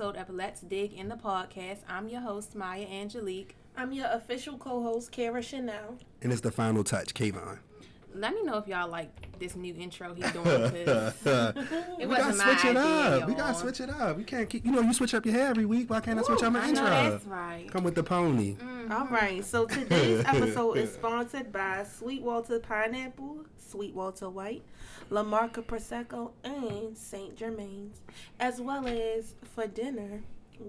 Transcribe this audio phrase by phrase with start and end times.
[0.00, 1.78] another episode of Let's Dig in the Podcast.
[1.88, 3.54] I'm your host, Maya Angelique.
[3.76, 5.98] I'm your official co-host, Kara Chanel.
[6.22, 7.58] And it's the final touch, Kayvon.
[8.14, 10.46] Let me know if y'all like this new intro he's doing.
[10.46, 13.26] it we gotta wasn't my switch it idea, up.
[13.26, 13.42] We y'all.
[13.42, 14.16] gotta switch it up.
[14.16, 14.64] We can't keep.
[14.64, 15.90] You know, you switch up your hair every week.
[15.90, 16.84] Why can't I switch up my I intro?
[16.84, 17.70] know that's right.
[17.70, 18.56] Come with the pony.
[18.60, 19.14] All mm-hmm.
[19.14, 24.62] right, so today's episode is sponsored by Sweetwater Pineapple, Sweetwater White,
[25.10, 27.36] La Marca Prosecco, and St.
[27.36, 28.00] Germain's.
[28.38, 30.22] As well as for dinner,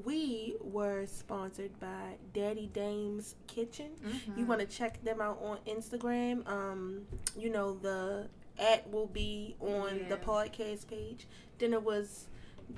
[0.04, 3.92] we were sponsored by Daddy Dame's Kitchen.
[4.38, 6.48] You want to check them out on Instagram.
[6.50, 7.02] Um,
[7.38, 8.28] you know, the
[8.58, 11.28] at will be on the podcast page.
[11.58, 12.28] Dinner was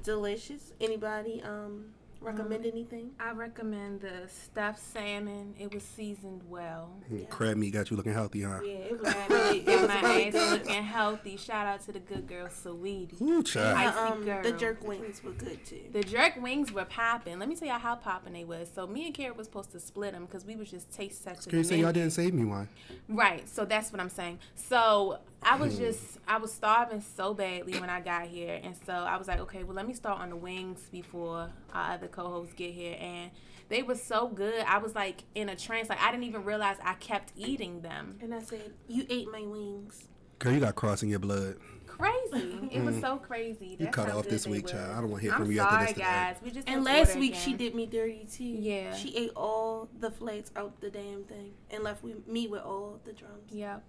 [0.03, 0.73] delicious.
[0.81, 1.85] Anybody um
[2.21, 3.11] recommend anything?
[3.19, 5.53] I recommend the stuffed salmon.
[5.59, 6.91] It was seasoned well.
[7.29, 8.59] Crab meat got you looking healthy, huh?
[8.63, 11.37] Yeah, it was Really got my ass looking healthy.
[11.37, 13.17] Shout out to the good girl, Sweetie.
[13.21, 13.77] Ooh, child.
[13.77, 15.81] Icy um, the jerk wings were good too.
[15.91, 17.39] The jerk wings were popping.
[17.39, 18.69] Let me tell y'all how popping they was.
[18.73, 21.49] So me and Kara was supposed to split them because we was just taste testing.
[21.49, 22.67] Can you say y'all didn't save me one?
[23.07, 23.47] Right.
[23.47, 24.39] So that's what I'm saying.
[24.55, 25.85] So I was hmm.
[25.85, 29.39] just I was starving so badly when I got here, and so I was like,
[29.41, 33.31] okay, well let me start on the wings before our other co-hosts get here, and
[33.69, 34.63] they were so good.
[34.67, 35.89] I was like in a trance.
[35.89, 38.17] Like I didn't even realize I kept eating them.
[38.21, 40.07] And I said, "You ate my wings."
[40.39, 41.57] Girl, you got cross in your blood.
[41.87, 42.69] Crazy.
[42.71, 43.01] It was hmm.
[43.01, 43.75] so crazy.
[43.79, 44.73] You cut how off this week, was.
[44.73, 44.91] child.
[44.91, 46.05] I don't want to hear I'm from you sorry, after this today.
[46.05, 46.35] guys.
[46.43, 48.43] We just And last order week she did me dirty too.
[48.43, 48.95] Yeah.
[48.95, 53.13] She ate all the flakes out the damn thing and left me with all the
[53.13, 53.51] drums.
[53.51, 53.83] Yep,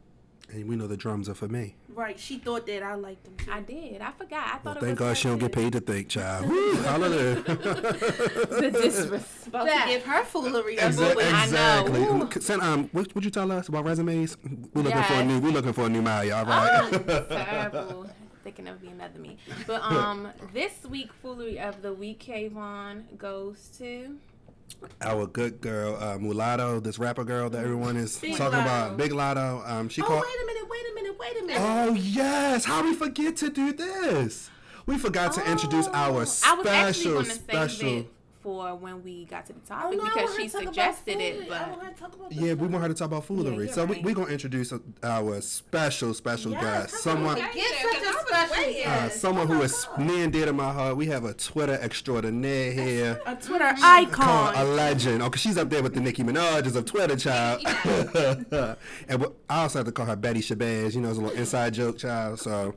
[0.50, 1.74] And we know the drums are for me.
[1.94, 2.18] Right.
[2.18, 3.52] She thought that I liked them too.
[3.52, 4.00] I did.
[4.00, 4.46] I forgot.
[4.46, 6.48] I thought Well, it thank was God she don't get paid to think, child.
[6.48, 7.42] Woo, hallelujah.
[7.42, 9.46] The disrespect.
[9.48, 10.76] About to give her foolery.
[10.78, 11.26] a Exa- bullet.
[11.26, 11.42] I know.
[11.44, 12.02] exactly.
[12.04, 12.10] Ooh.
[12.22, 14.36] Um, Send, um, what would you tell us about resumes?
[14.74, 15.26] We're looking for a Yes.
[15.26, 15.38] new.
[15.40, 16.36] We're looking for a new Maya.
[16.36, 16.90] All right.
[17.28, 18.06] terrible.
[18.44, 19.36] There can never be another me.
[19.66, 24.16] But um, this week foolery of the week, Kayvon goes to.
[25.00, 28.62] Our good girl, uh, Mulatto, this rapper girl that everyone is Big talking Latto.
[28.62, 29.68] about, Big Latto.
[29.68, 30.22] Um, she Oh called.
[30.22, 30.68] wait a minute!
[30.68, 31.18] Wait a minute!
[31.18, 31.60] Wait a minute!
[31.60, 34.50] Oh yes, how we forget to do this?
[34.86, 38.06] We forgot to introduce Oh, our I was actually special, special.
[38.38, 41.48] It for when we got to the Oh, topic no, because she to suggested it.
[41.48, 43.64] But want her to talk about Yeah, we want her to talk about foolery.
[43.66, 43.96] you're so right.
[43.98, 46.62] we we gonna introduce uh, our special, special Yes,
[46.92, 47.36] guest, someone.
[47.36, 50.06] Get such Uh, someone Oh who my is God.
[50.06, 50.96] near and dear to my heart.
[50.96, 53.20] We have a Twitter extraordinaire here.
[53.26, 55.22] a Twitter icon, a legend.
[55.22, 57.62] Okay, she's up there with the Nicki Minaj's of Twitter, child.
[59.08, 60.94] and what- I also have to call her Betty Shabazz.
[60.94, 62.38] You know, it's a little inside joke, child.
[62.40, 62.74] So,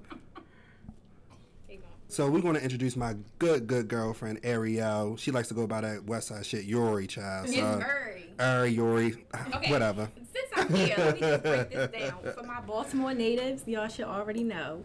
[2.11, 5.17] so we're going to introduce my good, good girlfriend Ariel.
[5.17, 7.47] She likes to go by that West Side shit, Yori, child.
[7.47, 8.33] It's So, Uri.
[8.39, 9.71] Ari, Yori, Okay.
[9.71, 10.09] whatever.
[10.15, 11.91] Since I'm here, let me just break this
[12.23, 12.33] down.
[12.35, 14.83] For my Baltimore natives, y'all should already know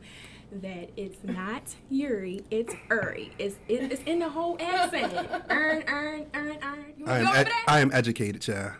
[0.52, 3.32] that it's not Yuri, it's Uri.
[3.38, 5.12] It's it, it's in the whole accent.
[5.50, 6.84] Earn, earn, earn, earn.
[6.96, 7.54] You, I you am, over ed- there?
[7.66, 8.72] I am educated, child.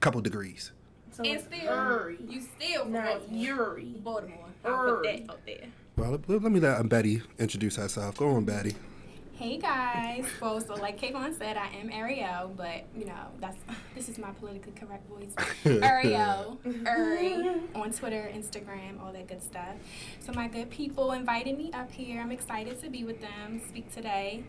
[0.00, 0.70] Couple degrees.
[1.10, 3.38] So and it's still, Uri, you still from not Baltimore.
[3.38, 3.94] Yuri.
[4.04, 4.38] Baltimore.
[4.64, 5.20] I'll put Uri.
[5.26, 5.66] that up there.
[5.96, 8.16] Well, let, let me let Betty introduce herself.
[8.16, 8.74] Go on, Betty.
[9.36, 10.26] Hey guys.
[10.40, 13.56] Well, so like Kayvon said, I am Ariel, but you know that's
[13.94, 15.34] this is my politically correct voice.
[15.82, 19.74] Ariel, Uri, on Twitter, Instagram, all that good stuff.
[20.20, 22.20] So my good people invited me up here.
[22.20, 24.44] I'm excited to be with them, speak today.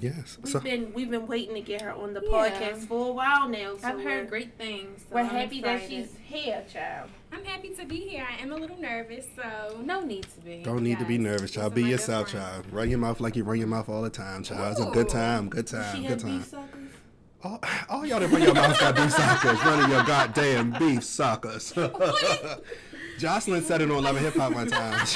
[0.00, 0.38] Yes.
[0.42, 2.30] We've So, been we've been waiting to get her on the Yeah.
[2.30, 3.76] podcast for a while now.
[3.76, 5.02] So I've heard great things.
[5.08, 7.10] So we're I'm happy that she's here, child.
[7.32, 8.26] I'm happy to be here.
[8.28, 10.62] I am a little nervous, so No need to be.
[10.62, 11.72] don't need to be nervous, child.
[11.72, 12.64] are Be yourself, child.
[12.72, 14.72] Run your mouth like you run your mouth all the time, child.
[14.78, 16.90] It's a good time, good time, she good have time.
[17.42, 19.62] All, all y'all that run your mouth got beef suckers.
[19.64, 21.74] Running your goddamn beef suckers.
[23.18, 25.06] Jocelyn said it on Love and Hip Hop one time.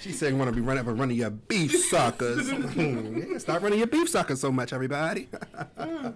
[0.00, 2.50] she said you want to be running, but running your beef suckers.
[2.76, 5.28] yeah, stop running your beef suckers so much, everybody.
[5.78, 6.12] Okay.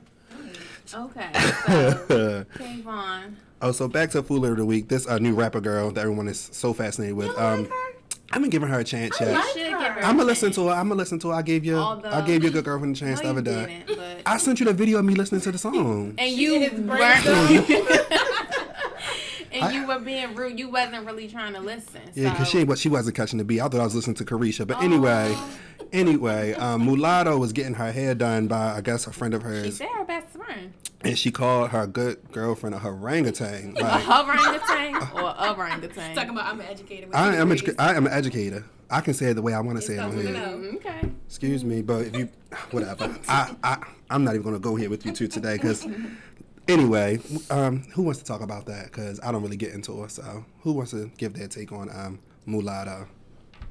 [0.89, 1.07] So,
[2.55, 3.35] Kayvon.
[3.61, 4.89] oh, so back to Fooler of the Week.
[4.89, 7.29] This uh, new rapper girl that everyone is so fascinated with.
[7.39, 7.69] Um,
[8.33, 9.35] I've been giving her a chance yet.
[9.37, 10.03] You should her.
[10.03, 10.73] I'm gonna listen to her.
[10.75, 11.35] I'm gonna listen to her.
[11.35, 11.77] I gave you.
[11.77, 13.83] Although- I gave your good girlfriend a chance No, the you other day.
[13.87, 16.15] didn't, I sent you the video of me listening to the song.
[16.17, 18.19] and you weren't.
[20.09, 20.59] and you were being rude.
[20.59, 22.01] You wasn't really trying to listen.
[22.15, 22.59] Yeah, because so.
[22.59, 23.61] she what she wasn't catching the beat.
[23.61, 24.67] I thought I was listening to Carisha.
[24.67, 25.35] But anyway,
[25.93, 29.49] anyway, um, Mulatto was getting her hair done by I guess a friend of She
[29.49, 30.73] hers, said her best friend.
[31.03, 33.77] and she called her good girlfriend a orangutan.
[33.77, 36.15] A Like orangutan or a orangutan.
[36.15, 37.09] talking about I'm an educator.
[37.15, 37.63] I am, degrees.
[37.75, 38.65] educa- I am an educator.
[38.91, 40.33] I can say it the way I want to say it on here.
[40.33, 41.11] Mm, Okay.
[41.27, 42.29] Excuse me, but if you,
[42.71, 43.15] whatever.
[43.29, 45.87] I, I, I'm not even gonna go here with you two today because.
[46.69, 47.19] Anyway,
[47.49, 48.85] um, who wants to talk about that?
[48.85, 50.11] Because I don't really get into it.
[50.11, 53.09] So, who wants to give their take on um, mulatto?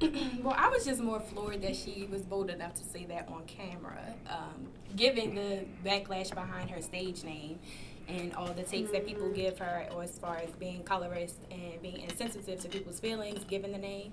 [0.42, 3.44] well, I was just more floored that she was bold enough to say that on
[3.46, 4.66] camera, um,
[4.96, 7.60] given the backlash behind her stage name
[8.08, 11.80] and all the takes that people give her or as far as being colorist and
[11.80, 14.12] being insensitive to people's feelings given the name.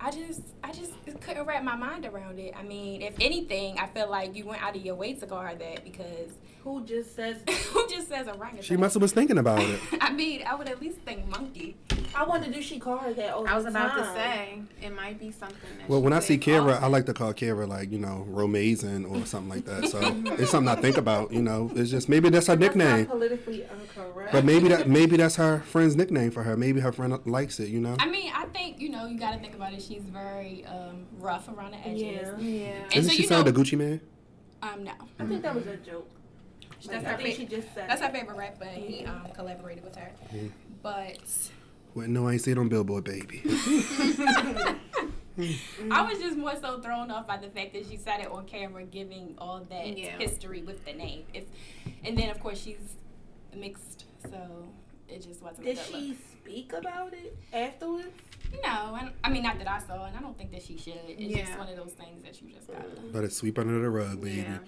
[0.00, 2.54] I just I just couldn't wrap my mind around it.
[2.56, 5.40] I mean, if anything, I feel like you went out of your way to call
[5.40, 6.30] her that because
[6.64, 7.36] Who just says?
[7.72, 8.62] who just says orangutan?
[8.62, 9.78] She must have was thinking about it.
[10.00, 11.76] I mean, I would at least think monkey.
[12.14, 14.94] I wonder do she call her that all I was the about to say it
[14.94, 15.58] might be something.
[15.78, 17.98] That Well, she when I see said Kara, I like to call Kara like you
[17.98, 19.88] know Romazin or something like that.
[19.90, 19.98] So
[20.38, 21.32] it's something I think about.
[21.32, 23.06] You know, it's just maybe that's her That's not nickname.
[23.06, 24.32] politically incorrect.
[24.32, 26.56] But maybe that maybe that's her friend's nickname for her.
[26.56, 27.68] Maybe her friend likes it.
[27.68, 27.96] You know.
[27.98, 29.82] I mean, I think you know you got to think about it.
[29.82, 32.00] She's very um, rough around the edges.
[32.02, 32.38] Yeah.
[32.38, 32.66] Yeah.
[32.84, 34.00] And Isn't so she you signed know, to Gucci Mane?
[34.62, 36.08] um, no, I think that was a joke.
[36.90, 37.88] That's I her think she just said.
[37.88, 38.64] that's her favorite rapper.
[38.64, 40.10] and He um, collaborated with her,
[40.82, 41.18] but
[41.94, 43.42] Well, no, I ain't see it on Billboard, baby.
[45.90, 48.46] I was just more so thrown off by the fact that she said it on
[48.46, 50.16] camera, giving all that Yeah.
[50.18, 51.24] history with the name.
[51.34, 51.44] If
[52.04, 52.94] and then of course she's
[53.56, 54.68] mixed, so
[55.08, 55.66] it just wasn't.
[55.66, 56.16] a Did good she look.
[56.40, 58.06] speak about it afterwards?
[58.62, 60.94] No, and, I mean not that I saw, and I don't think that she should.
[61.08, 61.58] It's just Yeah.
[61.58, 62.84] one of those things that you just gotta.
[63.12, 64.42] Let it sweep under the rug, baby.
[64.42, 64.58] Yeah.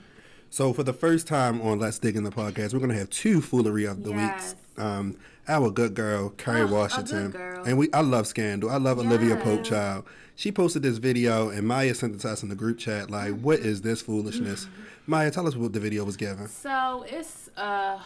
[0.51, 3.41] So for the first time on Let's Dig in the podcast, we're gonna have two
[3.41, 4.55] foolery of the Yes.
[4.55, 4.55] weeks.
[4.83, 5.17] Um,
[5.49, 7.65] our good girl Kerry Oh, Washington, girl.
[7.65, 8.71] and we I love Scandal.
[8.71, 9.45] I love Olivia Yes.
[9.45, 10.05] Popechild.
[10.35, 13.11] She posted this video, and Maya sent it to us in the group chat.
[13.11, 14.67] Like, what is this foolishness?
[15.07, 16.49] Maya, tell us what the video was given.
[16.49, 17.99] So it's uh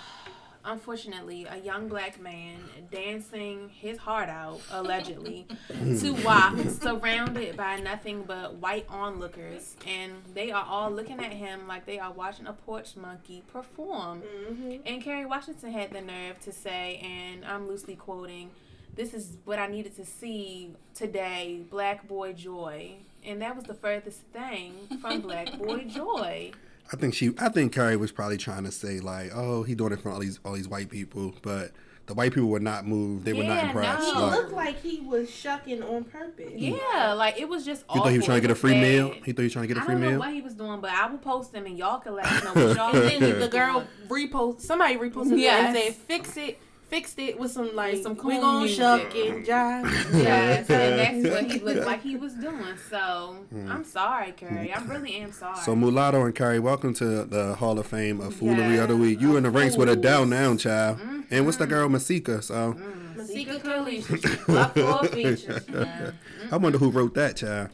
[0.64, 2.58] unfortunately a young black man
[2.90, 9.76] dancing his heart out allegedly to WAP surrounded by nothing but white onlookers.
[9.86, 14.22] And they are all looking at him like they are watching a porch monkey perform.
[14.22, 14.76] Mm-hmm.
[14.86, 18.50] and Kerry Washington had the nerve to say and I'm loosely quoting
[18.94, 22.96] this is what I needed to see today black boy joy.
[23.24, 26.52] And that was the furthest thing from black boy joy
[26.92, 29.92] I think she, I think Kerry was probably trying to say like, oh, he doing
[29.92, 31.70] it for all these all these white people, but
[32.06, 33.24] the white people were not moved.
[33.24, 34.04] They were not Yeah, impressed.
[34.06, 34.20] He no.
[34.26, 36.52] Like, looked like he was shucking on purpose.
[36.56, 37.84] Yeah, like it was just.
[37.88, 37.94] All.
[37.96, 39.12] He thought he was trying to get a free was meal.
[39.24, 40.02] He thought he was trying to get a free meal.
[40.08, 40.18] I don't know meal.
[40.18, 42.66] what he was doing, but I will post them and y'all can let me know
[42.66, 43.20] what y'all And think.
[43.20, 45.66] then the girl repost somebody reposted it Yes.
[45.76, 46.58] and said fix it,
[46.90, 48.76] fixed it with some like With some we cool gonna music.
[48.78, 50.22] shuck and jive.
[50.22, 52.76] Yes, and that's what he looked like he was doing.
[52.90, 53.70] So Hmm.
[53.70, 54.72] I'm sorry, Kerry.
[54.72, 55.56] I really am sorry.
[55.58, 58.96] So Mulatto and Kerry, welcome to the Hall of Fame of Foolery Yes, of the
[58.96, 59.20] Week.
[59.20, 60.02] You in the ranks with a fools.
[60.04, 60.98] down now, child.
[61.30, 61.72] And what's the Mm-hmm.
[61.74, 62.42] girl Masika?
[62.42, 62.74] So
[63.20, 65.08] Masika Secret Kelly, Kelly.
[65.08, 65.64] features.
[65.72, 66.10] Yeah.
[66.50, 67.70] I wonder who wrote that, child.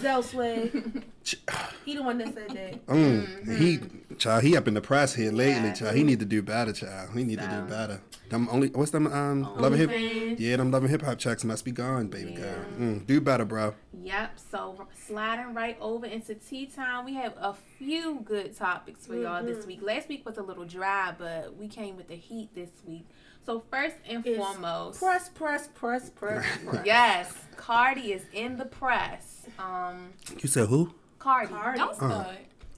[0.00, 1.02] Zell Swag,
[1.84, 2.86] he the one that said that.
[2.86, 3.80] Mm, He,
[4.16, 5.64] child, he up in the press here lately, Mm-hmm.
[5.66, 5.72] Yeah.
[5.74, 5.96] child.
[5.96, 7.10] He need to do better, child.
[7.14, 7.66] He need to do So.
[7.66, 8.00] better.
[8.30, 9.06] Them only, what's them?
[9.06, 9.90] Um, loving hip.
[9.90, 10.40] OnlyFans.
[10.40, 12.40] Yeah, them loving hip hop checks must be gone, baby Yeah.
[12.40, 12.64] girl.
[12.78, 13.74] Mm, do better, bro.
[14.02, 14.38] Yep.
[14.50, 19.44] So sliding right over into tea time, we have a few good topics for y'all
[19.44, 19.80] this week.
[19.82, 23.06] Last week was a little dry, but we came with the heat this week.
[23.44, 26.86] So first and It's foremost, Press, press, press, press, press.
[26.86, 29.46] yes, Cardi is in the press.
[29.58, 30.94] Um, You said who?
[31.18, 31.78] Cardi, Cardi.
[31.78, 32.26] Don't start.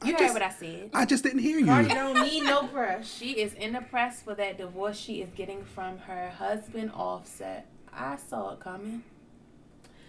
[0.04, 0.90] you I heard just- what I said.
[0.92, 1.66] I just didn't hear you.
[1.66, 3.12] Cardi don't need no press.
[3.12, 7.66] She is in the press for that divorce she is getting from her husband, Offset.
[7.92, 9.04] I saw it coming.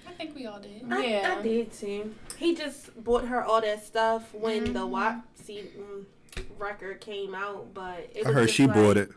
[0.08, 0.92] I think we all did.
[0.92, 1.36] I, Yeah.
[1.38, 2.16] I did too.
[2.38, 4.90] He just bought her all that stuff when the Mhm.
[4.90, 6.06] WAP mm,
[6.58, 9.10] record came out, but it I heard she like, bought it.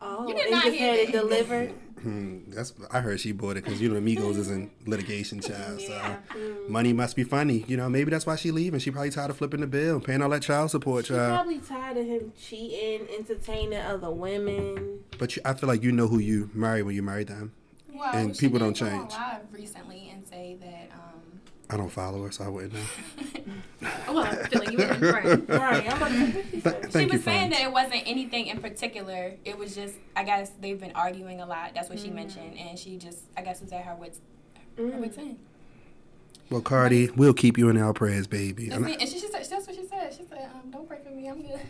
[0.00, 1.74] Oh, You did not hear had it delivered.
[2.02, 5.80] Hmm, that's I heard she bought it because you know Migos is in litigation, child.
[5.80, 5.86] Yeah.
[5.88, 6.68] So Mm.
[6.68, 7.64] money must be funny.
[7.66, 8.78] You know, maybe that's why she leaving.
[8.78, 11.34] She probably tired of flipping the bill, paying all that child support, She child.
[11.38, 15.00] probably tired of him cheating, entertaining other women.
[15.18, 17.52] But you, I feel like you know who you marry when you marry them.
[17.92, 19.10] Well, And people don't go on change.
[19.18, 20.92] Live recently and say that.
[20.92, 21.07] Um,
[21.70, 22.80] I don't follow her, so I wouldn't know.
[24.08, 25.48] well, I'm feeling you in front.
[25.48, 28.58] Right, I'm about to say, She Thank was you, saying that it wasn't anything in
[28.60, 29.34] particular.
[29.44, 31.72] It was just, I guess they've been arguing a lot.
[31.74, 34.20] That's what she mentioned, and she just, I guess, was at her wits,
[34.76, 35.00] her Mm.
[35.00, 35.38] wits end.
[36.50, 38.70] Well, Cardi, we'll keep you in our prayers, baby.
[38.70, 40.14] And, And and she, she said, that's what she said.
[40.14, 41.28] She said, um, "Don't pray for me.
[41.28, 41.60] I'm good.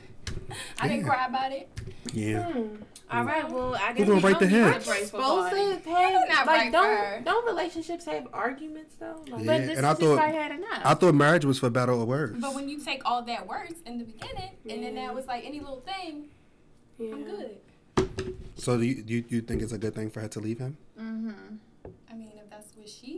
[0.80, 1.68] I didn't cry about it.
[2.12, 2.50] yeah.
[2.52, 2.82] Mm.
[3.10, 4.86] All right, well, I guess gonna we write don't the need to hits?
[4.86, 5.82] pray for Supposed Cardi.
[5.82, 7.20] to have not like right for her.
[7.22, 9.24] don't don't relationships have arguments though?
[9.30, 9.46] Like, Yeah.
[9.46, 10.80] But this and I thought- probably had enough.
[10.84, 12.36] I thought marriage was for better or worse.
[12.38, 15.44] But when you take all that words in the beginning, and then that was like
[15.46, 16.26] any little thing,
[16.98, 17.12] yeah.
[17.14, 17.56] I'm good.
[18.56, 20.76] So do you, you you think it's a good thing for her to leave him?
[21.00, 21.30] Mm-hmm.
[22.10, 23.17] I mean, if that's what she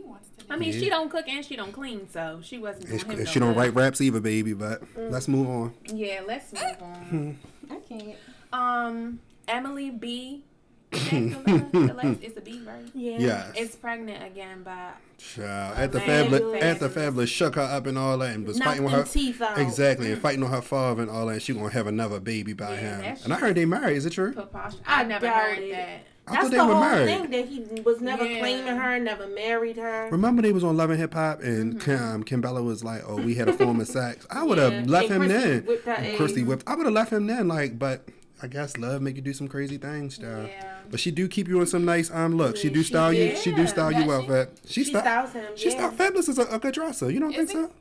[0.51, 0.79] I mean, Yeah.
[0.79, 3.25] she don't cook and she don't clean, so she wasn't doing And she, him no
[3.25, 4.53] she don't write raps either, baby.
[4.53, 5.73] But let's move on.
[5.85, 7.39] Yeah, let's move on.
[7.69, 8.15] I can't.
[8.53, 10.43] Um, Emily B
[10.91, 12.83] the it's a B, right?
[12.93, 13.17] Yeah.
[13.17, 13.51] Yes.
[13.55, 15.77] It's pregnant again by Child.
[15.77, 16.93] At the Man, family, you at the Fabolous.
[16.93, 19.03] family shook her up and all that, and was Knocked fighting with her.
[19.03, 19.57] teeth out.
[19.57, 21.41] Exactly, and fighting on her father and all that.
[21.41, 23.01] She gonna have another baby by Yeah, him.
[23.01, 23.95] that's And I heard they married.
[23.97, 24.33] Is it true?
[24.53, 25.71] I I never doubt heard it.
[25.71, 26.01] that.
[26.31, 27.05] I That's thought they the were whole married.
[27.07, 28.39] thing that he was never Yeah.
[28.39, 30.09] claiming her, never married her.
[30.11, 32.21] Remember they was on Love and Hip Hop, and Mm-hmm.
[32.23, 34.83] Kim, Kimbella was like, "Oh, we had a form of sex." I would have Yeah,
[34.87, 35.65] left and him Chrissy then.
[35.65, 36.63] whipped her Christy whipped.
[36.67, 37.47] I would have left him then.
[37.47, 38.07] Like, but
[38.41, 40.47] I guess love make you do some crazy things, child.
[40.47, 40.65] Yeah.
[40.89, 42.57] But she do keep you in some nice um look.
[42.57, 43.35] she Yeah, do she style you.
[43.35, 44.07] She do style Does you she?
[44.07, 44.25] well.
[44.27, 45.45] But she, She sta- styles him.
[45.55, 45.75] She yeah.
[45.89, 47.09] style Fabolous is a, a good dresser.
[47.11, 47.71] You don't Is think so?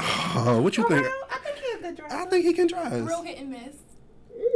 [0.00, 1.02] Oh, what you For think?
[1.02, 1.12] real?
[1.30, 2.16] I think he's a good dresser.
[2.16, 2.92] I think he can dress.
[2.92, 3.74] Real hit and miss.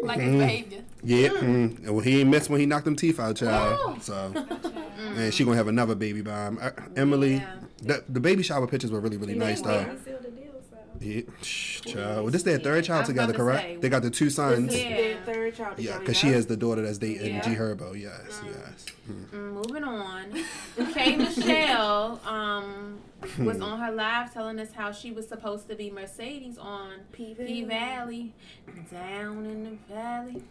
[0.03, 0.23] Like Mm.
[0.23, 0.81] his behavior.
[1.05, 1.29] Yeah.
[1.29, 1.89] Mm.
[1.89, 3.79] Well, he ain't missed when he knocked them teeth out, child.
[3.81, 3.97] Oh.
[4.01, 4.73] So, Gotcha.
[5.17, 6.59] and she gonna have another baby by him.
[6.61, 7.55] Uh, Emily, Yeah.
[7.83, 9.79] the, the baby shower pictures were really really Yeah, nice though.
[9.85, 9.97] were.
[10.05, 10.77] Sealed the deal, so.
[11.01, 12.23] Yeah, shh, child.
[12.25, 13.63] Well, this their third child together, correct?
[13.63, 13.77] say.
[13.77, 14.73] They got the two sons.
[14.73, 15.79] This Yeah, their third child.
[15.79, 17.41] together, because she has the daughter that's dating Yeah.
[17.43, 18.01] G Herbo.
[18.01, 18.87] Yes, yes.
[19.11, 19.27] Mm.
[19.33, 20.25] Mm, moving on.
[20.95, 22.99] K Michelle um
[23.39, 27.35] was on her live telling us how she was supposed to be Mercedes on P
[27.35, 28.33] P Valley,
[28.91, 30.43] down in the valley.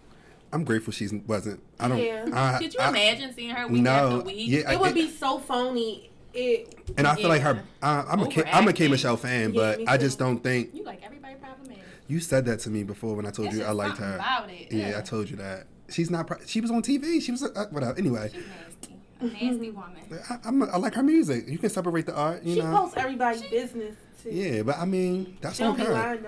[0.54, 1.62] I'm grateful she wasn't.
[1.80, 1.98] I don't.
[1.98, 2.26] Yeah.
[2.34, 3.92] I, Could you I- imagine seeing her week No.
[4.18, 4.36] after week?
[4.50, 6.10] Yeah, I- It would be so phony.
[6.34, 7.62] It And I feel like her.
[7.82, 10.74] I, I'm a K, I'm a K Michelle fan, Yeah, but I just don't think
[10.74, 11.84] You like everybody problematic.
[12.08, 14.16] you said that to me before when I told It's you I liked her.
[14.16, 14.72] About it.
[14.72, 15.68] Yeah, I told you that.
[15.90, 16.30] She's not.
[16.48, 17.22] She was on TV.
[17.22, 17.44] She was.
[17.44, 17.98] Uh, whatever.
[17.98, 18.96] Anyway, She's nasty.
[19.22, 19.92] A nasty woman.
[20.30, 20.62] I, I'm.
[20.62, 21.48] A, I like her music.
[21.48, 22.44] You can separate the art.
[22.44, 22.76] You she know.
[22.76, 24.30] posts everybody's business too.
[24.32, 25.94] Yeah, but I mean, that's She on her.
[25.94, 26.26] lying.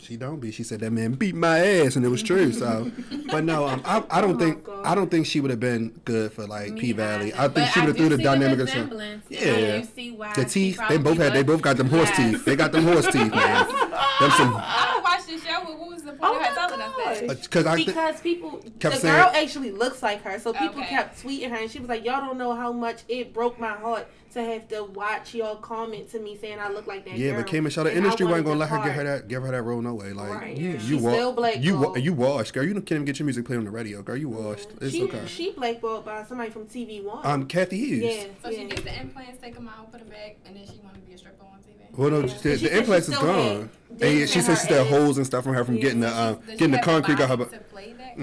[0.00, 0.52] She don't be.
[0.52, 2.52] She said that man beat my ass, and it was true.
[2.52, 2.88] So,
[3.32, 4.86] but no, um, I, I don't Oh, think God.
[4.86, 7.32] I don't think she would have been good for like P Valley.
[7.34, 8.82] I think But she would have threw the dynamic of some.
[8.90, 9.78] resemblance, Yeah.
[9.78, 11.32] you see why The teeth, they both had.
[11.32, 12.16] They both got them horse Yes.
[12.32, 12.44] teeth.
[12.44, 13.66] They got them horse teeth, man.
[14.20, 14.54] Them some.
[14.56, 16.80] I don't watch the show, but what was the point Oh of her my telling
[16.80, 16.94] us
[17.26, 17.42] that?
[17.42, 20.80] Because I think Because people, Kept the saying- girl actually looks like her, so people
[20.80, 20.88] Okay.
[20.88, 23.72] kept tweeting her, and she was like, "Y'all don't know how much it broke my
[23.72, 27.30] heart to have to watch y'all comment to me saying I look like that." Yeah,
[27.30, 27.42] girl.
[27.42, 29.62] but K Michelle, the industry wasn't gonna let her get her that give her that
[29.62, 30.12] role no way.
[30.12, 30.56] Like Right.
[30.56, 30.72] you, Yeah.
[30.74, 31.64] you She's wa- still blackballed.
[31.64, 32.64] you wa- you washed, girl.
[32.64, 34.16] You can't even get your music played on the radio, girl.
[34.16, 34.68] You washed.
[34.80, 35.22] It's she okay.
[35.26, 37.24] she blackballed by somebody from TV One.
[37.24, 38.02] Um, Cathy Hughes.
[38.04, 38.58] yeah, So yeah.
[38.58, 41.00] she needs the implants, take them out, put them back, and then she want to
[41.00, 41.57] be a stripper on TV.
[41.96, 42.26] Well, no, Yeah.
[42.26, 43.70] the, She said the she implants is gone.
[43.90, 44.88] And dents she in said she still ass.
[44.90, 45.82] holes and stuff from her from Yeah.
[45.82, 47.36] getting the Does she getting the concrete got her.
[47.36, 48.18] body to play that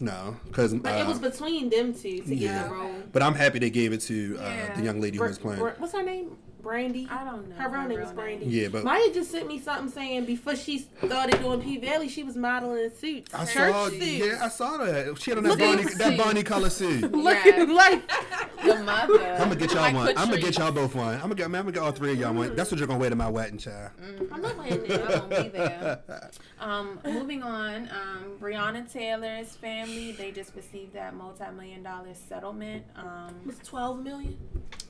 [0.00, 2.62] no, because But it was uh, between them two to yeah.
[2.62, 2.94] get the role.
[3.12, 4.74] but I'm happy they gave it to uh, Yeah.
[4.74, 5.60] the young lady who was playing.
[5.60, 6.36] Br- what's her name?
[6.62, 7.06] Brandee.
[7.10, 7.54] I don't know.
[7.56, 8.46] Her real name is Brandee.
[8.46, 12.22] Yeah, but Maya just sent me something saying before she started doing P Valley, she
[12.24, 13.32] was modeling suits.
[13.34, 14.04] I church saw, suits.
[14.06, 15.20] yeah, I saw that.
[15.20, 16.18] She had on that Look Bonnie, that.
[16.18, 17.10] Bonnie color suit.
[17.12, 17.74] Looking Yeah.
[17.74, 18.10] like
[18.64, 19.32] The mother.
[19.34, 20.08] I'm gonna get y'all Like one.
[20.18, 21.14] I'm gonna get y'all both one.
[21.14, 22.54] I'm gonna get, I'm gonna get all three of y'all one.
[22.56, 23.92] That's what you're gonna wear to my wedding, child.
[24.32, 25.30] I'm not wearing I that.
[25.30, 26.00] won't be there.
[26.60, 32.84] Um, moving on, um, Breonna Taylor's family they just received that multi-million dollar settlement.
[32.96, 34.36] Um, It's twelve million.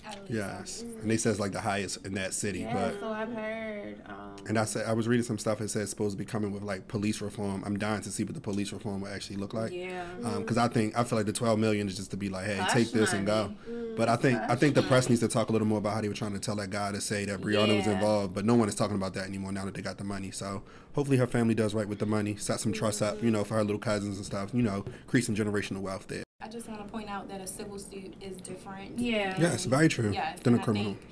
[0.07, 2.73] At least Yes, on and they said it's like the highest in that city, yeah,
[2.73, 3.01] but.
[3.01, 3.97] so I've heard.
[4.07, 4.15] Um,
[4.47, 5.59] And I said I was reading some stuff.
[5.59, 7.63] that said it's supposed to be coming with like police reform.
[7.67, 9.73] I'm dying to see what the police reform will actually look like.
[9.73, 10.05] yeah,
[10.39, 12.57] because I think I feel like the 12 million is just to be like, hey,
[12.57, 13.53] Hush take this and go.
[13.67, 13.95] money.
[13.97, 16.01] But I think I think the press needs to talk a little more about how
[16.01, 18.55] they were trying to tell that guy to say that Breonna was involved, but no
[18.55, 20.31] one is talking about that anymore now that they got the money.
[20.31, 20.63] So
[20.95, 23.55] hopefully her family does right with the money, set some trust up, you know, for
[23.55, 26.23] her little cousins and stuff, you know, create some generational wealth there.
[26.41, 28.99] I just want to point out that a civil suit is different.
[28.99, 29.33] Yeah.
[29.33, 30.13] than- Yes, very true.
[30.13, 30.93] Yes, Than a and I criminal.
[30.95, 31.07] think,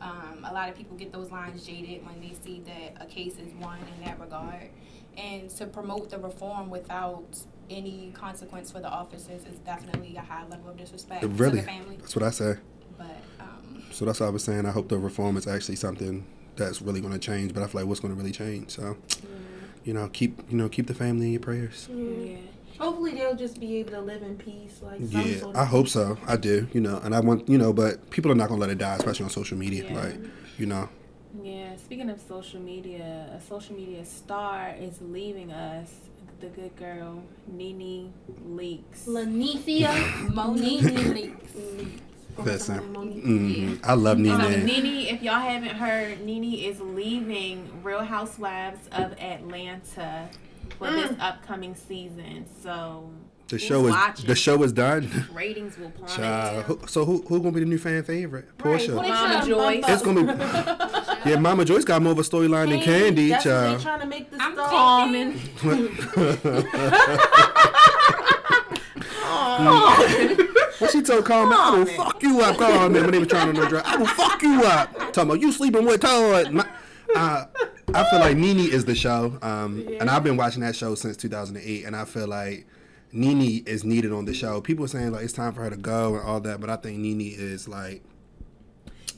[0.00, 3.34] um, a lot of people get those lines jaded when they see that a case
[3.34, 4.70] is won in that regard.
[5.16, 7.38] And to promote the reform without
[7.68, 11.62] any consequence for the officers is definitely a high level of disrespect Really, to the
[11.62, 11.96] family.
[11.98, 12.54] that's what I say.
[12.96, 14.66] But um, So that's what I was saying.
[14.66, 16.24] I hope the reform is actually something
[16.56, 17.52] that's really going to change.
[17.54, 18.70] But I feel like what's going to really change.
[18.70, 18.96] So,
[19.84, 21.88] you know, keep you know keep the family in your prayers.
[21.92, 22.36] yeah.
[22.80, 25.86] Hopefully they'll just be able to live in peace, like some Yeah, sort I hope
[25.86, 26.16] so.
[26.26, 28.70] I do, you know, and I want, you know, but people are not gonna let
[28.70, 29.84] it die, especially on social media.
[29.90, 30.00] Yeah.
[30.00, 30.14] Like,
[30.58, 30.88] you know,
[31.42, 35.92] Yeah, speaking of social media, a social media star is leaving us.
[36.40, 38.14] The good girl, Nene
[38.48, 39.04] Leakes.
[39.06, 39.92] Lanithia
[40.34, 41.90] Monique Leakes.
[42.38, 43.22] listen, Monique.
[43.22, 44.40] hmm I love Nene.
[44.40, 50.30] Um, Nene, if y'all haven't heard, Nene is leaving Real Housewives of Atlanta
[50.78, 52.46] for this upcoming season.
[52.62, 53.10] So
[53.48, 54.26] the show is watching?
[54.26, 55.28] the show is done.
[55.32, 56.16] ratings will plummet.
[56.16, 58.46] Child, who, so who who gonna be the new fan favorite?
[58.62, 59.02] Right, Porsha.
[59.02, 59.84] they Mama Joyce.
[59.88, 60.32] It's gonna be
[61.30, 61.36] yeah.
[61.36, 63.28] Mama Joyce got more of a storyline than Kandi.
[63.30, 63.80] That's what they Child.
[63.82, 64.70] trying to make the I'm star.
[64.70, 65.40] Common.
[70.80, 71.52] What she told Carmen?
[71.58, 73.02] I will fuck you up, Carmen.
[73.02, 74.94] When they were trying to drug, I will fuck you up.
[75.12, 76.52] Talking about you sleeping with Todd.
[76.52, 76.66] My,
[77.14, 77.44] uh,
[77.94, 81.16] I feel like Nene is the show, um, and I've been watching that show since
[81.16, 82.66] 2008, and I feel like
[83.12, 84.60] Nene is needed on the show.
[84.60, 86.76] People are saying like it's time for her to go and all that, but I
[86.76, 88.02] think Nene is like.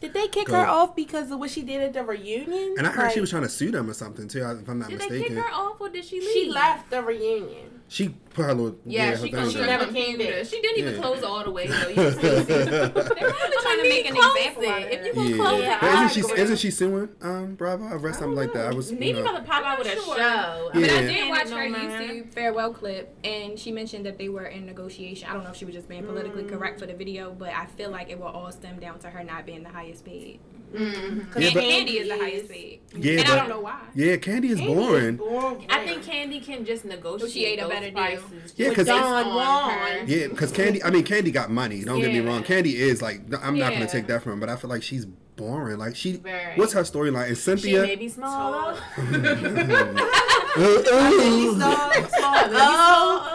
[0.01, 0.55] Did they kick Go.
[0.55, 2.75] her off because of what she did at the reunion?
[2.77, 4.41] And I heard she was trying to sue them or something too.
[4.41, 6.33] If I'm not Did they mistaken, kick her off or did she leave?
[6.33, 7.83] She left the reunion.
[7.87, 10.45] she put her little Yeah, she She never came computer.
[10.45, 11.01] She didn't even Yeah.
[11.01, 11.89] close all the way though.
[11.89, 12.69] You can still see it.
[12.69, 14.69] They're probably trying to make an Close example it.
[14.69, 17.85] out of If you gonna Yeah, close Yeah, isn't she isn't she suing um Bravo?
[17.87, 18.67] I read something like that.
[18.73, 19.25] I was you Maybe know.
[19.25, 20.17] about to pop out with a Sure.
[20.17, 20.71] show.
[20.73, 21.01] But I Yeah.
[21.03, 21.63] did watch her.
[21.69, 25.29] YouTube farewell clip, and she mentioned that they were in negotiation.
[25.29, 27.67] I don't know if she was just being politically correct for the video, but I
[27.67, 30.41] feel like it will all stem down to her not being the highest paid.
[30.73, 31.31] Mhm.
[31.31, 33.61] Cause Yeah, and but- Kandi is the highest paid, Yeah, and but I don't know
[33.61, 33.81] why.
[33.95, 35.17] yeah, Kandi is Kandi boring.
[35.17, 35.67] boring.
[35.69, 35.82] I think
[36.23, 38.23] Kandi can just negotiate Negotiate a those better deal.
[38.57, 40.05] Yeah, because based Don on Juan.
[40.09, 41.83] Yeah, because Kandi, I mean, Kandi got money.
[41.85, 42.43] Don't get me wrong.
[42.43, 45.05] Kandi is like, I'm not gonna take that from her, but I feel like she's
[45.37, 45.79] boring.
[45.79, 46.57] Like she, Very.
[46.57, 47.31] what's her storyline?
[47.31, 47.83] Is She Cynthia?
[47.83, 48.79] may be smaller.
[50.57, 53.32] Really small, small, Oh.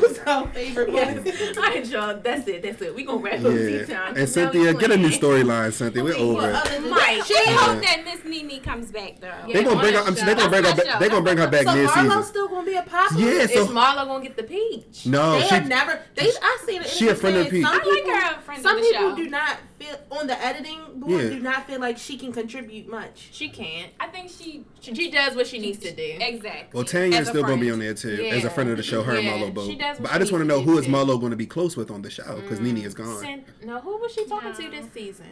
[0.00, 1.30] That was our favorite movie.
[1.30, 1.56] Yes.
[1.56, 2.20] All right, y'all.
[2.20, 2.62] That's it.
[2.62, 2.94] That's it.
[2.94, 4.16] We gonna wrap up yeah, tea time.
[4.16, 6.02] and Cynthia, get a new storyline, Cynthia.
[6.04, 6.80] We're over What it.
[6.82, 7.24] Mike.
[7.24, 7.56] She Yeah.
[7.56, 9.28] hope that Miss Nene comes back though.
[9.46, 9.54] Yeah.
[9.54, 10.00] They gonna bring her.
[10.00, 10.74] I'm, they gonna bring her.
[10.74, 11.10] Back, they show.
[11.10, 12.22] gonna bring her back So next Marlo's season.
[12.24, 13.10] still gonna be a pop.
[13.16, 15.06] Yeah, Is so Marlo gonna get the peach?
[15.06, 15.54] no, they she.
[15.54, 16.00] have never.
[16.14, 16.88] They I seen it.
[16.88, 17.64] she a friend of Some Pete.
[17.64, 21.22] I like people, friend some people do not feel on the editing board.
[21.22, 21.28] Yeah.
[21.30, 23.28] Do not feel like she can contribute much.
[23.32, 23.92] She can't.
[24.00, 26.16] I think she She, she does what she needs to do.
[26.20, 26.70] exactly.
[26.72, 28.82] Well, Tanya's As a still gonna be on there too, as a friend of the
[28.82, 29.02] show.
[29.02, 29.66] Her Yeah, and Marlo both.
[29.66, 30.92] she does what But she I just want to know who is do.
[30.92, 32.98] Marlo going to be close with on the show because Nene is mm.
[32.98, 33.22] gone.
[33.24, 34.54] Cyn- no, who was she talking No.
[34.56, 35.26] to this season?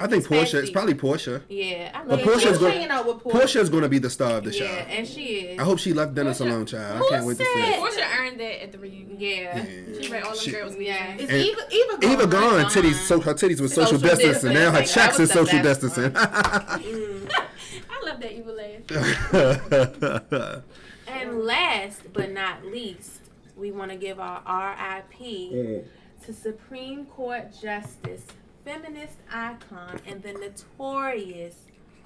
[0.00, 0.62] I think This past Porsha.
[0.62, 1.42] It's probably Porsha.
[1.48, 3.32] Yeah, I But love Porsha's Porsha's go- hanging out with Porsha.
[3.42, 4.64] Porsha's going to be the star of the show.
[4.64, 5.60] Yeah, and she is.
[5.60, 7.02] I hope she left Dennis Porsha- alone, child.
[7.04, 7.80] I can't wait to see said- it.
[7.80, 9.16] Porsha earned that at the reunion.
[9.20, 9.64] Yeah.
[10.00, 10.76] She read all them She- girls.
[10.78, 11.14] Yeah.
[11.16, 12.12] Is And- Eva Eva gone?
[12.12, 12.62] Eva gone.
[12.62, 12.70] gone.
[12.70, 12.94] Titties.
[13.06, 14.54] So her titties was social, Social distancing.
[14.54, 15.02] Now her distancing.
[15.02, 16.10] checks That is was the social distancing.
[16.12, 17.32] Mm.
[17.90, 20.62] I love that evil laugh.
[21.08, 23.20] And last but not least,
[23.56, 25.18] we want to give our RIP
[26.24, 28.22] to Supreme Court Justice,
[28.66, 31.54] feminist icon, and the notorious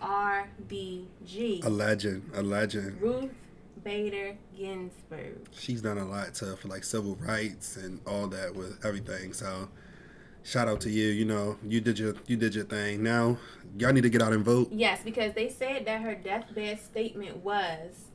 [0.03, 2.31] RBG, a legend.
[2.35, 3.01] A legend.
[3.01, 3.33] Ruth
[3.83, 5.49] Bader Ginsburg.
[5.53, 9.33] She's done a lot to for like civil rights and all that with everything.
[9.33, 9.69] So.
[10.43, 11.09] Shout out to you.
[11.09, 13.03] You know, you did your you did your thing.
[13.03, 13.37] Now
[13.79, 14.69] y'all need to get out and vote.
[14.73, 18.07] Yes, because they said that her deathbed statement was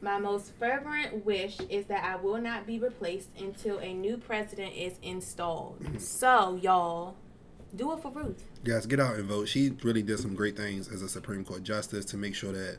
[0.00, 4.74] My most fervent wish is that I will not be replaced until a new president
[4.74, 5.80] is installed.
[5.80, 5.98] Mm-hmm.
[5.98, 7.16] So, y'all,
[7.74, 8.42] do it for Ruth.
[8.64, 9.48] Guys, get out and vote.
[9.48, 12.78] She really did some great things as a Supreme Court justice to make sure that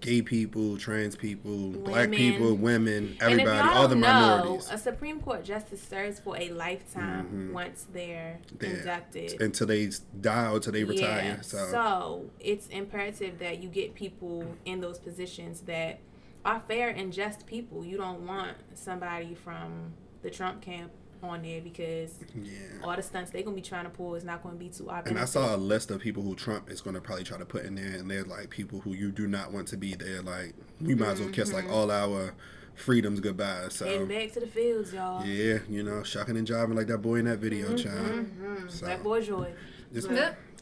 [0.00, 5.44] gay people, trans people, black people, women, everybody, all the know, minorities, a Supreme Court
[5.44, 7.52] justice serves for a lifetime Mhm.
[7.52, 8.68] once they're Yeah.
[8.70, 9.42] inducted.
[9.42, 9.90] until they
[10.20, 11.22] die or until they retire.
[11.36, 11.40] Yeah.
[11.42, 15.98] So, So it's imperative that you get people in those positions that
[16.46, 17.84] are fair and just people.
[17.84, 22.52] You don't want somebody from the Trump camp on there because yeah.
[22.82, 25.10] all the stunts they're gonna be trying to pull is not gonna be too obvious.
[25.10, 27.44] And I saw a list of people who Trump is going to probably try to
[27.44, 30.22] put in there, and they're like people who you do not want to be there.
[30.22, 32.34] Like we might as well kiss like all our
[32.74, 33.66] freedoms goodbye.
[33.68, 35.24] So Heading back to the fields, y'all.
[35.24, 38.26] yeah, you know, shocking and jiving like that boy in that video, child.
[38.26, 38.70] Mhm.
[38.70, 39.52] So- That boy joy.
[39.92, 40.08] Just,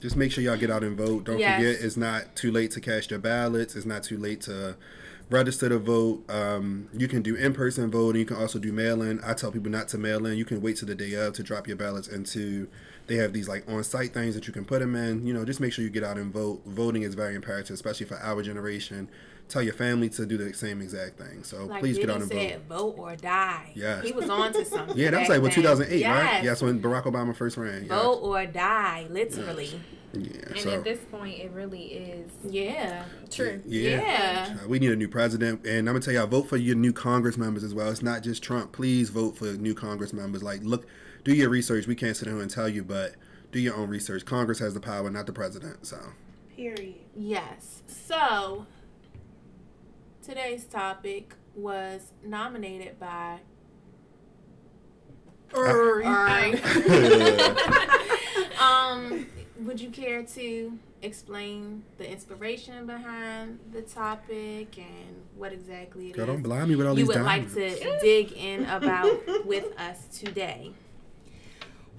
[0.00, 1.24] just make sure y'all get out and vote.
[1.24, 1.58] Don't Yes.
[1.60, 3.76] forget, it's not too late to cast your ballots.
[3.76, 4.76] It's not too late to
[5.30, 6.24] register to vote.
[6.30, 8.20] Um, you can do in-person voting.
[8.20, 9.20] You can also do mail-in.
[9.24, 10.36] I tell people not to mail in.
[10.38, 12.68] You can wait till the day of to drop your ballots into.
[13.06, 15.26] They have these like on-site things that you can put them in.
[15.26, 16.62] You know, just make sure you get out and vote.
[16.66, 19.08] Voting is very imperative, especially for our generation.
[19.48, 21.42] Tell your family to do the same exact thing.
[21.42, 22.38] So Like please get out and vote.
[22.38, 23.72] said, vote or die.
[23.74, 24.04] Yes.
[24.04, 24.94] He was on to something.
[24.94, 25.62] Yeah, that was like what then.
[25.62, 26.00] 2008, right?
[26.34, 26.44] Yes.
[26.44, 27.80] Yes, when Barack Obama first ran.
[27.84, 27.88] Yes.
[27.88, 29.80] Vote or die, literally.
[30.12, 30.30] Yeah.
[30.48, 30.70] And so.
[30.70, 33.04] at this point, it really is Yeah.
[33.30, 33.60] true.
[33.66, 34.00] Yeah.
[34.00, 34.56] Yeah.
[34.64, 36.92] Uh, We need a new president, and I'm gonna tell y'all, vote for your new
[36.92, 37.90] Congress members as well.
[37.90, 38.72] It's not just Trump.
[38.72, 40.42] Please vote for new Congress members.
[40.42, 40.86] Like, look,
[41.24, 41.86] do your research.
[41.86, 43.14] We can't sit here and tell you, but
[43.52, 44.24] do your own research.
[44.24, 45.86] Congress has the power, not the president.
[45.86, 45.98] So,
[46.56, 46.94] Period.
[47.14, 47.82] Yes.
[47.86, 48.66] So
[50.22, 53.40] today's topic was nominated by
[55.54, 56.04] Uri.
[58.60, 59.26] um
[59.60, 66.24] would you care to explain the inspiration behind the topic and what exactly it girl,
[66.24, 69.78] is don't blind me with all you these would like to dig in about with
[69.78, 70.72] us today?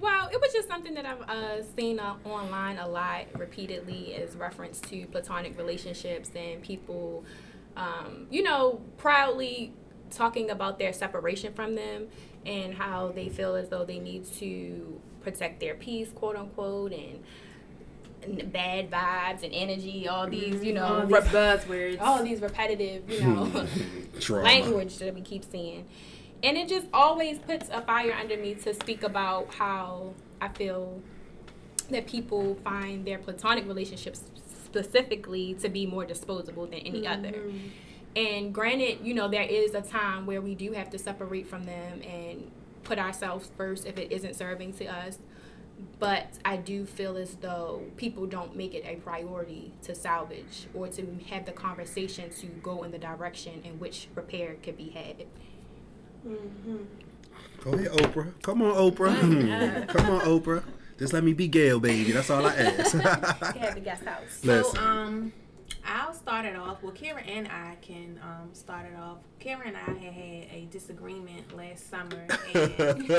[0.00, 4.34] Well, it was just something that I've uh, seen uh, online a lot repeatedly as
[4.34, 7.24] reference to platonic relationships and people,
[7.76, 9.74] um, you know, proudly
[10.10, 12.08] talking about their separation from them
[12.46, 17.02] and how they feel as though they need to protect their peace, quote unquote, and,
[17.02, 17.24] and
[18.52, 20.74] bad vibes and energy, all these, you mm-hmm.
[20.74, 22.00] know, All these rep- buzzwords.
[22.00, 23.66] all these repetitive, you know.
[24.30, 25.86] Language that we keep seeing.
[26.42, 31.00] and it just always puts a fire under me to speak about how I feel
[31.90, 34.22] that people find their platonic relationships
[34.64, 37.12] specifically to be more disposable than any mm-hmm.
[37.12, 37.42] other.
[38.16, 41.64] And granted, you know, there is a time where we do have to separate from
[41.64, 42.50] them and
[42.82, 45.18] put ourselves first if it isn't serving to us.
[45.98, 50.88] But I do feel as though people don't make it a priority to salvage or
[50.88, 55.26] to have the conversation to go in the direction in which repair could be had.
[56.26, 56.76] Mm-hmm.
[57.62, 58.32] Go ahead, Oprah.
[58.42, 59.14] Come on, Oprah.
[59.18, 59.50] Hmm.
[59.50, 59.86] Uh.
[59.92, 60.62] Come on, Oprah.
[60.98, 62.12] Just let me be Gail, baby.
[62.12, 62.92] That's all I ask.
[62.98, 64.40] Have the guest house.
[64.42, 64.78] So Listen.
[64.78, 65.32] um,
[65.92, 66.82] I'll start it off.
[66.84, 69.18] Well, Kara and I can um start it off.
[69.40, 73.10] Kara and I had had a disagreement last summer, and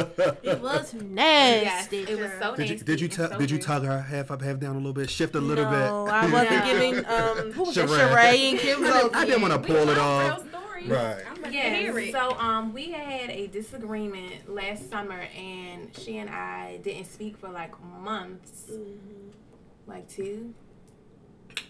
[0.41, 1.97] It was yes, nasty.
[2.03, 2.85] it was so did you nasty.
[2.85, 4.93] did you and tug so did you tug her half up, half down a little
[4.93, 5.79] bit, shift a little no, bit?
[5.79, 6.65] No, I wasn't No.
[6.71, 8.09] giving um who was it, Sheree.
[8.13, 10.37] Sheree and Kim I didn't, I didn't want to pull it off.
[10.37, 10.87] Real stories.
[10.89, 11.23] Right.
[11.29, 12.07] I'm ready to hear Yes.
[12.09, 12.11] it.
[12.13, 17.49] So um, we had a disagreement last summer, and she and I didn't speak for
[17.49, 18.71] like months,
[19.87, 20.53] like two,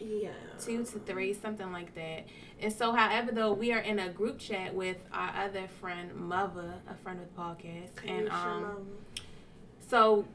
[0.01, 0.29] Yeah.
[0.59, 2.25] two to three, something like that.
[2.59, 6.73] And so, however, though, we are in a group chat with our other friend, Mother,
[6.89, 8.87] a friend with podcast, and um,
[9.89, 10.25] so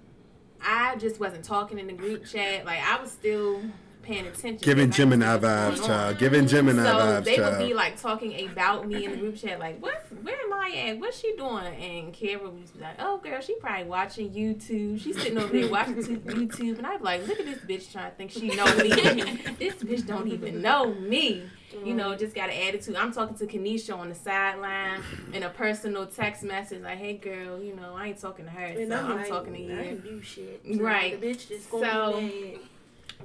[0.63, 2.65] I just wasn't talking in the group chat.
[2.65, 3.63] Like I was still
[4.07, 4.57] paying attention.
[4.59, 6.19] Giving because I didn't see Gemini vibes, going child.
[6.19, 9.59] Giving Gemini So vibes, they would be like talking about me in the group chat,
[9.59, 10.07] like, "What?
[10.23, 10.99] Where am I at?
[10.99, 15.01] What's she doing?" And Kara would be like, "Oh, girl, she probably watching YouTube.
[15.01, 18.11] She's sitting over there watching YouTube." And I'd be like, "Look at this bitch trying
[18.11, 18.89] to think she know me.
[19.59, 21.43] this bitch don't even know me."
[21.85, 22.97] You know, just got an attitude.
[22.97, 25.03] I'm talking to Kanisha on the sideline
[25.35, 28.65] in a personal text message, like, "Hey, girl, you know, I ain't talking to her,
[28.65, 30.63] And so I'm, I'm like, talking to you." didn't do shit.
[30.77, 31.21] Right.
[31.21, 32.61] The bitch just gonna So- be mad.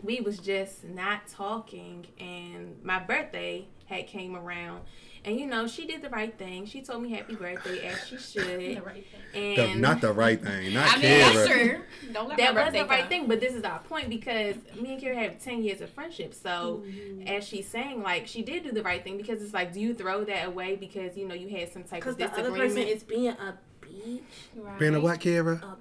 [0.04, 4.82] We was just not talking and my birthday had came around
[5.26, 8.16] and you know she did the right thing she told me happy birthday as she
[8.16, 9.56] the should right thing.
[9.56, 10.74] The- and not the right thing.
[10.74, 11.34] Not I mean, Kara.
[11.34, 12.14] that's.
[12.14, 13.10] Don't let that was the birthday right come.
[13.10, 16.34] thing but this is our point because me and Kira have 10 years of friendship
[16.34, 17.28] so Mm-hmm.
[17.28, 19.94] as she's saying like she did do the right thing because it's like do you
[19.94, 22.76] throw that away because you know you had some type Because of the other disagreement
[22.76, 24.22] person is being a bitch.
[24.56, 24.80] Right.
[24.80, 25.62] Being a what, Kara?
[25.62, 25.78] a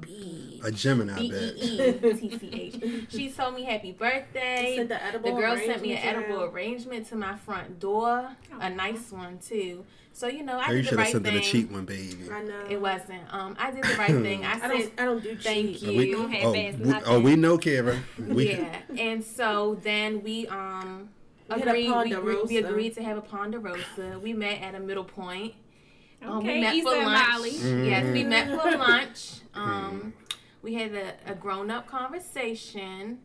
[0.00, 1.56] B A Gemini, E bitch.
[1.58, 3.06] E E T C H.
[3.10, 4.74] She told me happy birthday.
[4.76, 6.54] Sent the edible The girl sent me an edible around.
[6.54, 8.28] arrangement to my front door,
[8.60, 8.68] a Aw.
[8.70, 9.84] nice one too.
[10.12, 11.40] So you know, I Girl, you did the should have right sent her thing.
[11.40, 12.30] the cheap one, baby.
[12.30, 12.66] I know.
[12.70, 13.22] It wasn't.
[13.32, 14.44] Um, I did the right thing.
[14.44, 14.92] I I said don't.
[15.00, 15.82] I don't do thank cheap.
[15.82, 15.98] you.
[15.98, 17.98] We, You had oh, we, oh, we know, Kara.
[18.18, 21.08] We, yeah, and so then we um
[21.48, 21.90] We had a agreed.
[21.90, 24.20] We, we, we agreed to have a ponderosa.
[24.22, 25.54] We met at a middle point.
[26.26, 27.28] Um, Okay, we met Issa for and lunch.
[27.32, 27.88] Molly.
[27.88, 28.80] Yes, we met for Mm-hmm.
[28.80, 29.30] lunch.
[29.54, 30.12] Um,
[30.62, 33.18] we had a, a grown up conversation,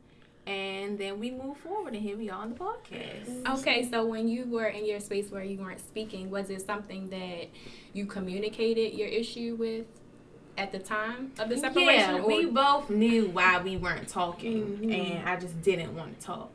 [0.46, 3.60] and then we moved forward, and here we are on the podcast.
[3.60, 7.10] Okay, so when you were in your space where you weren't speaking, was it something
[7.10, 7.48] that
[7.94, 9.88] you communicated your issue with
[10.56, 12.16] at the time of the separation?
[12.18, 14.94] Yeah, or- we both knew why we weren't talking, Mhm.
[15.20, 16.52] and I just didn't want to talk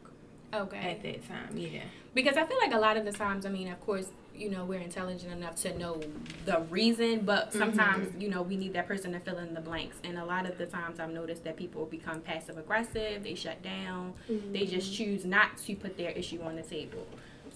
[0.54, 0.78] okay.
[0.78, 1.56] at that time.
[1.56, 1.80] Yeah.
[2.14, 4.64] Because I feel like a lot of the times, I mean, of course, you know,
[4.64, 6.00] we're intelligent enough to know
[6.44, 7.58] the reason, but mm-hmm.
[7.58, 9.96] sometimes, you know, we need that person to fill in the blanks.
[10.02, 13.62] And a lot of the times I've noticed that people become passive aggressive, they shut
[13.62, 14.70] down, they mm-hmm.
[14.70, 17.06] just choose not to put their issue on the table.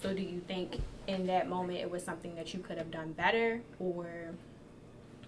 [0.01, 3.11] So do you think in that moment it was something that you could have done
[3.11, 4.07] better or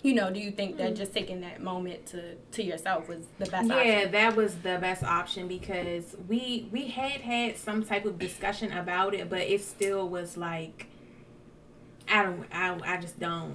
[0.04, 0.98] you know, do you think that mm.
[0.98, 4.12] just taking that moment to to yourself was the best yeah, option?
[4.12, 9.14] that was the best option because we we had had some type of discussion about
[9.14, 10.88] it, but it still was like,
[12.12, 13.54] I don't, I, I just don't,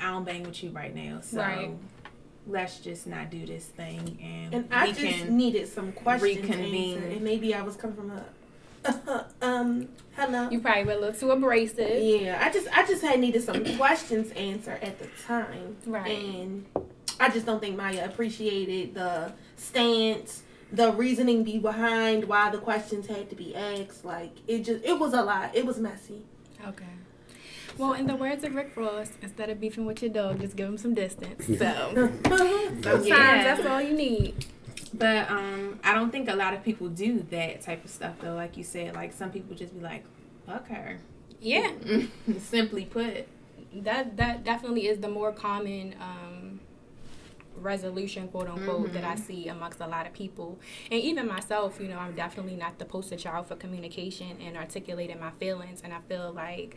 [0.00, 1.20] I don't bang with you right now.
[1.20, 1.70] So Right.
[2.46, 5.36] let's just not do this thing, and, And I just can.
[5.36, 6.96] needed some questions reconvene.
[6.96, 8.24] answered, and maybe I was coming from a,
[9.42, 10.48] um, hello.
[10.50, 12.00] You probably were a little too abrasive.
[12.02, 16.10] Yeah, I just I just had needed some questions answered at the time, Right.
[16.16, 16.64] And
[17.18, 23.08] I just don't think Maya appreciated the stance, the reasoning be behind why the questions
[23.08, 24.04] had to be asked.
[24.04, 25.54] Like it just it was a lot.
[25.56, 26.22] It was messy.
[26.66, 26.84] Okay.
[27.78, 30.68] Well, in the words of Rick Ross, instead of beefing with your dog, just give
[30.68, 31.46] him some distance.
[31.46, 33.44] So sometimes Yeah.
[33.54, 34.46] that's all you need.
[34.92, 38.34] But um, I don't think a lot of people do that type of stuff though.
[38.34, 40.02] Like you said, like some people just be like,
[40.46, 40.98] "Fuck her."
[41.40, 41.70] Yeah,
[42.38, 43.28] Simply put.
[43.74, 46.58] that that definitely is the more common um,
[47.56, 50.58] resolution, quote unquote, that I see amongst a lot of people,
[50.90, 51.78] and even myself.
[51.80, 55.92] You know, I'm definitely not the poster child for communication and articulating my feelings, and
[55.92, 56.76] I feel like.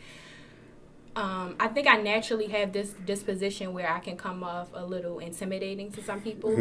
[1.14, 5.18] Um, I think I naturally have this disposition where I can come off a little
[5.18, 6.56] intimidating to some people.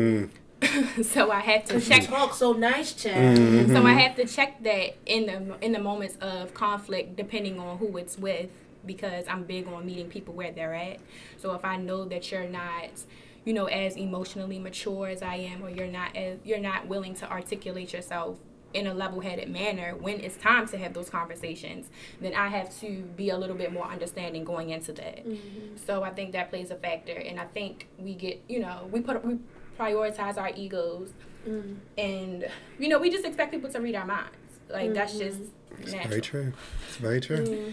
[1.03, 3.37] so I have to check you talk so nice, Chad.
[3.37, 3.73] Mm-hmm.
[3.73, 7.77] So I have to check that in the in the moments of conflict, depending on
[7.77, 8.49] who it's with,
[8.85, 10.99] because I'm big on meeting people where they're at.
[11.37, 12.89] So if I know that you're not
[13.45, 17.15] you know as emotionally mature as I am or you're not as you're not willing
[17.15, 18.37] to articulate yourself
[18.73, 23.01] in a level-headed manner when it's time to have those conversations then i have to
[23.15, 25.75] be a little bit more understanding going into that mm-hmm.
[25.85, 29.01] so i think that plays a factor and i think we get you know we
[29.01, 29.37] put we
[29.79, 31.09] prioritize our egos
[31.47, 31.73] mm-hmm.
[31.97, 32.47] and
[32.79, 34.29] you know we just expect people to read our minds
[34.69, 34.93] like mm-hmm.
[34.93, 35.39] that's just
[35.79, 36.53] it's very true
[36.87, 37.71] it's very true mm-hmm.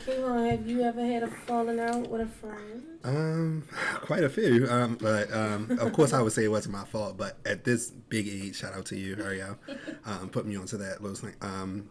[0.00, 2.82] Kayvon, have you ever had a falling out with a friend?
[3.04, 3.64] Um,
[4.00, 4.66] quite a few.
[4.68, 7.18] Um, but um, of course, I would say it wasn't my fault.
[7.18, 9.58] But at this big age, shout out to you, Ariel,
[10.06, 11.34] um, put me onto that little thing.
[11.42, 11.90] Um,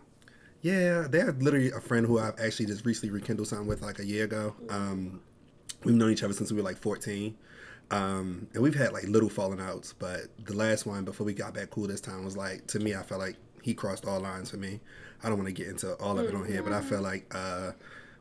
[0.62, 4.06] yeah, they're literally a friend who I've actually just recently rekindled something with like a
[4.06, 4.56] year ago.
[4.70, 5.22] Um,
[5.84, 7.36] we've known each other since we were like 14.
[7.92, 11.54] Um, and we've had like little falling outs, but the last one before we got
[11.54, 14.52] back cool this time was like to me, I felt like he crossed all lines
[14.52, 14.80] for me.
[15.24, 17.34] I don't want to get into all of it on here, but I felt like
[17.36, 17.72] uh,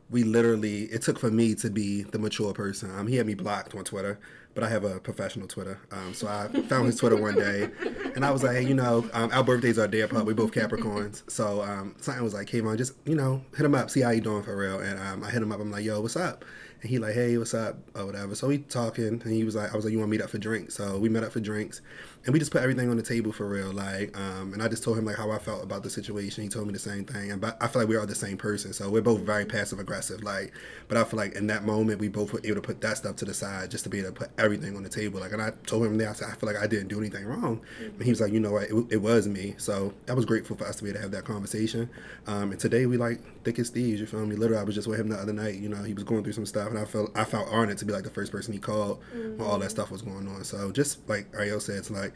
[0.09, 2.91] we literally it took for me to be the mature person.
[2.97, 4.19] Um, he had me blocked on Twitter,
[4.55, 5.79] but I have a professional Twitter.
[5.91, 7.69] Um, so I found his Twitter one day,
[8.15, 10.25] and I was like, hey, you know, um, our birthdays are day apart.
[10.25, 13.89] We both Capricorns, so um, something was like, on, just you know, hit him up,
[13.89, 14.79] see how you doing for real.
[14.79, 15.59] And um, I hit him up.
[15.59, 16.43] I'm like, yo, what's up?
[16.81, 18.35] And he like, hey, what's up, or whatever.
[18.35, 20.29] So we talking, and he was like, I was like, you want to meet up
[20.29, 20.75] for drinks?
[20.75, 21.81] So we met up for drinks,
[22.29, 23.71] and we just put everything on the table for real.
[23.71, 26.43] Like, um, and I just told him like how I felt about the situation.
[26.43, 28.37] He told me the same thing, and but I feel like we are the same
[28.37, 28.71] person.
[28.71, 30.21] So we're both very passive aggressive.
[30.21, 30.53] Like,
[30.87, 33.15] but I feel like in that moment we both were able to put that stuff
[33.15, 35.19] to the side just to be able to put everything on the table.
[35.19, 37.25] Like, and I told him there, I said I feel like I didn't do anything
[37.25, 37.95] wrong, mm-hmm.
[37.95, 39.55] and he was like, you know what, it, it, was me.
[39.57, 41.89] So I was grateful for us to be able to have that conversation.
[42.27, 44.01] Um, and today we like thick as thieves.
[44.01, 44.35] You feel me?
[44.35, 45.55] Literally, I was just with him the other night.
[45.55, 47.85] You know, he was going through some stuff, and I felt I felt honored to
[47.85, 49.39] be like the first person he called mm-hmm.
[49.39, 50.43] when all that stuff was going on.
[50.43, 52.13] So just like Ariel said, it's like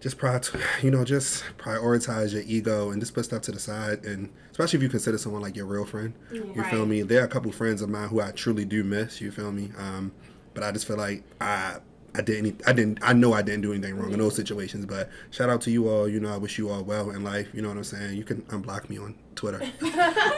[0.00, 0.40] just pri-
[0.82, 4.76] you know just prioritize your ego and just put stuff to the side and especially
[4.76, 6.70] if you consider someone like your real friend you right.
[6.70, 9.30] feel me there are a couple friends of mine who i truly do miss you
[9.30, 10.12] feel me um,
[10.52, 11.78] but i just feel like i
[12.16, 12.62] I didn't.
[12.64, 13.00] I didn't.
[13.02, 14.86] I know I didn't do anything wrong in those situations.
[14.86, 16.08] But shout out to you all.
[16.08, 17.48] You know, I wish you all well in life.
[17.52, 18.16] You know what I'm saying.
[18.16, 19.60] You can unblock me on Twitter.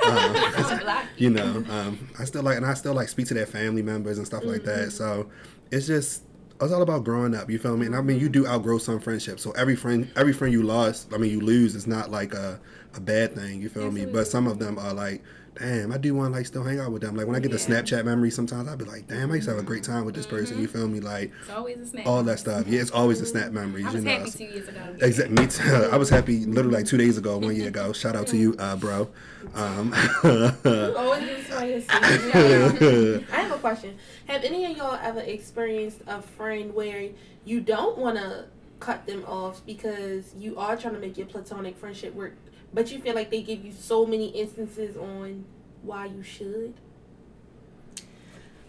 [0.07, 3.83] um, you know, um, I still like, and I still like speak to their family
[3.83, 4.53] members and stuff mm-hmm.
[4.53, 4.89] like that.
[4.89, 4.91] Mm-hmm.
[4.91, 5.31] So
[5.71, 6.23] it's just
[6.61, 7.51] it's all about growing up.
[7.51, 7.87] You feel me?
[7.87, 9.43] And I mean, you do outgrow some friendships.
[9.43, 11.75] So every friend, every friend you lost, I mean, you lose.
[11.75, 12.59] It's not like a,
[12.95, 13.61] a bad thing.
[13.61, 14.07] You feel Absolutely.
[14.07, 14.13] me?
[14.13, 15.23] But some of them are like
[15.59, 17.17] damn, I do want to like still hang out with them.
[17.17, 17.57] Like when I get yeah.
[17.57, 20.05] the Snapchat memories, sometimes I'd be like, damn, I used to have a great time
[20.05, 20.55] with this person.
[20.55, 20.63] Mm-hmm.
[20.63, 21.01] You feel me?
[21.01, 22.07] Like it's always a snap.
[22.07, 22.67] All that stuff.
[22.67, 23.87] Yeah, it's always the snap memories.
[23.87, 24.19] I was you know?
[24.19, 24.97] happy two years ago.
[25.01, 25.37] Exactly.
[25.37, 25.89] Me too.
[25.93, 27.93] I was happy literally like two days ago, one year ago.
[27.93, 29.09] Shout out to you, uh, bro.
[29.55, 33.97] Um, always I have a question.
[34.27, 37.09] Have any of y'all ever experienced a friend where
[37.45, 38.47] you don't want to
[38.81, 42.35] cut them off because you are trying to make your platonic friendship work
[42.73, 45.45] but you feel like they give you so many instances on
[45.83, 46.75] why you should?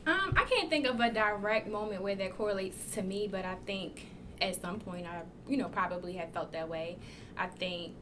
[0.06, 3.56] Um, I can't think of a direct moment where that correlates to me, but I
[3.66, 4.08] think
[4.42, 6.98] at some point I, you know, probably had felt that way.
[7.38, 7.94] I think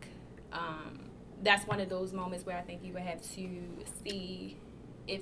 [0.53, 0.99] um,
[1.41, 3.27] that's one of those moments where I think you would have to
[4.03, 4.57] see
[5.07, 5.21] if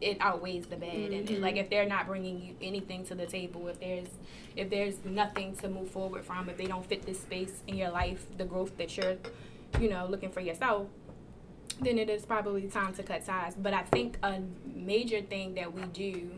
[0.00, 1.14] it outweighs the bad mm-hmm.
[1.14, 4.08] and, and, like if they're not bringing you anything to the table if there's
[4.56, 7.90] if there's nothing to move forward from if they don't fit this space in your
[7.90, 9.16] life the growth that you're
[9.80, 10.86] you know, looking for yourself,
[11.80, 13.54] then it is probably time to cut ties.
[13.54, 16.32] But I think a major thing that we do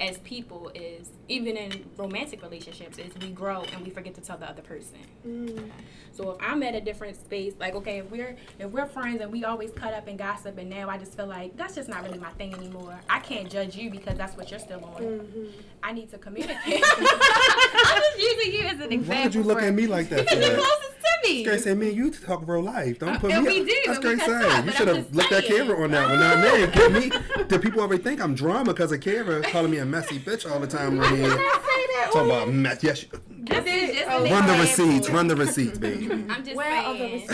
[0.00, 4.38] as people is even in romantic relationships is we grow and we forget to tell
[4.38, 4.98] the other person.
[5.26, 5.70] Mm.
[6.12, 9.30] So if I'm at a different space, like okay, if we're if we're friends and
[9.30, 12.02] we always cut up and gossip, and now I just feel like that's just not
[12.02, 12.98] really my thing anymore.
[13.08, 15.02] I can't judge you because that's what you're still on.
[15.02, 15.46] Mm-hmm.
[15.82, 16.58] I need to communicate.
[16.84, 19.14] I'm just using you as an example.
[19.14, 20.26] Why did you look at me like that?
[20.28, 20.88] Because
[21.28, 21.44] me.
[21.44, 22.98] This girl said, "Me and you talk real life.
[22.98, 23.76] Don't put and me." We do.
[23.86, 24.66] That's great saying.
[24.66, 26.20] You should have looked at Kara on that one.
[26.20, 27.44] Now, man, get me.
[27.46, 30.60] Do people ever think I'm drama because of Kara calling me a messy bitch all
[30.60, 30.98] the time?
[30.98, 32.82] When he talking about mess.
[32.82, 33.04] Yes.
[33.30, 35.10] This is just run the receipts.
[35.10, 36.10] Run the receipts, baby.
[36.28, 37.28] I'm just Where saying.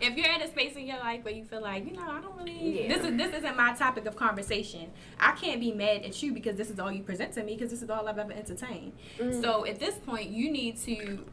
[0.00, 2.20] if you're in a space in your life where you feel like, you know, I
[2.20, 2.96] don't really yeah.
[2.96, 4.90] this is this isn't my topic of conversation.
[5.18, 7.70] I can't be mad at you because this is all you present to me because
[7.70, 8.92] this is all I've ever entertained.
[9.18, 9.40] Mm.
[9.42, 11.24] So at this point, you need to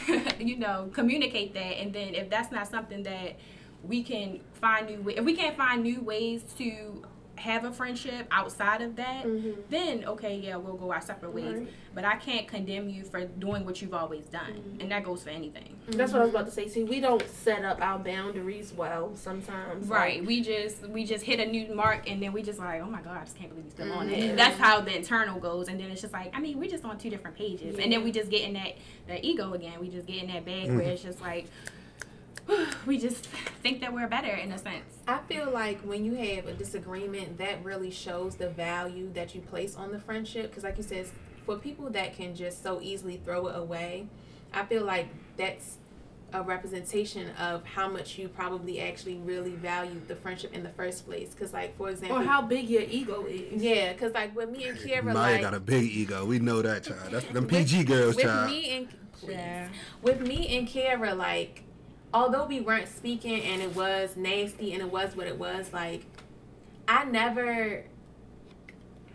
[0.38, 1.80] you know, communicate that.
[1.80, 3.36] And then if that's not something that
[3.82, 7.04] we can find new, if we can't find new ways to
[7.42, 9.60] have a friendship outside of that, mm-hmm.
[9.68, 11.58] then okay, yeah, we'll go our separate ways.
[11.58, 11.68] Right.
[11.92, 14.80] But I can't condemn you for doing what you've always done, mm-hmm.
[14.80, 15.76] and that goes for anything.
[15.88, 16.68] That's what I was about to say.
[16.68, 19.88] See, we don't set up our boundaries well sometimes.
[19.88, 20.20] Right.
[20.20, 22.86] Like, we just we just hit a new mark, and then we just like, oh
[22.86, 23.98] my god, I just can't believe he's still mm-hmm.
[23.98, 24.30] on it.
[24.30, 26.84] And that's how the internal goes, and then it's just like, I mean, we're just
[26.84, 27.82] on two different pages, yeah.
[27.82, 28.76] and then we just get in that
[29.08, 29.80] that ego again.
[29.80, 30.90] We just get in that bag where mm-hmm.
[30.90, 31.48] it's just like
[32.86, 33.26] we just
[33.62, 34.84] think that we're better in a sense.
[35.06, 39.40] I feel like when you have a disagreement, that really shows the value that you
[39.40, 40.50] place on the friendship.
[40.50, 41.06] Because, like you said,
[41.46, 44.06] for people that can just so easily throw it away,
[44.52, 45.78] I feel like that's
[46.34, 51.04] a representation of how much you probably actually really valued the friendship in the first
[51.06, 51.30] place.
[51.34, 53.62] Because, like, for example, Or how big your ego is.
[53.62, 56.24] yeah, because like with me and Keira, Maya like got a big ego.
[56.24, 57.10] We know that, child.
[57.10, 58.50] That's them with- PG girls, with child.
[58.50, 59.68] me and please, Yeah.
[60.00, 61.64] with me and Kiara, like,
[62.14, 66.04] although we weren't speaking and it was nasty and it was what it was, like,
[66.88, 67.84] I never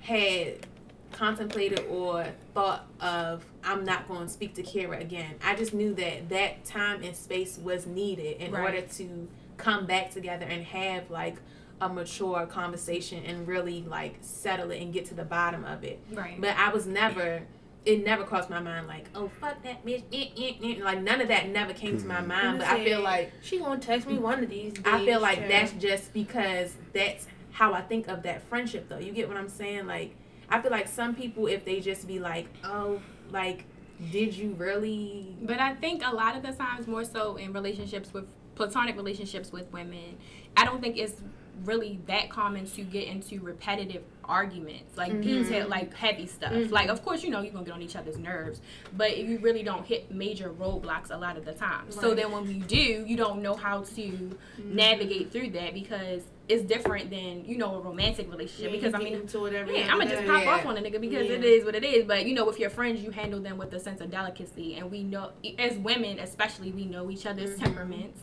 [0.02, 0.66] had
[1.12, 5.36] contemplated or thought of I'm not going to speak to Kiara again.
[5.44, 8.64] I just knew that that time and space was needed in Right.
[8.76, 11.38] order to come back together and have like
[11.82, 16.00] a mature conversation and really like settle it and get to the bottom of it.
[16.12, 16.40] Right.
[16.40, 17.42] But I was never.
[17.88, 20.84] It never crossed my mind like, oh fuck that bitch, eh, eh, eh.
[20.84, 22.60] like none of that never came to my mind.
[22.60, 24.84] But I feel like she gonna text me one of these days.
[24.86, 25.52] I feel like child.
[25.52, 29.00] that's just because that's how I think of that friendship though.
[29.00, 29.88] You get what I'm saying?
[29.88, 30.16] Like
[30.50, 33.00] I feel like some people if they just be like, oh,
[33.32, 33.66] like
[34.12, 35.36] did you really?
[35.42, 39.52] But I think a lot of the times, more so in relationships with platonic relationships
[39.52, 40.18] with women,
[40.56, 41.22] I don't think it's
[41.64, 45.24] really that common to get into repetitive arguments, like Mhm.
[45.24, 46.52] detail, like heavy stuff.
[46.52, 46.72] Mhm.
[46.72, 48.62] Like, of course, you know you're gonna get on each other's nerves,
[48.96, 51.90] but you really don't hit major roadblocks a lot of the time.
[51.92, 56.64] So then when you do, you don't know how to navigate through that because it's
[56.64, 58.72] different than you know a romantic relationship.
[58.72, 60.52] Yeah, because I mean, get into it every yeah, I'm gonna just pop Yeah.
[60.52, 61.34] off on a nigga because Yeah.
[61.34, 62.06] it is what it is.
[62.06, 64.90] But you know, with your friends, you handle them with a sense of delicacy, and
[64.90, 67.64] we know, as women especially, we know each other's Mm-hmm.
[67.64, 68.22] temperaments,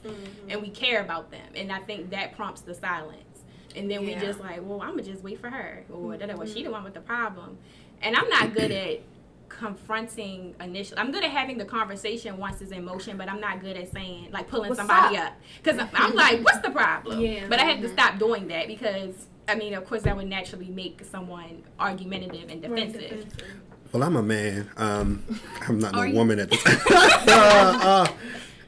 [0.48, 3.33] and we care about them, and I think that prompts the silence.
[3.76, 6.46] And then we just like, well, I'm gonna just wait for her, or that well,
[6.46, 6.64] she Mm-hmm.
[6.64, 7.58] the one with the problem,
[8.02, 9.00] and I'm not good at
[9.48, 10.98] confronting initially.
[10.98, 13.90] I'm good at having the conversation once it's in motion, but I'm not good at
[13.92, 15.26] saying like pulling What's somebody up?
[15.28, 15.32] up
[15.62, 17.20] because I'm like, what's the problem?
[17.20, 17.46] Yeah.
[17.48, 20.68] But I had to stop doing that because I mean, of course, that would naturally
[20.68, 23.00] make someone argumentative and Right, defensive.
[23.00, 23.60] defensive.
[23.92, 24.70] Well, I'm a man.
[24.76, 25.22] Um,
[25.68, 26.14] I'm not no you?
[26.14, 26.64] woman at this.
[26.90, 28.08] uh, uh,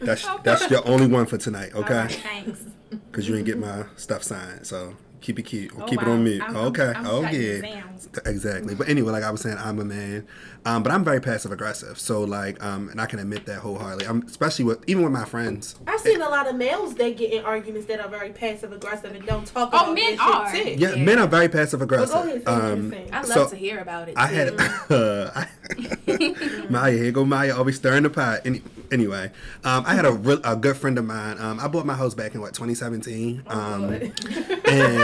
[0.00, 1.94] that's that's your only one for tonight, okay?
[1.94, 2.60] right, thanks.
[2.90, 5.72] Because you didn't get my stuff signed, so keep it cute.
[5.76, 6.42] Or Oh, keep it on mute.
[6.42, 6.92] I'm- okay.
[6.94, 7.82] I'm, I'm oh yeah.
[8.24, 8.74] Exactly.
[8.74, 10.26] But anyway, like I was saying, I'm a man,
[10.64, 11.98] um, but I'm very passive aggressive.
[11.98, 14.06] So like, um, and I can admit that wholeheartedly.
[14.06, 15.74] I'm especially with even with my friends.
[15.86, 19.12] I've seen a lot of males they get in arguments that are very passive aggressive
[19.14, 20.50] and don't talk Oh, about men are.
[20.52, 20.58] too.
[20.78, 21.04] Yeah, Yeah.
[21.04, 22.16] men are very passive But go aggressive.
[22.16, 22.94] ahead, say what Um.
[23.12, 24.14] I love So, to hear about it.
[24.16, 24.54] I had
[24.90, 25.44] uh,
[26.70, 28.40] Maya here go Maya always stirring the pot.
[28.44, 29.30] Any, anyway,
[29.64, 31.38] um, I had a real, a good friend of mine.
[31.38, 33.42] Um, I bought my house back in what 2017.
[33.46, 34.12] Oh, Um, Lord.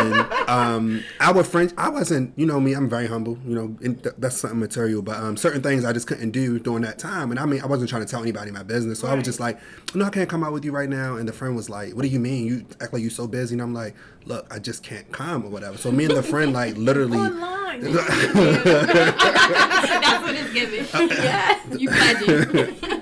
[0.02, 3.38] And um, our friends, I wasn't, you know me, I'm very humble.
[3.46, 5.02] You know, and th- that's something material.
[5.02, 7.30] But um, certain things I just couldn't do during that time.
[7.30, 9.40] And I mean, I wasn't trying to tell anybody my business, so I was just
[9.40, 9.58] like,
[9.94, 11.16] no, I can't come out with you right now.
[11.16, 12.46] And the friend was like, what do you mean?
[12.46, 13.54] You act like you're so busy.
[13.54, 15.78] And I'm like, look, I just can't come or whatever.
[15.78, 17.18] So me and the friend like literally.
[17.18, 17.80] Online.
[17.82, 17.94] That's
[20.22, 20.86] what it's giving.
[21.10, 23.01] yeah, you pledging.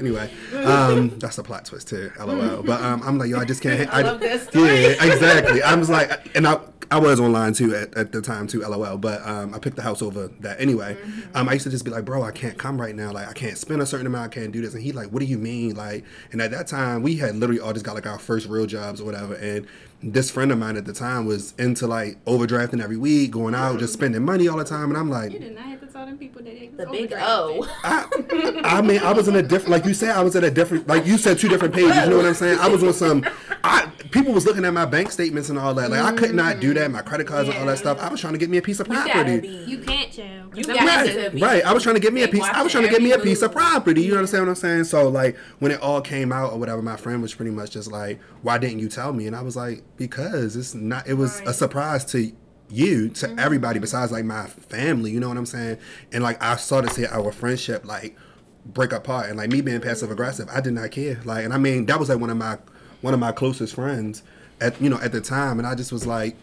[0.00, 0.28] I.
[0.50, 2.10] Anyway, um, that's a plot twist too.
[2.18, 2.62] LOL.
[2.62, 3.88] But um, I'm like, yo, I just can't.
[3.92, 4.48] I love this.
[4.54, 5.62] Yeah, exactly.
[5.62, 6.60] I was like, and I.
[6.92, 8.98] I was online too at, at the time too, lol.
[8.98, 10.96] But um, I picked the house over that anyway.
[10.96, 11.36] Mm-hmm.
[11.36, 13.12] Um, I used to just be like, bro, I can't come right now.
[13.12, 14.24] Like, I can't spend a certain amount.
[14.24, 14.74] I can't do this.
[14.74, 15.76] And he like, what do you mean?
[15.76, 18.66] Like, and at that time, we had literally all just got like our first real
[18.66, 19.34] jobs or whatever.
[19.34, 19.68] And
[20.02, 23.78] this friend of mine at the time was into like overdrafting every week, going out,
[23.78, 24.88] just spending money all the time.
[24.90, 26.90] And I'm like, You did not have to tell them people that it was the
[26.90, 27.22] big overdrafted.
[27.22, 27.68] O.
[27.84, 30.50] I, I mean, I was in a different, like you said, I was at a
[30.50, 31.94] different, like you said, two different pages.
[31.96, 32.58] You know what I'm saying?
[32.58, 33.26] I was on some,
[33.62, 35.90] I people was looking at my bank statements and all that.
[35.90, 37.98] Like I could not do that, my credit cards and all that stuff.
[38.00, 39.40] I was trying to get me a piece of property.
[39.40, 39.48] be.
[39.48, 40.24] You can't, chill.
[40.54, 41.42] You Some got people- to be.
[41.42, 42.42] Right, I was trying to get me a piece.
[42.44, 44.02] I was trying to get me a every piece of property.
[44.02, 44.84] You understand what I'm saying?
[44.84, 47.92] So like when it all came out or whatever, my friend was pretty much just
[47.92, 51.06] like, "Why didn't you tell me?" And I was like, "Because it's not.
[51.06, 52.32] It was a surprise to
[52.70, 53.38] you, to mm-hmm.
[53.38, 55.10] everybody besides like my family.
[55.10, 55.78] You know what I'm saying?
[56.10, 58.16] And like I saw to see our friendship like
[58.64, 60.14] break apart, and like me being passive mm-hmm.
[60.14, 61.20] aggressive, I did not care.
[61.24, 62.58] Like, and I mean that was like one of my
[63.02, 64.22] one of my closest friends
[64.60, 66.36] at you know at the time, and I just was like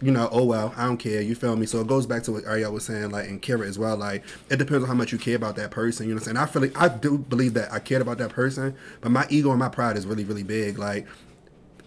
[0.00, 1.20] you know, oh well, I don't care.
[1.20, 1.66] You feel me?
[1.66, 3.96] So it goes back to what Ariel was saying, like, and Keira as well.
[3.96, 6.06] Like, it depends on how much you care about that person.
[6.06, 6.36] You know what I'm saying?
[6.36, 9.50] I feel like I do believe that I cared about that person, but my ego
[9.50, 10.78] and my pride is really, really big.
[10.78, 11.06] Like,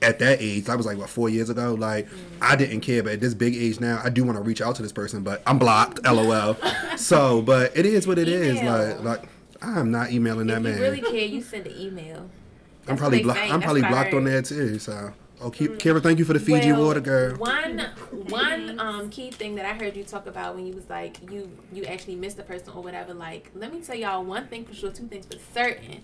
[0.01, 1.73] at that age, I was like, what, four years ago?
[1.73, 2.07] Like,
[2.41, 4.75] I didn't care, but at this big age now, I do want to reach out
[4.77, 6.57] to this person, but I'm blocked, lol.
[6.97, 8.59] so, but it is what it is.
[8.59, 8.95] Email.
[8.95, 9.29] Like, like
[9.61, 10.75] I'm not emailing that If man.
[10.77, 12.29] you really care, you send an email.
[12.87, 14.79] I'm probably what blo- I'm That's probably blocked on there too.
[14.79, 17.35] So, oh, keep, Keira, thank you for the Fiji Well, water, girl.
[17.37, 17.79] One
[18.29, 21.51] one um key thing that I heard you talk about when you was like you
[21.71, 23.13] you actually missed the person or whatever.
[23.13, 26.01] Like, let me tell y'all one thing for sure, two things for certain.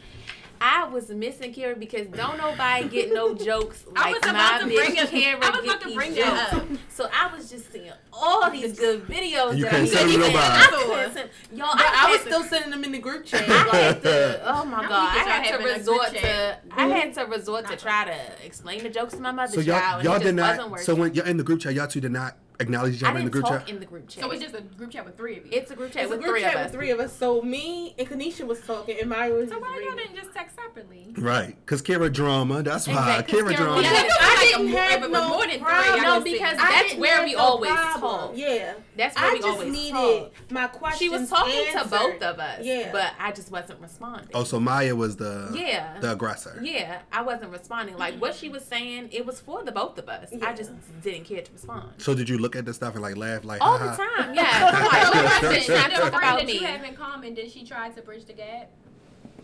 [0.60, 4.60] I was missing Keira because don't nobody get no jokes I like was my about
[4.62, 6.53] to bitch bring it- I was about to bring that jokes.
[6.72, 6.78] up.
[6.89, 10.38] So I was just seeing all these good videos And You can't send them nobody.
[10.38, 13.26] I couldn't send, y'all, But I was had to- still sending them in the group
[13.26, 13.43] chat.
[13.47, 16.22] I to, oh my god, I did had to have in a resort group to,
[16.22, 16.64] chat?
[16.72, 19.80] I had to resort to try to explain the jokes to my mother So y'all,
[19.80, 22.36] child, y'all did wasn't So when you're in the group chat, y'all two did not
[22.60, 23.70] acknowledge each other in the didn't group talk chat.
[23.70, 24.24] in the group chat.
[24.24, 25.51] So it's just a group chat with three of you.
[25.53, 26.72] it's a group chat It's a with group three chat of with us.
[26.74, 27.14] three of us.
[27.16, 29.49] So me and Kanisha was talking, and Maya was.
[29.49, 31.14] so why y'all didn't just text separately?
[31.18, 32.64] Right, because Keira drama.
[32.64, 33.76] That's why Exactly, 'cause Keira Keira drama.
[33.78, 36.01] was- Yeah, Because I didn't more- have if no more than three, problem.
[36.03, 38.01] No, because I that's where we no always problem.
[38.01, 38.32] talk.
[38.36, 38.74] Yeah.
[38.95, 40.32] That's where I we just always needed talk.
[40.51, 40.99] my questions.
[40.99, 42.89] She was talking to both of us, Yeah.
[42.91, 44.30] but I just wasn't responding.
[44.34, 45.99] Oh, so Maya was the yeah.
[45.99, 46.60] the aggressor.
[46.64, 47.95] yeah, I wasn't responding.
[47.97, 50.30] Like what she was saying, it was for the both of us.
[50.41, 50.72] I just
[51.03, 51.89] didn't care to respond.
[51.99, 54.24] So did you look at the stuff and like laugh like All the haha?
[54.24, 54.72] time, yeah.
[54.74, 56.54] I'm like, So "Look, listen, this bitch trying to the talk about that me.
[56.54, 58.70] you have in common, did she try to bridge the gap?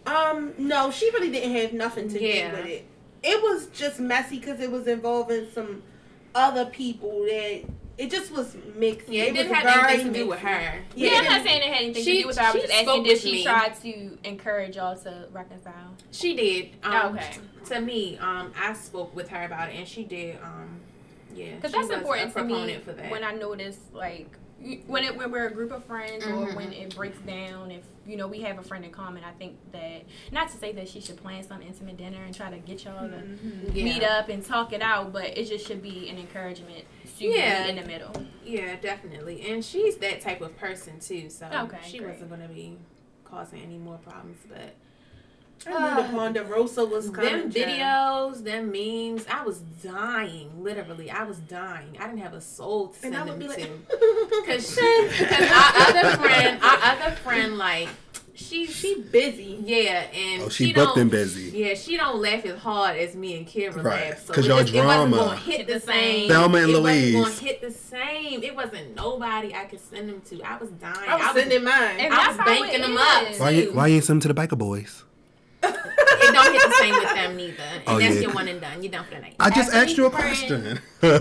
[0.06, 2.52] Um, no, she really didn't have nothing to Yeah.
[2.52, 2.86] do with it.
[3.24, 5.84] It was just messy because it was involving some
[6.34, 7.64] other people that
[7.98, 9.08] it just was mixed.
[9.10, 10.50] Yeah, it, was didn't have very anything to do with her.
[10.96, 12.46] Yeah, Yeah, I'm not saying it had anything She- to do with her.
[12.46, 13.44] I was just asking, spoke did she me.
[13.44, 15.92] try to encourage y'all to reconcile?
[16.12, 16.70] She did.
[16.84, 17.34] Um, Okay.
[17.66, 20.38] To me, um, I spoke with her about it, and she did.
[20.44, 20.80] Um,
[21.34, 23.12] yeah, Because that's important to me for that.
[23.12, 24.38] when I notice, like,
[24.88, 26.56] when it when we're a group of friends or Mhm.
[26.56, 27.70] when it breaks down.
[27.70, 30.72] If you know we have a friend in common, I think that not to say
[30.72, 33.76] that she should plan some intimate dinner and try to get y'all to Mhm.
[33.76, 33.84] yeah.
[33.84, 36.86] meet up and talk it out, but it just should be an encouragement
[37.20, 37.64] to Yeah.
[37.64, 38.14] be in the middle.
[38.46, 39.42] Yeah, definitely.
[39.50, 42.12] And she's that type of person too, so Okay, she great.
[42.12, 42.78] wasn't gonna be
[43.26, 44.38] causing any more problems.
[44.48, 44.76] But
[45.68, 46.12] I knew the ah.
[46.12, 47.52] Ponderosa was them coming.
[47.52, 48.36] child.
[48.36, 50.52] videos, them memes, I was dying.
[50.64, 51.98] Literally, I was dying.
[52.00, 53.62] I didn't have a soul to And send I them would be to.
[53.62, 57.90] like, Cause she, cause our other friend, our other friend, like
[58.36, 59.60] she, she busy.
[59.64, 61.56] yeah, and Oh, she she booked don't, busy.
[61.58, 64.26] Yeah, she don't laugh as hard as me and Keira Right, laugh.
[64.26, 65.18] So 'cause it y'all just- it wasn't drama.
[65.18, 66.28] gonna hit the same.
[66.30, 67.16] Thelma and it Louise.
[67.16, 68.44] wasn't gonna hit the same.
[68.44, 70.42] It wasn't nobody I could send them to.
[70.42, 70.96] I was dying.
[71.10, 72.12] I was sending mine.
[72.12, 73.40] I was banking it them up.
[73.40, 75.04] Why you why you ain't send them to the biker boys?
[75.64, 77.64] It don't hit the same with them neither.
[77.64, 78.22] And Oh, that's yeah.
[78.22, 78.82] your one and done.
[78.84, 79.36] You're done for the night.
[79.40, 80.80] I just Every asked you a friend- question.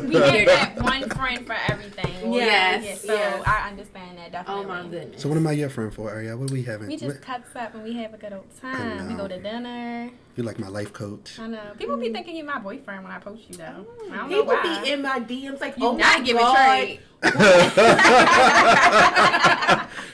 [0.08, 0.22] We Hear
[0.56, 2.22] have that one friend for everything.
[2.32, 3.42] or- Yes, yeah, so yes.
[3.46, 4.64] I understand that definitely.
[4.64, 5.20] Oh my goodness.
[5.22, 6.38] so what am I your friend for, Ariel?
[6.38, 6.88] What are we having?
[6.88, 9.08] We just What- cuts up and we have a good old time.
[9.08, 10.10] We go to dinner.
[10.36, 11.38] You're like my life coach?
[11.38, 11.60] I know.
[11.78, 13.64] People be thinking you're my boyfriend when I post you though.
[14.10, 14.82] I don't know People why.
[14.82, 16.54] be in my DMs like, you oh not my giving god.
[16.56, 17.00] trade.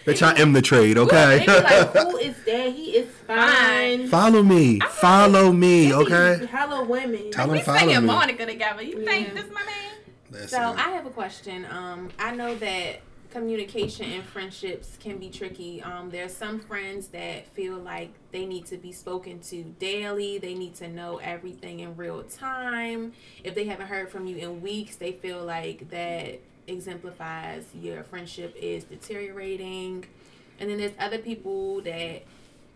[0.04, 1.38] Bitch, I am the trade, okay?
[1.38, 2.72] They be like, who is that?
[2.72, 4.08] He is fine.
[4.08, 4.80] Follow me.
[4.80, 6.46] Follow me, okay?
[6.50, 7.30] Hello, women.
[7.30, 8.06] Tell we them follow singing me.
[8.06, 8.82] Monica together.
[8.82, 9.94] You think this my man?
[10.30, 10.48] Listen.
[10.48, 11.66] So I have a question.
[11.70, 13.00] Um, I know that
[13.30, 15.82] communication in friendships can be tricky.
[15.82, 20.38] Um, there are some friends that feel like they need to be spoken to daily.
[20.38, 23.12] They need to know everything in real time.
[23.44, 28.54] If they haven't heard from you in weeks, they feel like that exemplifies your friendship
[28.56, 30.06] is deteriorating.
[30.60, 32.22] And then there's other people that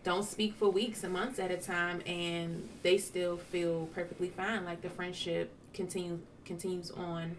[0.03, 4.65] don't speak for weeks and months at a time and they still feel perfectly fine
[4.65, 7.35] like the friendship continues continues on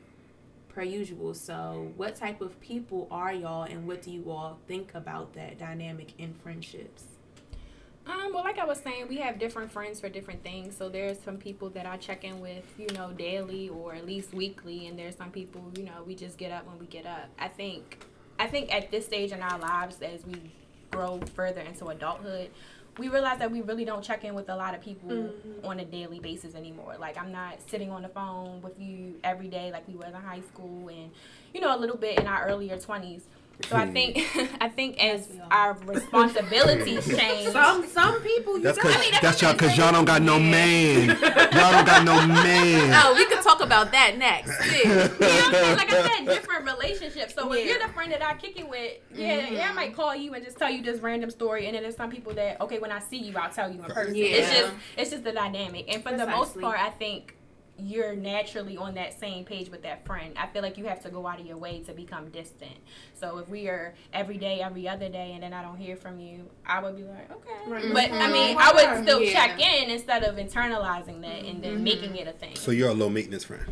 [0.71, 4.95] per usual so what type of people are y'all and what do you all think
[4.95, 7.05] about that dynamic in friendships
[8.07, 10.77] Um, well, like I was saying, we have different friends for different things.
[10.77, 14.35] So there's some people that I check in with, you know, daily or at least
[14.35, 17.31] weekly, and there's some people, you know, we just get up when we get up.
[17.39, 18.05] I think,
[18.39, 20.37] I think at this stage in our lives, as we
[20.95, 22.51] grow further into adulthood,
[22.99, 25.67] we realize that we really don't check in with a lot of people Mhm.
[25.67, 26.95] on a daily basis anymore.
[26.99, 30.15] Like I'm not sitting on the phone with you every day like we was in
[30.15, 31.11] high school, and
[31.53, 33.27] you know, a little bit in our earlier twenties.
[33.69, 34.19] So I think,
[34.61, 37.51] I think as our responsibilities change.
[37.53, 40.23] Some some people you That's cause I mean, that's that's y'all cause y'all don't got
[40.23, 41.09] no man.
[41.55, 43.01] Y'all don't got no man.
[43.05, 44.89] oh we could talk about that next too.
[44.89, 45.77] you know what I'm saying?
[45.77, 47.35] Like I said, different relationships.
[47.35, 49.53] So if you're the friend that I kick it with, yeah, Mhm.
[49.53, 51.97] yeah, I might call you and just tell you this random story, and then there's
[51.97, 54.15] some people that okay, when I see you, I'll tell you in person.
[54.15, 54.27] Yeah.
[54.27, 57.37] It's just it's just the dynamic, and for the most part, I think
[57.79, 60.35] you're naturally on that same page with that friend.
[60.39, 62.77] I feel like you have to go out of your way to become distant.
[63.15, 66.21] So if we are every day, every other day, and then I don't hear from
[66.21, 67.51] you, I would be like, okay.
[67.71, 67.93] Right.
[67.93, 68.33] But I Mhm.
[68.33, 69.33] mean, I would still Yeah.
[69.33, 71.83] check in instead of internalizing that and then Mhm.
[71.83, 72.55] making it a thing.
[72.55, 73.65] So you're a low maintenance friend.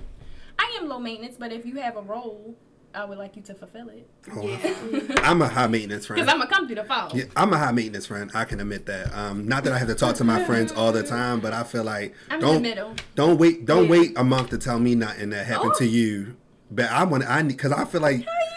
[0.58, 2.56] I am low maintenance, but if you have a role,
[2.94, 4.08] I would like you to fulfill it.
[4.34, 6.20] Oh, yeah I'm a high maintenance friend.
[6.22, 6.30] Because friend.
[6.30, 7.10] I'm gonna come through the phone.
[7.14, 8.30] Yeah, I'm a high maintenance friend.
[8.34, 9.14] I can admit that.
[9.16, 11.62] Um, not that I have to talk to my friends all the time, but I
[11.64, 12.94] feel like I'm in the don't middle.
[13.14, 13.90] don't wait don't Yeah.
[13.90, 15.78] wait a month to tell me nothing that happened Oh.
[15.78, 16.36] to you.
[16.70, 18.52] But I want I need because I feel like How are you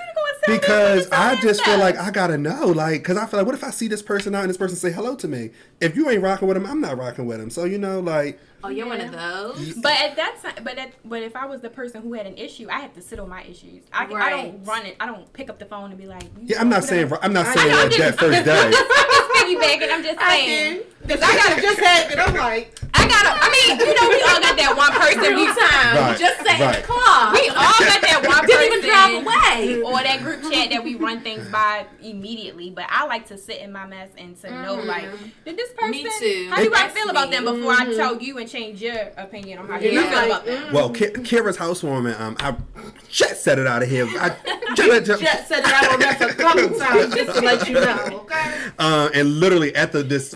[0.48, 3.64] because I just feel like I gotta know, like, because I feel like, what if
[3.64, 5.50] I see this person out and this person say hello to me?
[5.82, 7.50] If you ain't rocking with him, I'm not rocking with him.
[7.50, 9.74] So you know, like, Oh, you're one of those.
[9.76, 12.36] But at that time, but at, but if I was the person who had an
[12.38, 13.84] issue, I have to sit on my issues.
[13.94, 14.96] I, I don't run it.
[15.00, 17.34] I don't pick up the phone and be like, yeah, I'm not know, saying, I'm
[17.34, 18.72] not saying know, that, I'm just- that first day.
[19.36, 19.92] piggybacking.
[19.92, 20.74] I'm just I saying.
[20.78, 20.86] did.
[21.06, 22.20] Because I got just happened.
[22.20, 23.30] I'm like, I gotta.
[23.30, 25.22] I mean, you know, we all got that one person.
[25.22, 25.98] Real We, time.
[25.98, 26.76] Right, Just say right.
[26.76, 27.32] in the car.
[27.34, 29.82] we all got that one didn't even drive away.
[29.84, 33.60] Or that group chat that we run things by immediately, but I like to sit
[33.60, 34.86] in my mess and to know, Mhm.
[34.86, 35.10] like,
[35.46, 35.92] did this person?
[35.92, 36.48] Me too.
[36.50, 37.96] How do I That's feel about them before I Mhm.
[37.98, 40.64] tell you and change your opinion on how you're you feel about them?
[40.64, 40.72] mm.
[40.72, 42.56] Well, Ki- Keira's housewarming, um, I
[43.10, 44.08] just set it out of here.
[44.08, 44.30] I,
[44.76, 48.22] just, Jet said that on that a couple times just to let you know.
[48.24, 48.70] Okay.
[48.80, 50.36] uh, and literally after this,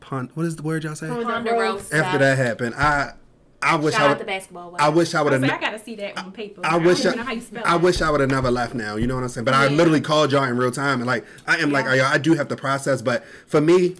[0.00, 1.08] pun, what is the word y'all say?
[1.08, 1.96] Ponderosa.
[1.96, 3.14] After that happened, I,
[3.62, 4.76] I wish Shout I out would, the basketball.
[4.78, 5.50] I wish I would I, have.
[5.50, 6.60] I gotta see that on paper.
[6.62, 7.82] I wish I, know how you spell I it.
[7.82, 8.96] wish I would have never left now.
[8.96, 9.44] You know what I'm saying?
[9.44, 12.08] But I literally called y'all in real time, and like I am like, Yeah.
[12.08, 13.02] I, I do have to process.
[13.02, 13.96] But for me,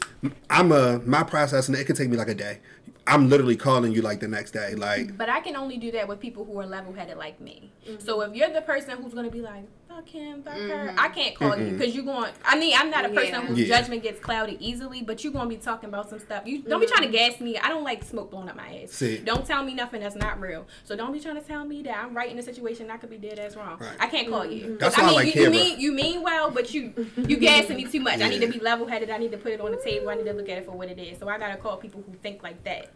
[0.51, 2.61] I'm a my process, and it could take me like a day.
[3.07, 6.09] I'm literally calling you like the next day, like But I can only do that
[6.09, 7.71] with people who are level headed like me.
[7.87, 8.05] Mm-hmm.
[8.05, 9.65] So if you're the person who's gonna be like,
[9.97, 11.01] fuck him, fuck her, mm-hmm.
[11.01, 11.79] I can't call you Mm-mm.
[11.79, 12.31] because you're going.
[12.45, 13.41] I mean, I'm not a person Yeah.
[13.43, 13.81] whose Yeah.
[13.81, 16.47] judgment gets clouded easily, but you're gonna be talking about some stuff.
[16.47, 17.31] You don't be trying to mm-hmm.
[17.33, 17.59] gas me.
[17.59, 18.91] I don't like smoke blowing up my ass.
[18.93, 19.19] See.
[19.19, 20.67] Don't tell me nothing that's not real.
[20.85, 23.11] So don't be trying to tell me that I'm right in a situation I could
[23.11, 23.79] be dead as wrong.
[23.79, 23.97] Right.
[23.99, 24.65] I can't call you.
[24.65, 24.77] Mm-hmm.
[24.79, 27.37] That's I why I mean, like you, you mean you mean well, but you you
[27.39, 28.21] gassing me too much.
[28.21, 29.11] I need to be level headed.
[29.11, 30.11] I need to put it on the table.
[30.11, 31.19] I need to look at it for what it is.
[31.19, 32.91] So I gotta call people who think like that.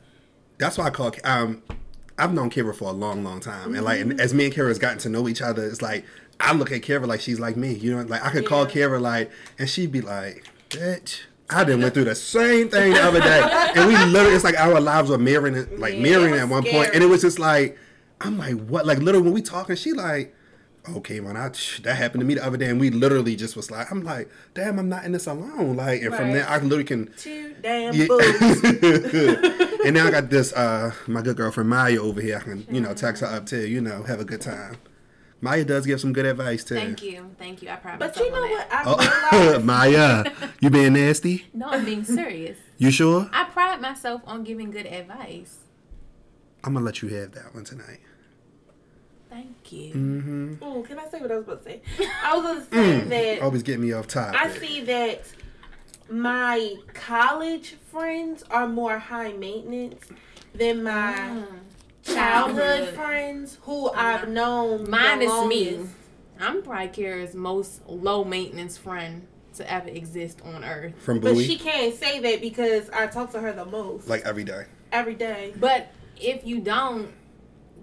[0.59, 1.13] that's why I call.
[1.25, 1.63] Um,
[2.19, 4.69] I've known Keira for a long, long time, and like and as me and Keira
[4.69, 6.05] has gotten to know each other, it's like
[6.41, 7.75] I look at Keira like she's like me.
[7.75, 11.23] You know, like I could call Keira like, and she'd be like, "Bitch."
[11.53, 13.41] I done went through the same thing the other day,
[13.75, 16.91] and we literally, it's like our lives were mirroring, like Yeah, mirroring at one point,
[16.95, 17.77] and it was just like,
[18.21, 18.87] I'm like, what?
[18.87, 20.33] Like literally, when we talking, she like,
[20.89, 21.51] okay, man, I,
[21.83, 24.31] that happened to me the other day, and we literally just was like, I'm like,
[24.55, 27.95] damn, I'm not in this alone, like, and from there, I literally can Two damn
[27.95, 28.07] yeah.
[29.85, 32.37] and now I got this uh my good girlfriend Maya over here.
[32.39, 34.77] I can, you know, text her up too, you know, have a good time.
[35.43, 36.75] Maya does give some good advice too.
[36.75, 37.71] Thank you, thank you.
[37.71, 37.99] I promise.
[37.99, 38.69] But you know what?
[38.69, 38.87] that.
[38.87, 39.65] I Oh, realized
[40.33, 41.47] Maya, you being nasty?
[41.55, 42.59] No, I'm being serious.
[42.79, 43.29] You sure?
[43.33, 45.59] I pride myself on giving good advice.
[46.63, 48.01] I'm gonna let you have that one tonight.
[49.31, 49.95] Thank you.
[49.95, 50.55] Mm-hmm.
[50.61, 51.81] Oh, can I say what I was about to say?
[52.23, 53.09] I was gonna say Mm.
[53.09, 54.39] that Always get me off topic.
[54.41, 55.23] I see that
[56.11, 60.05] my college friends are more high maintenance
[60.55, 61.47] than my Mm.
[62.03, 62.95] Childhood Childhood.
[62.95, 64.89] friends who I've known.
[64.91, 65.87] Minus the me.
[66.41, 70.95] I'm probably Keira's most low maintenance friend to ever exist on earth.
[71.03, 74.09] From But she can't say that because I talk to her the most.
[74.09, 74.65] like every day.
[74.93, 75.53] every day.
[75.59, 77.11] But if you don't,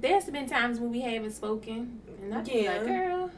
[0.02, 2.78] there's been times when we haven't spoken, and I be Yeah.
[2.78, 3.32] like, girl,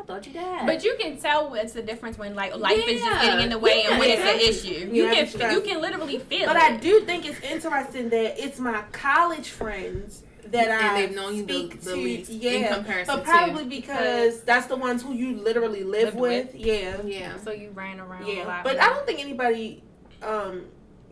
[0.00, 0.66] I thought you died.
[0.66, 3.58] But you can tell what's the difference when like life is just getting in the
[3.58, 4.86] way and when Yeah, it's an issue.
[4.94, 5.64] You You can to stress you it.
[5.66, 6.62] can literally feel But it.
[6.62, 11.34] I do think it's interesting that it's my college friends that And I they've known
[11.36, 11.96] you the- speak the to.
[11.96, 16.14] least in yeah, comparison but to- probably because that's the ones who you literally live
[16.14, 16.46] Lived with.
[16.52, 16.54] with.
[16.56, 17.36] Yeah, yeah.
[17.44, 18.46] So you ran around a yeah.
[18.46, 18.64] lot.
[18.64, 18.80] But.
[18.80, 19.82] I don't think anybody
[20.22, 20.64] um,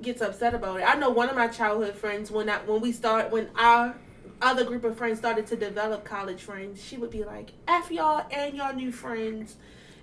[0.03, 0.83] gets upset about it.
[0.85, 3.95] I know one of my childhood friends when I when we start when our
[4.41, 8.27] other group of friends started to develop college friends, she would be like, "F y'all
[8.31, 9.57] and y'all new friends,"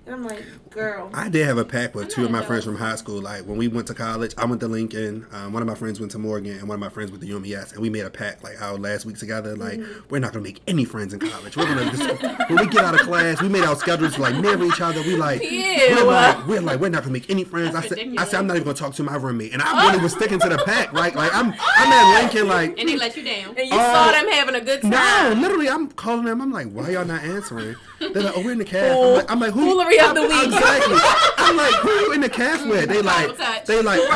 [0.05, 2.63] and I'm like, "Girl." I did have a pack with I'm two of my friends
[2.65, 3.21] from high school.
[3.21, 5.25] Like when we went to college, I went to Lincoln.
[5.31, 7.27] Um, one of my friends went to Morgan, and one of my friends went to
[7.29, 7.71] UMES.
[7.73, 9.55] And we made a pack like our last week together.
[9.55, 10.07] Like Mm-hmm.
[10.09, 11.57] we're not gonna make any friends in college.
[11.57, 14.63] We're gonna just, when we get out of class, we made our schedules like mirror
[14.63, 15.01] each other.
[15.01, 17.69] We like we're like we're like we're not gonna make any friends.
[17.75, 19.87] I That's said I said I'm not even gonna talk to my roommate, and I
[19.89, 20.93] really was sticking to the pack.
[20.93, 22.79] Right, like I'm I'm at Lincoln like.
[22.79, 23.55] and they let you down.
[23.57, 24.91] And you Uh, saw them having a good time.
[24.91, 26.41] No, literally, I'm calling them.
[26.41, 27.75] I'm like, why y'all not answering?
[27.99, 28.97] They're like, oh, we're in the caf.
[28.97, 29.69] I'm like, I'm like who?
[29.69, 30.45] Foolery of the week.
[30.45, 30.97] Exactly.
[31.37, 32.89] I'm like, who you in the caf mm, with?
[32.89, 34.01] They like, they like.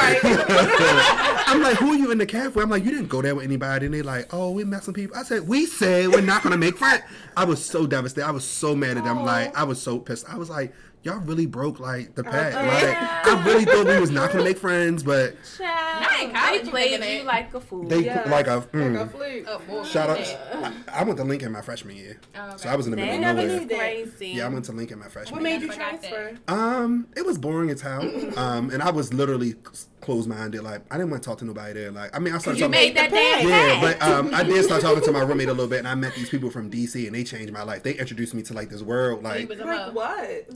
[1.47, 2.63] I'm like, who are you in the caf with?
[2.63, 3.85] I'm like, you didn't go there with anybody.
[3.85, 5.17] And they like, oh, we met some people.
[5.17, 7.03] I said, we said we're not gonna make friends.
[7.37, 8.27] I was so devastated.
[8.27, 9.23] I was so mad at them.
[9.23, 10.29] Like, I was so pissed.
[10.29, 10.73] I was like.
[11.03, 12.55] Y'all really broke like the pact.
[12.55, 12.97] Like
[13.33, 17.23] I really thought we was not gonna make friends, but Child, Not they played you
[17.23, 17.83] like a fool.
[17.85, 18.29] they Yeah.
[18.29, 18.61] like a.
[18.73, 18.97] mm.
[18.97, 19.45] Like a flute.
[19.47, 19.83] Oh.
[19.85, 20.19] Shout out!
[20.19, 20.73] Yeah.
[20.89, 23.15] I, I went to Lincoln my freshman year, Oh, so I was in the middle
[23.15, 23.47] of nowhere.
[23.47, 23.77] knew is that.
[23.77, 24.27] crazy.
[24.27, 25.69] Yeah, I went to Lincoln my freshman What made year.
[25.71, 26.37] you transfer?
[26.49, 28.01] Um, it was boring as hell.
[28.37, 29.55] Um, and I was literally
[30.01, 30.63] closed minded.
[30.63, 31.91] Like I didn't want to talk to nobody there.
[31.91, 32.79] Like I mean, I started You talking.
[32.79, 33.99] made that damn yeah, pact.
[33.99, 36.13] but um, I did start talking to my roommate a little bit, and I met
[36.15, 37.83] these people from DC, and they changed my life.
[37.83, 40.49] They introduced me to like this world, He like was Like what?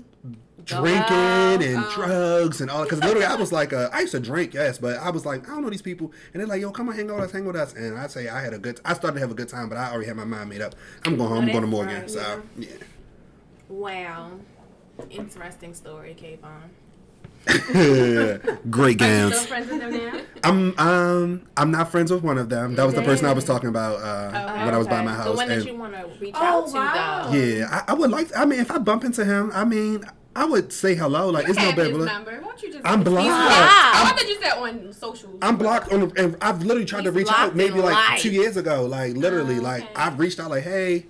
[0.65, 2.83] drinking out, and um, drugs and all.
[2.83, 5.49] Because literally, I was like, uh, I used to drink, yes, but I was like,
[5.49, 7.31] I don't know these people, and they're like, Yo, come on, hang out with us,
[7.33, 7.73] hang with us.
[7.73, 8.79] And I say I had a good.
[8.85, 10.73] I started to have a good time, but I already had my mind made up.
[11.05, 11.43] I'm going home.
[11.45, 12.01] I'm going to Morgan.
[12.01, 12.67] right, so yeah.
[12.69, 12.75] yeah.
[13.67, 14.31] Wow.
[15.09, 16.69] Interesting story, Kayvon.
[18.69, 19.35] Great Are you gowns.
[19.35, 20.19] still friends with them now?
[20.43, 22.75] I'm um I'm not friends with one of them.
[22.75, 24.65] That was the person I was talking about uh, Okay.
[24.65, 25.23] when I was by my house.
[25.25, 25.37] The house.
[25.37, 27.29] one that And- you want to reach Oh, out to, wow.
[27.31, 27.37] though.
[27.37, 28.35] yeah, I, I would like.
[28.35, 30.03] I mean, if I bump into him, I mean,
[30.35, 31.29] I would say hello.
[31.29, 31.93] Like it's no have big.
[31.93, 32.05] deal.
[32.05, 32.31] number.
[32.31, 32.85] Why don't you just?
[32.85, 33.27] I'm blocked.
[33.27, 33.51] blocked.
[33.51, 35.37] I thought you said on socials.
[35.41, 38.21] I'm blocked on, and I've literally tried to reach out maybe like life.
[38.21, 38.85] two years ago.
[38.85, 39.87] Like literally, Oh, like.
[39.97, 41.05] I've reached out like, hey,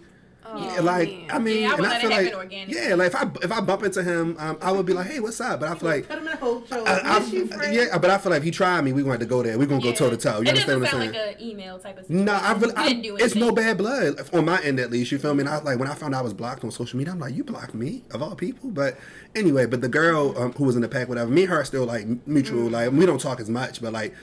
[0.56, 1.32] Oh, yeah, like man.
[1.32, 2.82] I mean, Yeah, I and I feel like organically.
[2.88, 5.20] yeah, like if I if I bump into him, um, I would be like, hey,
[5.20, 5.60] what's up?
[5.62, 6.08] But I feel like.
[6.08, 6.84] Put him in a.
[6.86, 9.26] I, I, you, yeah, but I feel like if he tried me, we going to
[9.26, 9.58] go there.
[9.58, 9.96] We're gonna go Yeah.
[9.96, 10.38] toe to toe.
[10.42, 11.12] You it understand what I'm saying?
[11.14, 12.26] like an email type of situation.
[12.26, 15.12] No, I really, I, it's no bad blood on my end at least.
[15.12, 15.42] You feel me?
[15.42, 17.20] And I was like, when I found out I was blocked on social media, I'm
[17.20, 18.70] like, you blocked me of all people.
[18.70, 18.98] But
[19.36, 21.66] anyway, but the girl um, who was in the pack, whatever, me and her are
[21.66, 22.70] still like mutual.
[22.70, 24.14] Like we don't talk as much, but like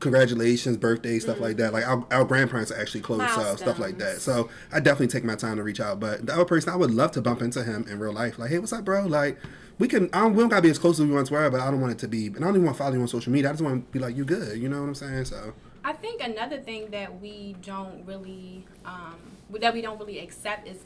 [0.00, 1.72] congratulations, birthday, stuff like that.
[1.72, 4.20] Like our, our grandparents are actually close, so stuff like that.
[4.20, 6.00] So I definitely take my time to reach out.
[6.00, 8.38] But the other person, I would love to bump into him in real life.
[8.38, 9.06] Like, hey, what's up, bro?
[9.06, 9.38] Like.
[9.78, 10.10] We can.
[10.12, 11.80] I don't, we don't gotta be as close as we once were, but I don't
[11.80, 12.26] want it to be.
[12.26, 13.48] And I don't even want to follow you on social media.
[13.48, 14.58] I just want to be like, you good.
[14.58, 15.24] You know what I'm saying?
[15.24, 19.16] So I think another thing that we don't really, um,
[19.58, 20.76] that we don't really accept is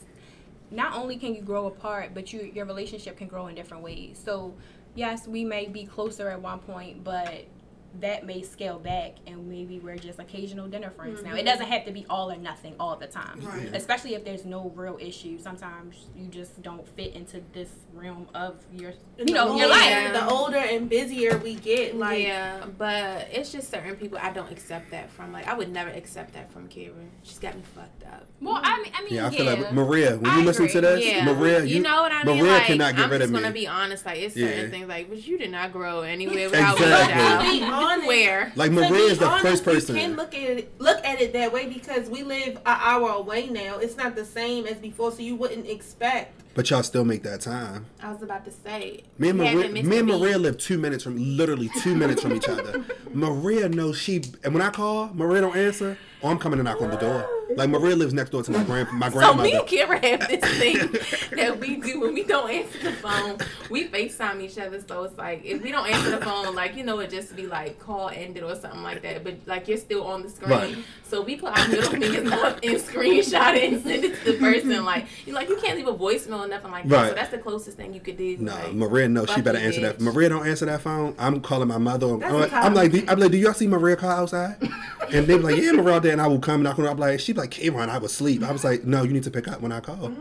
[0.71, 4.21] not only can you grow apart, but you your relationship can grow in different ways.
[4.25, 4.55] So,
[4.95, 7.47] yes, we may be closer at one point, but
[8.01, 11.31] that may scale back, and maybe we're just occasional dinner friends now.
[11.31, 11.47] It mm-hmm.
[11.47, 13.71] doesn't have to be all or nothing all the time, Right.
[13.75, 15.39] especially if there's no real issue.
[15.39, 19.67] Sometimes you just don't fit into this realm of your, And you the know, your
[19.67, 20.13] older- life.
[20.13, 24.51] The older and busier we get, like yeah, but it's just certain people I don't
[24.51, 25.33] accept that from.
[25.33, 26.93] Like, I would never accept that from Keira.
[27.23, 28.27] She's got me fucked up.
[28.41, 29.37] Well, I mean, I mean, Yeah, I yeah.
[29.39, 30.17] feel like Maria.
[30.17, 32.39] When I you listen to this, Yeah, Maria, you, you, know what I mean.
[32.39, 33.61] Maria like, cannot get I'm rid just of gonna me.
[33.61, 34.05] be honest.
[34.07, 34.69] Like, it's certain Yeah.
[34.71, 37.59] things like, but you did not grow anywhere without Exactly.
[37.61, 38.53] To without honest, where.
[38.57, 39.97] Like To Maria is the honest, first person.
[39.97, 43.11] You can look at it, look at it that way because we live an hour
[43.11, 43.79] away now.
[43.79, 46.43] It's not the same as before, so you wouldn't expect.
[46.55, 47.87] But y'all still make that time.
[48.01, 49.03] I was about to say.
[49.19, 50.07] Me and Maria, me and.
[50.07, 52.85] Maria live two minutes from, literally two minutes from each other.
[53.13, 55.99] Maria knows she, and when I call, Maria don't answer.
[56.25, 57.29] Oh, I'm coming to knock on the door.
[57.55, 59.21] Like Maria lives next door to my grand, my grandmother.
[59.21, 59.43] So grandmother.
[59.45, 63.39] me and Keira have this thing that we do when we don't answer the phone.
[63.69, 66.83] We FaceTime each other, so it's like if we don't answer the phone, like you
[66.83, 69.23] know, it just be like call ended or something like that.
[69.23, 70.77] But like you're still on the screen, Right.
[71.05, 74.39] so we put our middle fingers up and screenshot it and send it to the
[74.39, 74.83] person.
[74.85, 76.97] Like you like you can't leave a voicemail or nothing like that.
[76.97, 77.09] Right.
[77.11, 78.39] So that's the closest thing you could do.
[78.39, 80.01] No, like, Maria, no, she better you, answer that.
[80.01, 81.15] Maria don't answer that phone.
[81.19, 82.09] I'm calling my mother.
[82.09, 83.05] I'm, That's I'm like, I'm like, do.
[83.09, 84.57] I'm like, do y'all see Maria car outside?
[85.13, 86.14] And they be like, yeah, Maria there.
[86.15, 86.91] And I will come knock on her.
[86.93, 88.45] I'm like, she'd be like, Kayron, I was asleep.
[88.45, 90.13] I was like, no, you need to pick up when I call.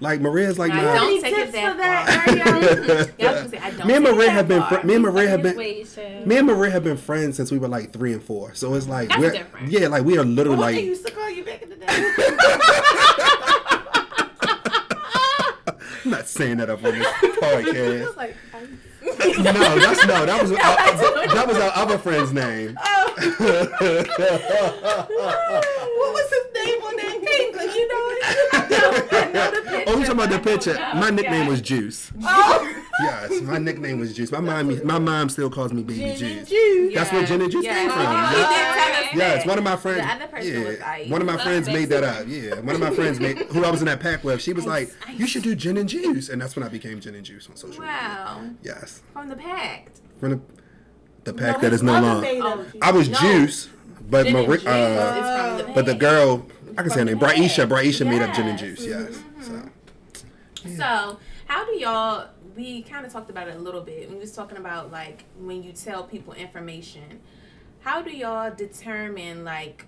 [0.00, 3.48] Like Maria's like, I my, don't take tips it that that, Yeah, I was gonna
[3.50, 4.80] say, I don't me and Maria have been, far.
[4.80, 7.68] fr- me and Maria have been, Me and Maria have been friends since we were
[7.68, 8.54] like three and four.
[8.54, 9.68] So it's like That's we're different.
[9.70, 11.76] yeah, like we are literally Well, I like used to call you back in the
[11.76, 11.84] day.
[16.04, 18.06] I'm not saying that up on this I podcast.
[18.06, 18.36] was like,
[19.02, 20.56] no, that's no, that was uh,
[21.34, 22.76] that was our other friend's name.
[23.22, 23.38] What
[26.12, 27.56] was his name on that pink?
[27.56, 29.88] Like, you know it?
[29.88, 30.74] Oh, you talking about the picture?
[30.94, 32.10] My nickname was Juice.
[32.22, 32.68] Oh,
[33.00, 34.30] Yes, my nickname was Juice.
[34.30, 36.48] My mom, my mom still calls me Baby Juice.
[36.48, 36.94] Juice.
[36.94, 38.02] That's where Gin and Juice came oh, from.
[38.02, 38.48] He Yeah.
[38.48, 40.00] did tell us Yes, one of my friends.
[40.00, 41.10] The other person was yeah, Ice.
[41.10, 42.26] one of my Love friends made that up.
[42.28, 44.40] Yeah, one of my friends made who I was in that pack with.
[44.42, 45.18] She was like, Ice.
[45.18, 47.56] "You should do gin and juice," and that's when I became gin and juice on
[47.56, 47.96] social media.
[47.96, 50.00] Wow, Yes, from the pact.
[50.20, 50.40] from the,
[51.24, 52.06] the pack No, that his is no mother
[52.38, 52.72] longer.
[52.74, 52.78] Oh.
[52.82, 53.18] I was No.
[53.18, 53.68] Juice,
[54.10, 56.46] but Gin and juice uh, is the but the girl,
[56.76, 57.56] I can say her name, From the Braisha.
[57.58, 57.68] pack.
[57.68, 58.78] Braisha made up gin and Yes.
[58.78, 58.86] juice.
[58.86, 59.62] Yes, so
[60.76, 62.28] So, how do y'all?
[62.56, 64.10] We kind of talked about it a little bit.
[64.10, 67.20] We was talking about like when you tell people information.
[67.80, 69.86] How do y'all determine like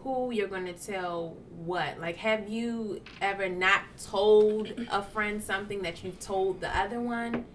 [0.00, 1.98] who you're going to tell what?
[2.00, 7.46] Like, have you ever not told a friend something that you've told the other one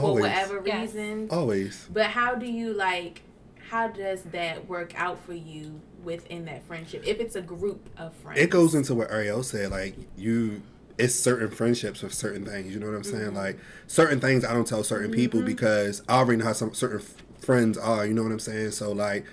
[0.00, 0.92] for whatever Yes.
[0.94, 1.28] reason?
[1.30, 1.86] always.
[1.92, 3.22] But how do you like?
[3.70, 7.02] How does that work out for you within that friendship?
[7.04, 9.70] If it's a group of friends, It goes into what Ariel said.
[9.72, 10.62] Like you,
[10.98, 12.72] it's certain friendships with certain things.
[12.72, 13.24] You know what I'm saying?
[13.28, 13.36] Mm-hmm.
[13.36, 17.00] Like certain things I don't tell certain people because I already know how some certain
[17.00, 18.06] f- friends are.
[18.06, 18.70] You know what I'm saying?
[18.70, 19.24] So like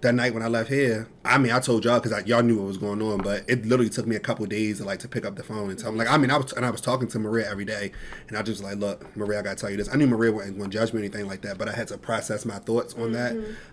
[0.00, 2.66] that night when I left here, I mean I told y'all because y'all knew what
[2.66, 5.24] was going on, but it literally took me a couple days to like to pick
[5.24, 5.98] up the phone and tell them.
[5.98, 7.92] Like I mean I was and I was talking to Maria every day,
[8.28, 9.88] and I just like, look, Maria, I gotta tell you this.
[9.92, 11.88] I knew Maria wasn't going to judge me or anything like that, but I had
[11.88, 13.32] to process my thoughts on that.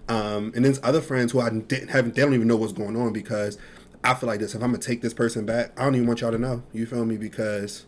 [0.09, 2.95] Um, and then other friends who I didn't have, they don't even know what's going
[2.95, 3.57] on because.
[4.05, 4.53] I feel like this.
[4.53, 6.61] If I'm gonna take this person back, I don't even want y'all to know.
[6.73, 7.15] You feel me?
[7.15, 7.85] Because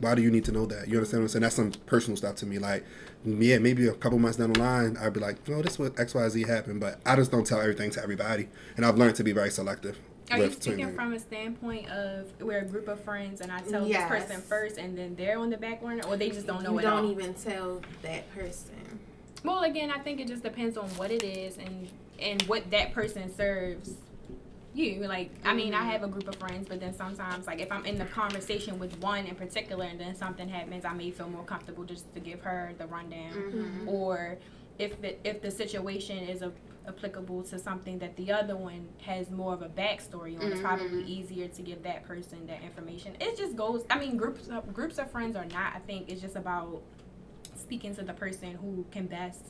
[0.00, 0.88] why do you need to know that?
[0.88, 1.42] You understand what I'm saying?
[1.42, 2.58] That's some personal stuff to me.
[2.58, 2.84] Like,
[3.24, 5.98] yeah, maybe a couple months down the line, I'd be like, no, this is what
[5.98, 6.80] X, Y, Z happened.
[6.80, 9.98] But I just don't tell everything to everybody, and I've learned to be very selective.
[10.30, 13.50] Are you with speaking the- from a standpoint of we're a group of friends and
[13.50, 14.10] I tell Yes.
[14.10, 16.72] this person first and then they're on the back burner, or they just don't know
[16.72, 17.10] you it don't all?
[17.10, 18.98] even tell that person.
[19.42, 21.88] Well, again, I think it just depends on what it is and
[22.20, 23.94] and what that person serves
[24.74, 25.06] you.
[25.06, 27.84] Like, I mean, I have a group of friends, but then sometimes, like, if I'm
[27.84, 31.44] in the conversation with one in particular, and then something happens, I may feel more
[31.44, 33.88] comfortable just to give her the rundown, Mm-hmm.
[33.88, 34.38] or
[34.78, 36.52] if the if the situation is a,
[36.86, 41.02] applicable to something that the other one has more of a backstory on, it's probably
[41.04, 43.14] easier to give that person that information.
[43.20, 43.84] It just goes.
[43.90, 46.82] I mean, groups of, groups of friends or not, I think it's just about
[47.56, 49.46] speaking to the person who can best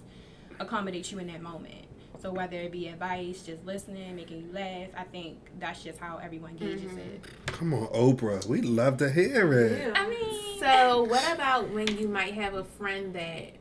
[0.59, 1.85] accommodate you in that moment.
[2.21, 6.19] So whether it be advice, just listening, making you laugh, I think that's just how
[6.19, 6.99] everyone gauges mm-hmm.
[6.99, 7.25] it.
[7.47, 8.45] Come on, Oprah.
[8.47, 9.79] We love to hear it.
[9.79, 9.93] Yeah.
[9.95, 13.53] I mean, So, what about when you might have a friend that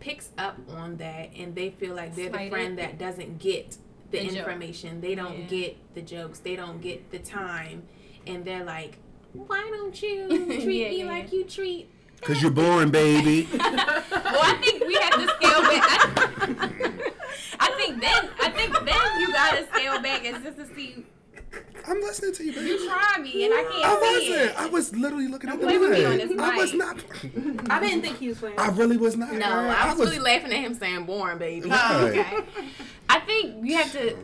[0.00, 3.76] picks up on that and they feel like they're the friend that doesn't get
[4.10, 4.36] the, The joke.
[4.38, 5.46] information, they don't Yeah.
[5.46, 7.84] get the jokes, they don't get the time,
[8.26, 8.98] and they're like,
[9.34, 11.88] "Why don't you treat Yeah, me yeah, like you treat?"
[12.22, 13.48] Cause you're boring, baby.
[13.52, 17.06] well, I think we have to scale back.
[17.90, 21.04] I, I think then, I think then you gotta scale back and just to see.
[21.88, 22.66] I'm listening to you, baby.
[22.66, 24.36] You try me and I can't I wasn't.
[24.36, 24.54] it.
[24.56, 26.28] I was literally looking at the play with me on mic.
[26.28, 26.98] this I was not.
[27.70, 28.58] I didn't think he was playing.
[28.58, 29.32] I really was not.
[29.32, 29.70] No, girl.
[29.70, 32.00] I was, really laughing at him saying "boring, baby." Right.
[32.02, 32.44] okay.
[33.08, 34.16] I think you have to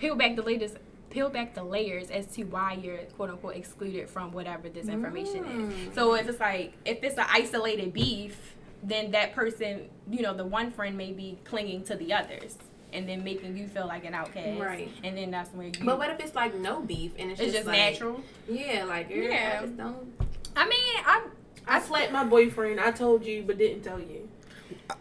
[0.00, 0.76] peel back the latest
[1.10, 5.44] peel back the layers as to why you're quote unquote excluded from whatever this information
[5.44, 5.74] is.
[5.74, 5.94] Mm.
[5.94, 10.44] So if it's like if it's an isolated beef, then that person, you know, the
[10.44, 12.56] one friend may be clinging to the others
[12.92, 14.60] and then making you feel like an outcast.
[14.60, 14.90] Right.
[15.04, 17.52] And then that's where you But what if it's like no beef and it's, it's
[17.52, 18.22] just, just like, natural.
[18.48, 19.58] Yeah, like Yeah.
[19.60, 20.12] I just don't.
[20.56, 21.22] I mean, I
[21.66, 22.80] I slapped my boyfriend.
[22.80, 24.28] I told you, but didn't tell you.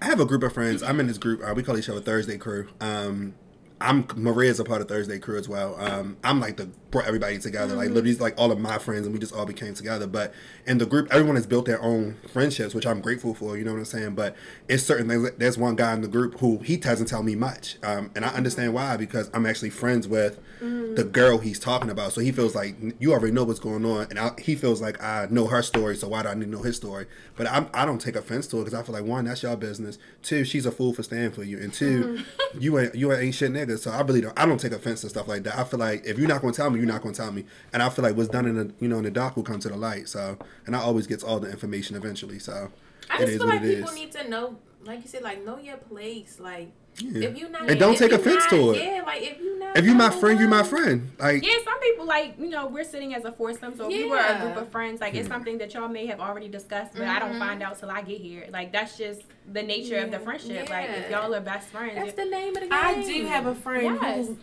[0.01, 0.83] I have a group of friends.
[0.83, 1.41] I'm in this group.
[1.43, 2.67] Uh, we call each other Thursday Crew.
[2.81, 3.35] Um,
[3.79, 5.79] I'm Maria's a part of Thursday Crew as well.
[5.79, 7.75] Um, I'm like the brought everybody together.
[7.75, 7.95] Like mm-hmm.
[7.95, 10.07] literally, like all of my friends, and we just all became together.
[10.07, 10.33] But
[10.65, 13.57] in the group, everyone has built their own friendships, which I'm grateful for.
[13.57, 14.15] You know what I'm saying?
[14.15, 14.35] But
[14.67, 15.31] it's certain things.
[15.37, 18.29] There's one guy in the group who he doesn't tell me much, um, and I
[18.29, 20.95] understand why because I'm actually friends with mm-hmm.
[20.95, 22.13] the girl he's talking about.
[22.13, 25.01] So he feels like you already know what's going on, and I, he feels like
[25.01, 25.95] I know her story.
[25.95, 27.07] So why do I need to know his story?
[27.35, 29.55] But I'm, I don't take offense to it because I feel like one, that's your
[29.55, 29.97] business.
[30.23, 32.59] Two, she's a fool for staying for you, and 2 mm-hmm.
[32.59, 33.77] you ain't you ain't shit nigga.
[33.77, 34.37] So I really don't.
[34.39, 35.57] I don't take offense to stuff like that.
[35.57, 37.45] I feel like if you're not gonna tell me, you're not gonna tell me.
[37.73, 39.59] And I feel like what's done in the you know in the dark will come
[39.59, 40.07] to the light.
[40.09, 42.39] So and I always gets all the information eventually.
[42.39, 42.71] So
[43.09, 43.95] I it just is feel what like it people is.
[43.95, 46.39] need to know, like you said, like know your place.
[46.39, 47.29] Like Yeah.
[47.29, 48.83] if you're not And don't if take you offense not- to it.
[48.83, 49.77] Yeah, like if you not.
[49.77, 51.11] If you're my friend, you're my friend.
[51.19, 54.05] Like Yeah, some people like you know we're sitting as a foursome, so if we
[54.09, 57.03] were a group of friends, like it's something that y'all may have already discussed, but
[57.03, 57.39] I don't mm-hmm.
[57.39, 58.47] find out till I get here.
[58.49, 59.21] Like that's just
[59.51, 60.23] the nature of the Yeah.
[60.23, 60.69] friendship.
[60.69, 62.71] Like if y'all are best friends, That's the name of the game.
[62.71, 64.27] I do have a friend Yes.
[64.27, 64.37] who,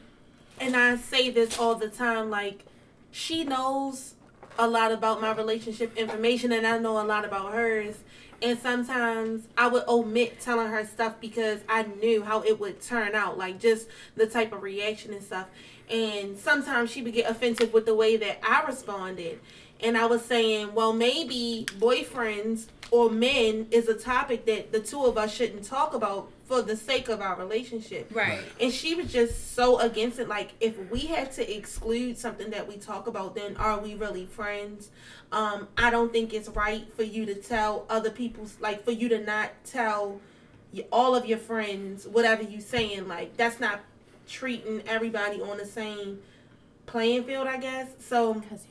[0.61, 2.65] and I say this all the time, like,
[3.11, 4.15] she knows
[4.59, 7.97] a lot about my relationship information, and I know a lot about hers.
[8.43, 13.15] And sometimes I would omit telling her stuff because I knew how it would turn
[13.15, 15.47] out, like just the type of reaction and stuff.
[15.89, 19.41] And sometimes she would get offensive with the way that I responded.
[19.81, 25.05] And I was saying, well, maybe boyfriends or men is a topic that the two
[25.05, 28.11] of us shouldn't talk about for the sake of our relationship.
[28.15, 28.41] right.
[28.61, 30.29] And she was just so against it.
[30.29, 34.27] Like, if we had to exclude something that we talk about, then are we really
[34.27, 34.91] friends?
[35.33, 39.09] Um, I don't think it's right for you to tell other people's, like, for you
[39.09, 40.21] to not tell
[40.93, 43.09] all of your friends whatever you're saying.
[43.09, 43.81] Like, that's not
[44.29, 46.21] treating everybody on the same
[46.87, 47.89] playing field, I guess.
[48.01, 48.67] So because.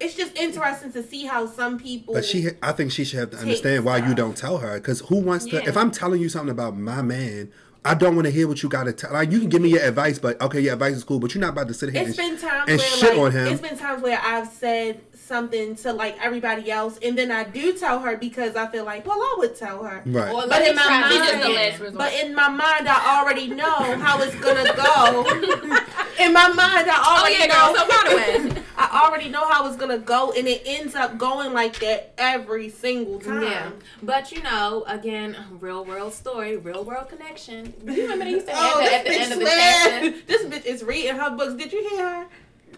[0.00, 2.14] It's just interesting to see how some people.
[2.14, 4.74] But she, I think she should have to understand why you don't tell her.
[4.74, 5.56] Because who wants to?
[5.56, 5.68] Yeah.
[5.68, 7.50] If I'm telling you something about my man,
[7.84, 9.12] I don't want to hear what you got to tell.
[9.12, 11.40] Like you can give me your advice, but okay, your advice is cool, but you're
[11.40, 13.46] not about to sit here It's and, been times and where shit like, on him.
[13.48, 17.72] It's been times where I've said something to like everybody else, and then I do
[17.76, 20.02] tell her because I feel like, well, I would tell her.
[20.06, 20.32] right.
[20.32, 21.96] Or But in my mind- this It's just the last.
[21.96, 25.24] But in my mind, I already know how it's gonna go.
[26.24, 27.72] in my mind, I oh already yeah, know.
[27.72, 27.76] girl.
[27.76, 28.16] So by the
[28.56, 32.12] way, I already know how it's gonna go, and it ends up going like that
[32.18, 33.42] every single time.
[33.42, 33.70] Yeah,
[34.02, 37.72] but you know, again, real world story, real world connection.
[37.84, 39.98] You remember they used to have Oh, that at the this end of the chapter?
[40.10, 40.14] swear.
[40.26, 41.54] This bitch is reading her books.
[41.54, 42.26] Did you hear her?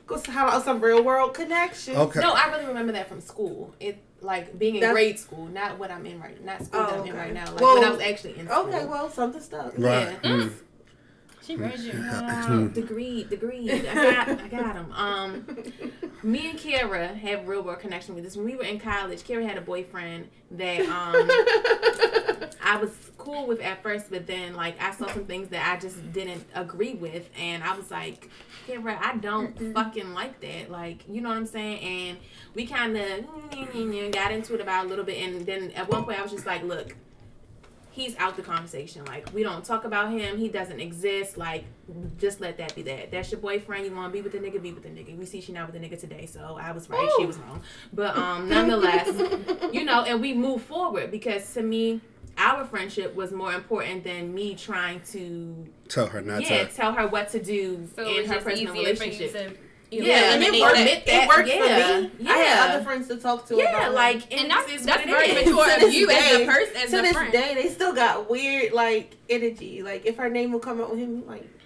[0.08, 1.94] Go how about some real world connection?
[1.94, 2.20] Okay.
[2.20, 3.74] No, I really remember that from school.
[3.78, 6.52] It like being in That's- grade school, not what I'm in right, now.
[6.54, 7.44] not school that Oh, I'm in right now.
[7.52, 8.66] Like Well, when I was actually in school.
[8.66, 9.74] Okay, well, something stuck.
[9.78, 10.18] Right.
[10.24, 10.30] Yeah.
[10.30, 10.52] Mm.
[11.42, 11.92] she read you.
[11.92, 13.70] Wow, degree, degree.
[13.72, 14.92] I got, I got him.
[14.92, 15.46] Um,
[16.22, 18.34] me and Kara have real world connection with this.
[18.36, 21.14] When we were in college, Kara had a boyfriend that um,
[22.68, 25.80] I was cool with at first, but then like I saw some things that I
[25.80, 28.28] just didn't agree with, and I was like,
[28.68, 30.70] yeah, I don't fucking like that.
[30.70, 31.78] Like, you know what I'm saying?
[31.80, 32.18] And
[32.54, 33.24] we kind of
[34.12, 36.46] got into it about a little bit, and then at one point I was just
[36.46, 36.94] like, look.
[37.90, 39.04] He's out the conversation.
[39.06, 40.38] Like we don't talk about him.
[40.38, 41.36] He doesn't exist.
[41.36, 41.64] Like
[42.16, 43.10] just let that be that.
[43.10, 43.86] That's your boyfriend.
[43.86, 45.18] You want to be with the nigga, be with the nigga.
[45.18, 47.10] We see she not with the nigga today, so I was right.
[47.18, 47.60] She was wrong.
[47.92, 49.08] But um, nonetheless,
[49.72, 52.00] you know, and we move forward because to me,
[52.38, 56.74] our friendship was more important than me trying to Tell her not yeah to.
[56.74, 59.58] tell her what to do So in her personal easier relationship.
[59.90, 60.74] Yeah, and it worked.
[60.74, 61.02] that.
[61.06, 62.30] It worked Yeah, for me.
[62.30, 62.74] I had yeah.
[62.74, 63.56] other friends to talk to.
[63.56, 65.46] Yeah, about like And and that's this that's very is.
[65.46, 67.32] mature of this you as day- a person, as to this friend.
[67.32, 69.82] day, they still got weird like energy.
[69.82, 71.57] Like if her name will come up with him, like she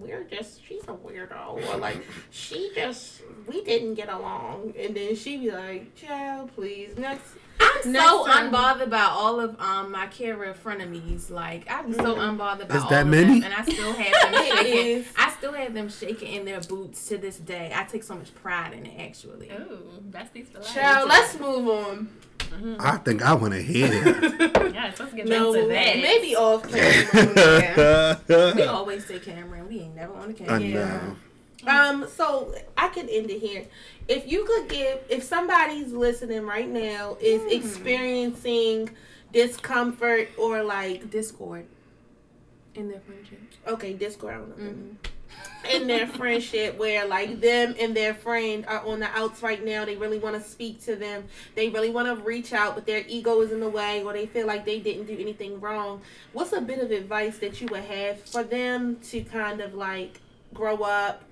[0.00, 5.14] we're just she's a weirdo, or like she just we didn't get along, and then
[5.14, 8.50] she be like, "Child, please next." I'm Next so time.
[8.50, 11.30] unbothered by all of um my Kara frenemies.
[11.30, 13.40] Like I'm so unbothered by Is all that of many?
[13.40, 15.04] them, and I still have them shaking.
[15.18, 17.70] I still have them shaking in their boots to this day.
[17.74, 18.98] I take so much pride in it.
[18.98, 20.72] Actually, Ooh, besties for life.
[20.74, 22.08] Child, let's move on.
[22.80, 24.74] I think I want to hear it.
[24.74, 25.96] Yes, let's get No, into that.
[25.96, 28.20] maybe off camera.
[28.56, 29.68] we always say Cameron.
[29.68, 30.54] We ain't never on the camera.
[30.56, 31.16] I camera.
[31.64, 31.70] know.
[31.72, 33.66] Um, so I could end it here.
[34.08, 38.90] If you could give, if somebody's listening right now is experiencing
[39.32, 41.66] discomfort or like, Discord
[42.74, 43.38] in their friendship.
[43.66, 45.09] okay, discord, I don't know, Mhm.
[45.72, 49.84] In their friendship where like them and their friend are on the outs right now,
[49.84, 53.04] they really want to speak to them, they really want to reach out, but their
[53.08, 56.00] ego is in the way, or they feel like they didn't do anything wrong.
[56.32, 60.20] What's a bit of advice that you would have for them to kind of like
[60.54, 61.22] grow up,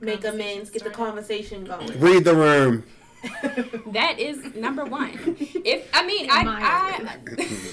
[0.00, 2.00] make conversation amends, get the conversation going?
[2.00, 2.84] Read the room.
[3.88, 5.36] That is number one.
[5.64, 7.08] If I mean, I,
[7.38, 7.66] I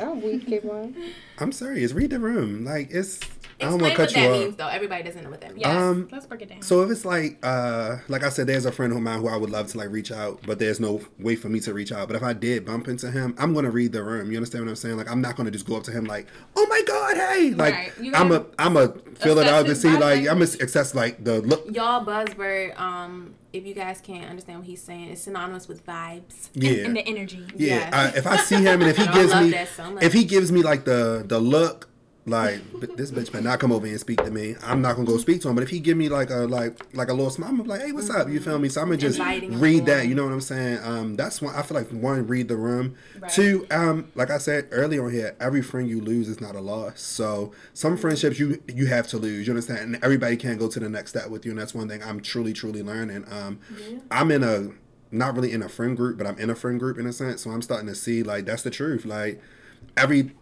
[0.00, 0.96] Oh, we keep on.
[1.38, 1.92] I'm serious.
[1.92, 2.64] Read the room.
[2.64, 3.20] Like it's.
[3.60, 4.40] I don't Explain want to what cut you that off.
[4.40, 4.66] means, though.
[4.68, 5.60] Everybody doesn't know what that means.
[5.66, 6.62] yes, Um, let's break it down.
[6.62, 9.36] So if it's like, uh, like I said, there's a friend of mine who I
[9.36, 12.08] would love to like reach out, but there's no way for me to reach out.
[12.08, 14.30] But if I did bump into him, I'm gonna read the room.
[14.30, 14.96] You understand what I'm saying?
[14.96, 16.26] Like I'm not gonna just go up to him like,
[16.56, 17.92] oh my god, hey, like Right.
[18.14, 21.40] I'm a, I'm a feel it out to see like I'm gonna access like the
[21.42, 21.64] look.
[21.74, 26.48] Y'all buzzword, um, if you guys can't understand what he's saying, it's synonymous with vibes.
[26.54, 27.44] Yeah, and the energy.
[27.56, 27.76] yeah.
[27.76, 27.94] yes.
[27.94, 30.62] I, if I see him and if he gives me, so if he gives me
[30.62, 31.88] like the the look.
[32.26, 32.62] Like
[32.96, 34.56] this bitch better not come over here and speak to me.
[34.62, 35.54] I'm not gonna go speak to him.
[35.54, 37.92] But if he give me like a like like a little smile, I'm like, hey,
[37.92, 38.30] what's up?
[38.30, 38.70] You feel me?
[38.70, 40.08] So I'm gonna just Inviting read that.
[40.08, 40.78] You know what I'm saying?
[40.82, 41.54] Um, that's one.
[41.54, 42.96] I feel like one, read the room.
[43.20, 43.30] Right.
[43.30, 46.60] Two, um, like I said earlier on here, every friend you lose is not a
[46.60, 47.02] loss.
[47.02, 49.46] So some friendships you you have to lose.
[49.46, 49.80] You understand?
[49.80, 51.50] And everybody can't go to the next step with you.
[51.50, 53.26] And that's one thing I'm truly truly learning.
[53.30, 53.58] Um,
[54.10, 54.70] I'm in a
[55.10, 57.42] not really in a friend group, but I'm in a friend group in a sense.
[57.42, 59.04] So I'm starting to see like that's the truth.
[59.04, 59.42] Like
[59.94, 60.32] every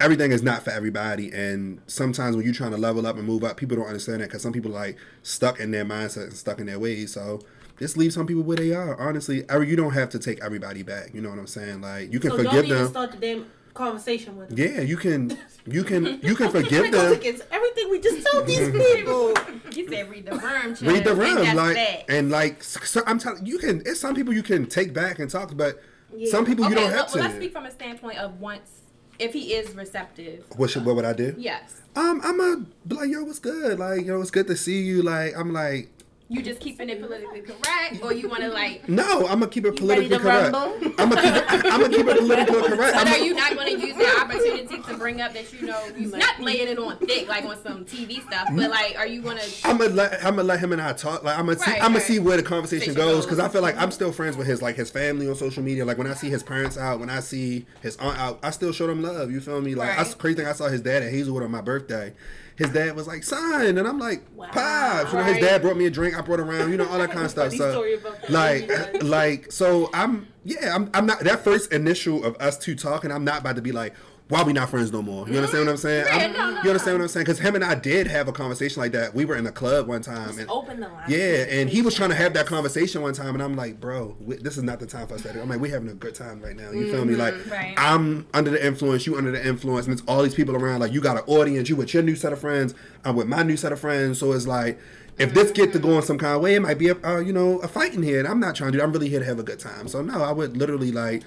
[0.00, 3.42] everything is not for everybody and sometimes when you're trying to level up and move
[3.44, 6.32] up people don't understand that because some people are like stuck in their mindset and
[6.34, 7.40] stuck in their ways so
[7.78, 10.82] just leave some people where they are honestly every, you don't have to take everybody
[10.82, 13.10] back you know what i'm saying like you can So don't forgive even them start
[13.12, 14.58] the damn conversation with them.
[14.58, 15.36] yeah you can
[15.66, 19.34] you can you can forgive It goes them against everything we just told these people.
[19.72, 20.40] You said read the room.
[20.40, 20.82] Child.
[20.82, 22.04] read the And room like that.
[22.10, 25.30] and like so i'm telling you can it's some people you can take back and
[25.30, 25.80] talk but
[26.12, 26.30] Yeah.
[26.30, 28.70] some people you don't well, have well, let's speak from a standpoint of once
[29.18, 30.44] if he is receptive.
[30.56, 31.80] what should what would i do Yes.
[31.96, 32.64] um i'm a
[32.94, 35.88] like yo what's good like yo it's good to see you like i'm like
[36.30, 38.86] You just keeping it politically correct, or you want to like.
[38.86, 40.52] No, I'm gonna keep it You ready politically to correct.
[40.52, 40.92] rumble?
[40.98, 41.72] I'm gonna keep it.
[41.72, 42.94] I'm gonna keep it politically correct.
[42.96, 45.62] But I'm are you not going to use that opportunity to bring up that you
[45.66, 49.06] know you not laying it on thick like on some TV stuff, but like are
[49.06, 49.44] you going to?
[49.64, 51.24] I'm gonna let I'm gonna let him and I talk.
[51.24, 52.02] Like I'm gonna see Right, I'm gonna right.
[52.04, 53.38] see where the conversation Conversation goes because.
[53.38, 55.86] I feel like I'm still friends with his like his family on social media.
[55.86, 58.72] Like when I see his parents out, when I see his aunt out, I still
[58.72, 59.30] show them love.
[59.30, 59.74] You feel me?
[59.74, 60.18] Like that's Right.
[60.18, 60.46] crazy thing.
[60.46, 62.12] I saw his dad at Hazelwood on my birthday.
[62.58, 64.48] His dad was like, "Son," and I'm like, Wow.
[64.52, 66.18] "Pops." You know, his dad brought me a drink.
[66.18, 66.70] I brought around.
[66.72, 67.52] You know, all that kind of stuff.
[67.54, 68.30] So story about that.
[68.30, 73.10] like like so i'm yeah i'm, I'm not that first initial of us two talking
[73.12, 73.94] i'm not about to be like
[74.28, 75.26] why we not friends no more?
[75.28, 76.04] You understand what i'm saying?
[76.06, 77.24] Yeah, I'm- no, no, you understand what i'm saying?
[77.24, 79.14] Because him and i did have a conversation like that.
[79.14, 81.04] We were in a club one time and Open the line.
[81.08, 84.16] yeah and he was trying to have that conversation one time and i'm like bro
[84.20, 86.14] we, this is not the time for us to i'm like we're having a good
[86.14, 86.70] time right now.
[86.70, 87.14] You feel me?
[87.14, 87.74] Like Right.
[87.78, 90.92] i'm under the influence you under the influence and it's all these people around like
[90.92, 92.74] you got an audience you with your new set of friends
[93.04, 94.18] i'm with my new set of friends.
[94.18, 94.78] So it's like
[95.18, 97.32] if this get to going some kind of way, it might be a uh, you
[97.32, 98.84] know a fight in here, and I'm not trying to do.
[98.84, 99.88] I'm really here to have a good time.
[99.88, 101.24] So no, I would literally like,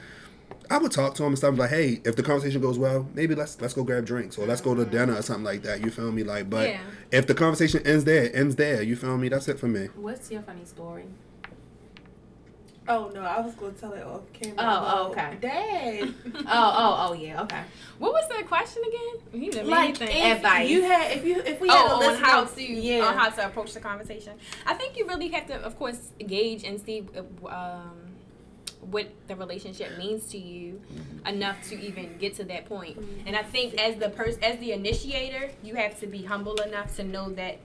[0.71, 3.35] I would talk to him and stuff like, hey, if the conversation goes well, maybe
[3.35, 5.81] let's let's go grab drinks or let's go to dinner or something like that.
[5.83, 6.23] You feel me?
[6.23, 6.79] Like, but Yeah.
[7.11, 8.81] if the conversation ends there, it ends there.
[8.81, 9.27] You feel me?
[9.29, 9.87] That's it for me.
[9.95, 11.05] What's your funny story?
[12.87, 14.55] Oh no, I was gonna tell it off camera.
[14.57, 15.37] Oh, oh, okay.
[15.39, 16.13] Dad.
[16.35, 17.41] Oh, oh, oh, yeah.
[17.43, 17.61] Okay.
[17.99, 19.43] What was the question again?
[19.43, 20.07] You didn't like anything.
[20.31, 20.69] if Advice.
[20.69, 23.15] you had, if you, if we had a Oh, list on how to yeah, on
[23.15, 24.33] how to approach the conversation.
[24.65, 28.00] I think you really have to, of course, gauge and see uh, um,
[28.89, 31.27] what the relationship means to you mm-hmm.
[31.27, 32.99] enough to even get to that point.
[32.99, 33.27] Mm-hmm.
[33.27, 36.95] And I think as the person, as the initiator, you have to be humble enough
[36.95, 37.59] to know that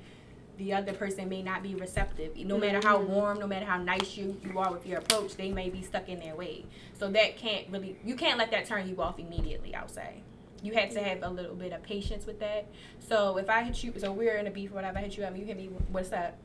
[0.58, 2.36] the other person may not be receptive.
[2.36, 3.12] No matter how mm-hmm.
[3.12, 6.08] warm, no matter how nice you, you are with your approach, they may be stuck
[6.08, 6.64] in their way.
[6.98, 9.74] So that can't really, you can't let that turn you off immediately.
[9.74, 10.22] I'll say.
[10.62, 12.66] You have to have a little bit of patience with that.
[12.98, 14.98] So if I hit you, so we're in a beef, or whatever.
[14.98, 15.66] I hit you up, and you hit me.
[15.92, 16.36] What's up?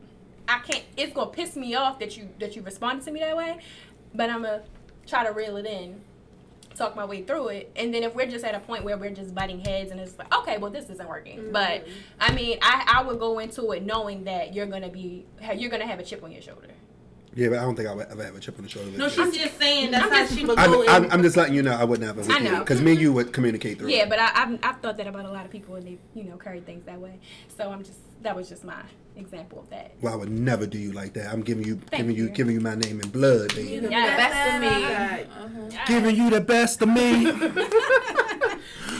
[0.48, 0.84] I can't.
[0.98, 3.60] It's gonna piss me off that you that you responded to me that way,
[4.14, 4.62] but I'm gonna
[5.08, 6.02] try to reel it in,
[6.76, 9.10] talk my way through it, and then if we're just at a point where we're
[9.12, 11.38] just butting heads and it's like, okay, well this isn't working.
[11.40, 11.52] Mm-hmm.
[11.52, 11.88] But
[12.20, 15.88] I mean, I I would go into it knowing that you're gonna be you're gonna
[15.88, 16.68] have a chip on your shoulder.
[17.34, 18.90] Yeah, but I don't think I would ever have a chip on the shoulder.
[18.90, 19.12] With No, you.
[19.32, 21.10] she's just saying that's I'm how just- she would I'm, go I'm.
[21.12, 22.60] I'm just letting you know I would never with I you know.
[22.60, 23.88] because me and you would communicate through.
[23.90, 24.10] Yeah, it.
[24.10, 26.36] but I, I've I've thought that about a lot of people and they you know
[26.36, 27.20] carry things that way.
[27.58, 28.82] So I'm just that was just my
[29.18, 29.94] example of that.
[30.02, 31.32] Well, I would never do you like that.
[31.32, 32.30] I'm giving you, Thank giving you, you.
[32.30, 33.70] giving you my name in blood, baby.
[33.74, 34.16] You the Yeah.
[34.18, 35.68] Best of me.
[35.68, 35.86] Uh-huh.
[35.88, 37.32] Giving you the best of me.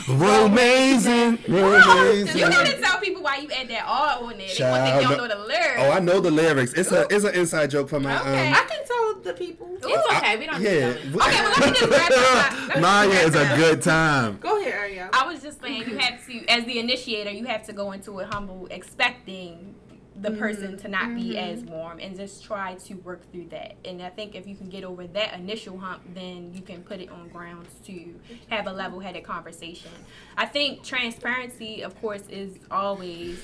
[0.08, 4.38] Romazing, You gotta tell people why you add that R on there.
[4.38, 5.78] They want Child, to think y'all know the lyrics.
[5.78, 6.72] Oh, I know the lyrics.
[6.72, 8.20] It's a, it's an inside joke for my.
[8.20, 8.48] Okay.
[8.48, 9.68] Um, I can tell the people.
[9.80, 10.36] It's okay.
[10.36, 10.92] We don't need yeah.
[10.92, 12.80] to Okay, well, let me just wrap up.
[12.80, 14.38] Maya is a good time.
[14.38, 15.08] Go ahead, Ariel.
[15.12, 18.18] I was just saying you have to, as the initiator, you have to go into
[18.20, 19.74] it humble, expecting
[20.22, 23.74] the person to not be as warm, and just try to work through that.
[23.84, 27.00] And I think if you can get over that initial hump, then you can put
[27.00, 28.14] it on grounds to
[28.48, 29.90] have a level-headed conversation.
[30.36, 33.40] I think transparency, of course, is always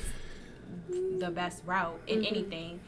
[1.19, 2.81] the best route in anything.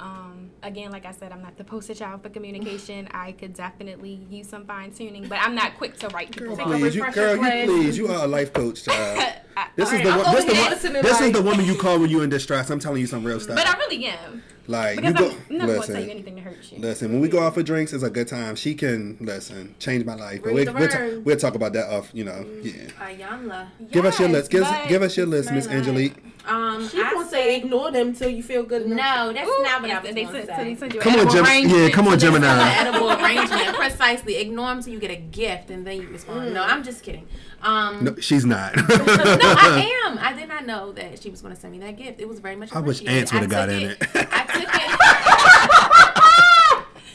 [0.00, 3.08] Um, again, like I said, I'm not the poster child for communication.
[3.12, 6.66] I could definitely use some fine tuning, but I'm not quick to write people Girl,
[6.66, 6.78] off.
[6.78, 9.34] please, you, refresher girl, you please, you are a life coach, child.
[9.58, 10.34] I- This is the one.
[10.34, 12.70] This, the one, this is the woman you call when you're in distress.
[12.70, 13.56] I'm telling you some real stuff.
[13.56, 14.42] But I really am.
[14.66, 16.78] like Because you go, I'm never going to tell you anything to hurt you.
[16.78, 17.10] listen.
[17.12, 18.54] When we go out for drinks, it's a good time.
[18.56, 20.42] She can listen, change my life.
[20.44, 22.10] But we, the we'll, we'll talk about that off.
[22.12, 23.26] You know, mm, yeah.
[23.26, 23.68] Iyanla.
[23.90, 24.50] Give us your list.
[24.50, 26.14] Give, us- give us your list, Miss Angelique.
[26.48, 28.96] Um, She I gonna say ignore them till you feel good enough.
[28.96, 29.32] no.
[29.34, 30.80] That's Ooh, not what I yes, was they going to send- so they say.
[30.80, 32.70] send you Come on, edible Gem- yeah, come on, Gemini.
[32.74, 33.76] edible arrangement.
[33.76, 34.36] Precisely.
[34.36, 36.54] Ignore them till you get a gift and then you respond.
[36.54, 37.26] No, I'm just kidding.
[37.62, 38.74] Um, No, she's not.
[38.76, 40.18] no, I am.
[40.18, 42.18] I did not know that she was going to send me that gift.
[42.20, 43.98] It was very much I wish ants would've got in it.
[44.14, 44.68] I took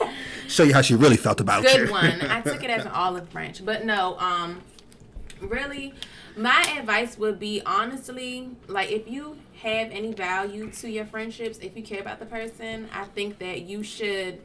[0.03, 0.09] it.
[0.49, 1.69] Show you how she really felt about you.
[1.85, 2.21] Good one.
[2.21, 3.65] I took it as an olive branch.
[3.65, 4.61] But no, um,
[5.41, 5.95] really,
[6.35, 11.75] my advice would be honestly, like if you have any value to your friendships, if
[11.75, 14.41] you care about the person, I think that you should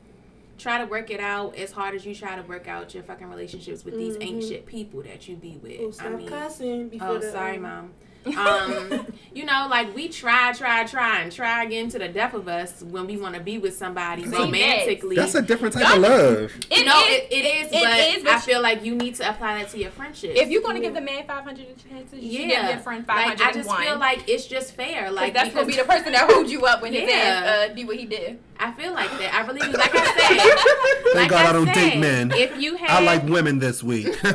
[0.59, 3.29] try to work it out as hard as you try to work out your fucking
[3.29, 5.81] relationships with these ancient people that you be with.
[5.81, 7.93] Oh, stop I mean, cussing before Oh, the, sorry, um, mom.
[8.27, 12.47] Um, you know, like we try, try, try, and try again to the death of
[12.49, 15.17] us when we want to be with somebody See, romantically.
[15.17, 16.53] That's a different type of love.
[16.71, 19.15] It no, is- it, it is, it but is, but I feel like you need
[19.17, 20.33] to apply that to your friendship.
[20.37, 23.39] If you're going to give the man 500 chances, you should give your friend 501.
[23.39, 25.11] like I just feel like it's just fair.
[25.11, 27.15] Like Like that's going to be the person that holds you up when his Yeah.
[27.17, 28.39] ass uh, do what he did.
[28.61, 29.33] I feel like that.
[29.35, 29.71] I really do.
[29.71, 32.33] Like I said, Thank like God I, don't said, date men.
[32.33, 34.07] If you have, I like women this week.
[34.25, 34.35] like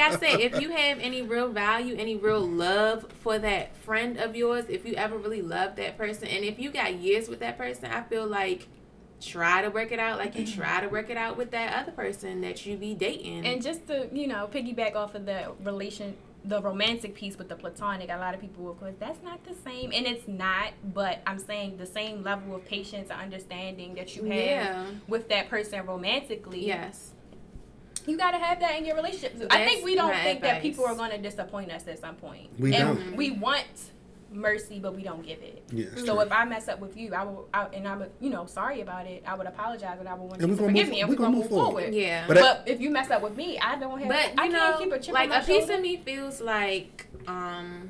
[0.00, 4.34] I said, if you have any real value, any real love for that friend of
[4.36, 7.56] yours, if you ever really love that person, and if you got years with that
[7.58, 8.68] person, I feel like
[9.20, 11.92] try to work it out like you try to work it out with that other
[11.92, 13.46] person that you be dating.
[13.46, 16.14] And just to, you know, piggyback off of the relation,
[16.44, 19.54] the romantic piece with the platonic, a lot of people will go, that's not the
[19.54, 19.90] same.
[19.92, 24.24] And it's not, but I'm saying the same level of patience and understanding that you
[24.24, 24.86] have Yeah.
[25.08, 26.66] with that person romantically.
[26.66, 27.12] yes.
[28.06, 29.46] You got to have that in your relationship.
[29.50, 32.14] I think we don't my think that people are going to disappoint us at some
[32.16, 32.48] point.
[32.58, 33.16] We and don't.
[33.16, 33.64] we want
[34.32, 35.62] mercy, but we don't give it.
[35.72, 36.20] Yeah, so true.
[36.20, 39.06] if I mess up with you, I will, I, and I'm, you know, sorry about
[39.06, 39.22] it.
[39.26, 41.14] I would apologize, and I would want And you to forgive move- me, and we
[41.16, 41.82] we're gonna gonna move move forward.
[41.84, 41.94] forward.
[41.94, 42.24] Yeah.
[42.28, 44.08] But But, I- if you mess up with me, I don't have.
[44.08, 45.96] But I you can't know, keep a chip like on my a piece of me
[45.98, 47.88] feels like um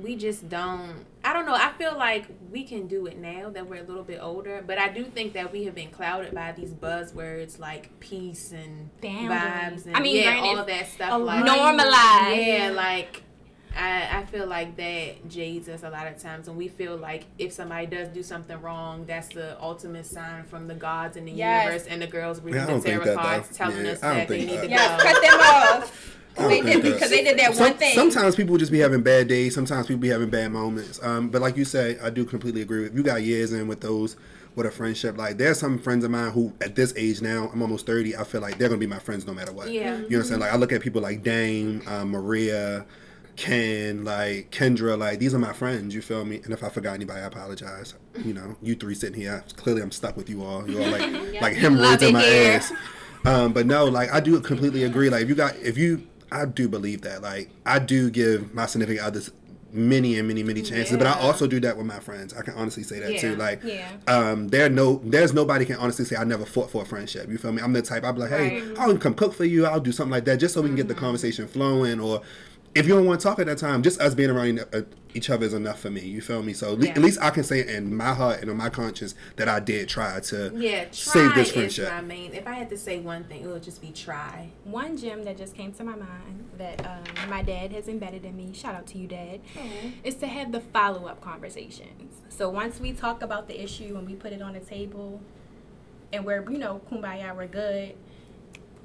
[0.00, 1.04] we just don't.
[1.28, 1.52] I don't know.
[1.54, 4.78] I feel like we can do it now that we're a little bit older, but
[4.78, 9.28] I do think that we have been clouded by these buzzwords like peace and Boundaries.
[9.82, 11.20] vibes and I mean, yeah, all of that stuff.
[11.20, 12.46] Like Normalize.
[12.46, 13.24] yeah, like
[13.76, 17.26] I, I feel like that jades us a lot of times and we feel like
[17.38, 21.32] if somebody does do something wrong, that's the ultimate sign from the gods in the
[21.32, 21.64] Yes.
[21.66, 23.54] universe and the girls reading Yeah, the tarot cards though.
[23.66, 25.10] telling Yeah, us that they think need to Yes, go.
[25.12, 25.40] cut them
[25.82, 26.14] off.
[26.38, 27.94] I They did because they did that Some- one thing.
[27.94, 29.54] Sometimes people just be having bad days.
[29.54, 31.00] Sometimes people be having bad moments.
[31.02, 33.02] Um, but like you say, I do completely agree with you.
[33.02, 34.16] Got years in with those
[34.54, 35.16] with a friendship.
[35.16, 38.24] Like there's some friends of mine who at this age now, I'm almost 30, I
[38.24, 39.70] feel like they're gonna be my friends no matter what.
[39.70, 39.96] Yeah.
[39.96, 40.40] You know what I'm saying?
[40.40, 42.84] Like I look at people like Dame, um, Maria,
[43.36, 46.40] Ken, like Kendra, like these are my friends, you feel me?
[46.42, 47.94] And if I forgot anybody, I apologize.
[48.24, 50.68] You know, you three sitting here, clearly I'm stuck with you all.
[50.68, 52.52] You all like like hemorrhoids in my here.
[52.54, 52.72] ass.
[53.24, 55.08] Um, but no, like I do completely agree.
[55.08, 57.22] Like if you got if you I do believe that.
[57.22, 59.30] Like I do give my significant others
[59.70, 62.32] many and many many chances but i also do that with my friends.
[62.32, 63.36] I can honestly say that too.
[63.36, 63.90] Like Yeah.
[64.06, 67.28] um there no there's nobody can honestly say i never fought for a friendship.
[67.28, 67.60] You feel me?
[67.60, 68.78] I'm the type i'll be like hey Right.
[68.78, 69.66] i'll come cook for you.
[69.66, 72.22] I'll do something like that just so we can get the conversation flowing or
[72.74, 74.82] if you don't want to talk at that time just us being around uh,
[75.14, 76.90] each other is enough for me you feel me so Yeah.
[76.90, 79.88] at least i can say in my heart and on my conscience that i did
[79.88, 82.34] try to Yeah, try save this is friendship my main.
[82.34, 84.50] If I had to say one thing, it would just be try.
[84.64, 88.36] One gem that just came to my mind that um, my dad has embedded in
[88.36, 89.40] me, shout out to you, Dad,
[90.04, 92.22] is to have the follow up conversations.
[92.28, 95.20] So once we talk about the issue and we put it on the table
[96.12, 97.94] and we're, you know, kumbaya, we're good,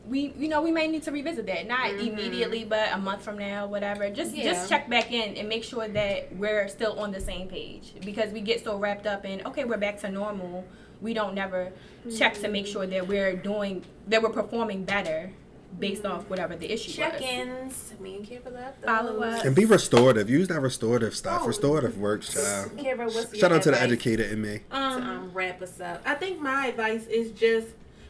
[0.07, 1.65] we, you know, we may need to revisit that.
[1.67, 4.09] Not immediately, but a month from now, whatever.
[4.09, 4.43] Just Yeah.
[4.51, 8.31] just check back in and make sure that we're still on the same page because
[8.33, 10.65] we get so wrapped up in, okay, we're back to normal.
[11.01, 11.71] We don't never
[12.17, 15.31] check to make sure that we're doing, that we're performing better
[15.79, 16.95] based off whatever the issue was.
[16.97, 17.93] Check-ins.
[17.99, 18.73] Me and Keira love.
[18.85, 19.43] Follow-up.
[19.45, 21.47] and be restorative use that restorative stuff Oh.
[21.47, 25.01] restorative works child Keira, what's shout your out to the educator in me To Um,
[25.01, 26.01] um, wrap us up.
[26.05, 27.67] I think my advice is just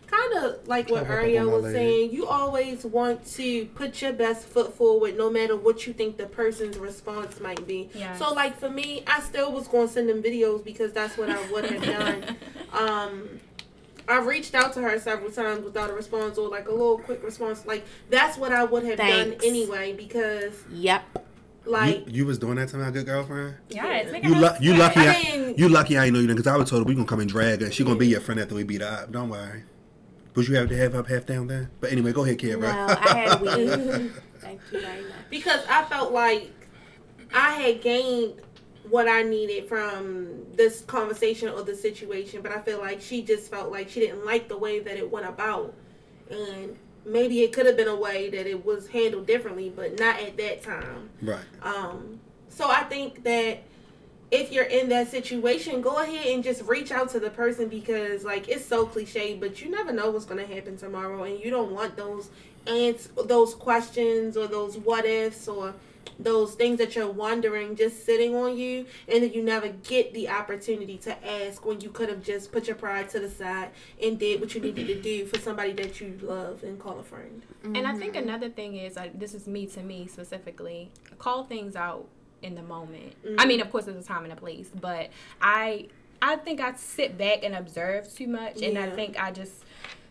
[0.07, 1.75] kind of like what Cover Ariel was lady.
[1.75, 2.11] saying.
[2.13, 6.25] You always want to put your best foot forward, no matter what you think the
[6.27, 7.89] person's response might be.
[7.95, 8.19] Yes.
[8.19, 11.29] So, like for me, I still was going to send them videos because that's what
[11.29, 12.35] I would have done.
[12.73, 13.39] Um,
[14.07, 17.23] I reached out to her several times without a response or like a little quick
[17.23, 17.65] response.
[17.67, 21.03] Like that's what I would have done anyway because Yep.
[21.65, 24.73] like you, you was doing that to my good girlfriend Yes, make You, lu- you
[24.75, 24.99] lucky.
[25.01, 25.97] I I, mean- you lucky.
[25.99, 27.69] I know you because I was told we gonna come and drag her.
[27.71, 29.11] She gonna be your friend after we beat her up.
[29.11, 29.63] Don't worry.
[30.35, 31.69] Would you have to have up half down there?
[31.79, 32.67] But anyway, go ahead, kid, No.
[32.67, 34.09] I had a.
[34.39, 35.11] Thank you very much.
[35.29, 36.51] because I felt like
[37.33, 38.41] I had gained
[38.89, 43.49] what I needed from this conversation or the situation, but I feel like she just
[43.49, 45.73] felt like she didn't like the way that it went about,
[46.29, 46.75] and
[47.05, 50.35] maybe it could have been a way that it was handled differently, but not at
[50.37, 51.09] that time.
[51.21, 51.45] right.
[51.61, 52.19] Um,
[52.49, 53.63] so I think that
[54.33, 58.25] if you're in that situation, go ahead and just reach out to the person because
[58.25, 61.71] like it's so cliche, but you never know what's gonna happen tomorrow, and you don't
[61.71, 62.29] want those
[62.65, 65.75] ans- those questions or those what ifs or
[66.19, 70.29] those things that you're wondering just sitting on you and then you never get the
[70.29, 73.69] opportunity to ask when you could have just put your pride to the side
[74.01, 77.03] and did what you needed to do for somebody that you love and call a
[77.03, 77.41] friend.
[77.63, 81.75] And I think another thing is, uh, this is me to me specifically, call things
[81.75, 82.07] out
[82.43, 83.13] in the moment.
[83.23, 83.47] I mm-hmm.
[83.47, 85.09] mean, of course, there's a time and a place, but
[85.41, 85.87] I,
[86.21, 89.63] I think I sit back and observe too much, and I think I just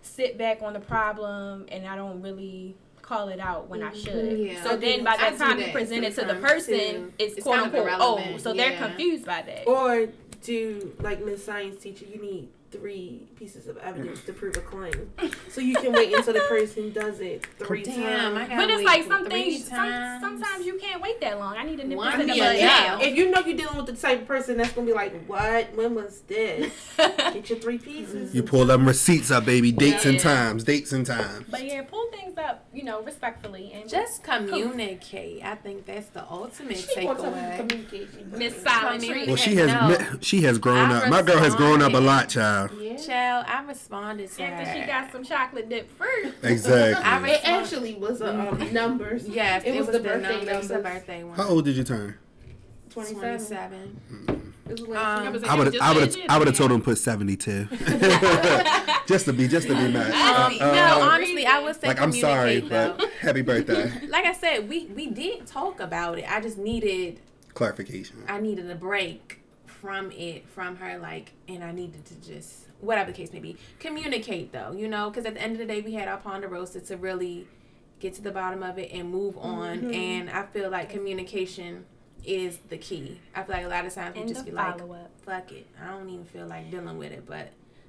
[0.02, 3.98] sit back on the problem, and I don't really call it out when I mm-hmm.
[3.98, 4.38] should.
[4.38, 4.62] Yeah.
[4.62, 6.74] So I then, do- by I that time you that present it to the person,
[6.74, 7.12] too.
[7.18, 8.86] it's, It's quote unquote oh, irrelevant, so they're yeah.
[8.86, 9.68] confused by that.
[9.68, 10.08] Or
[10.42, 15.12] do like Miss Science teacher, you need three pieces of evidence to prove a claim.
[15.50, 18.48] So you can wait until the person does it three Damn, times.
[18.48, 19.68] But it's like some things.
[19.68, 21.56] Some, sometimes you can't wait that long.
[21.56, 22.86] I need to nip One this in the be bud enough.
[22.86, 23.00] now.
[23.00, 25.74] If you know you're dealing with the type of person that's gonna be like, "What?
[25.76, 26.72] When was this?
[26.96, 29.70] Get your three pieces." You pull them receipts up, baby.
[29.72, 30.64] Dates and times.
[30.64, 31.46] Dates and times.
[31.50, 35.44] But yeah, pull things up, you know, respectfully and Just communicate.
[35.44, 38.36] I think that's the ultimate She takeaway.
[38.36, 40.18] Miss Silent Well, she has No.
[40.20, 41.08] she has grown I up.
[41.10, 42.61] My girl has grown up a lot, child.
[43.08, 43.42] Yeah.
[43.42, 44.80] Child, I responded to After her.
[44.80, 46.34] she got some chocolate dip fruit.
[46.42, 47.30] I Exactly.
[47.30, 49.28] It actually was a um, numbers.
[49.28, 50.50] Yes, It it, was was, the the birthday number.
[50.50, 50.92] It was the numbers.
[50.94, 51.36] birthday one.
[51.36, 52.16] How old did you turn?
[52.90, 54.00] Twenty-seven.
[54.26, 54.52] 27.
[54.68, 57.66] It was Um, I would I would I would have told him put seventy two.
[59.06, 60.12] just to be just to be mad.
[60.14, 63.92] Honestly, Uh, uh, no, honestly, I would say like I'm sorry, communicate, but happy birthday.
[64.08, 66.30] like I said, we we did talk about it.
[66.30, 67.18] I just needed
[67.54, 68.16] Clarification.
[68.28, 69.40] I needed a break
[69.82, 73.56] from it from her like and I needed to just whatever the case may be
[73.80, 76.80] communicate though you know because at the end of the day we had our ponderosa
[76.82, 77.48] to really
[77.98, 79.92] get to the bottom of it and move on mm-hmm.
[79.92, 81.84] and I feel like communication
[82.24, 84.56] is the key I feel like a lot of times we And just the be
[84.56, 85.10] like up.
[85.26, 87.48] fuck it I don't even feel like dealing with it but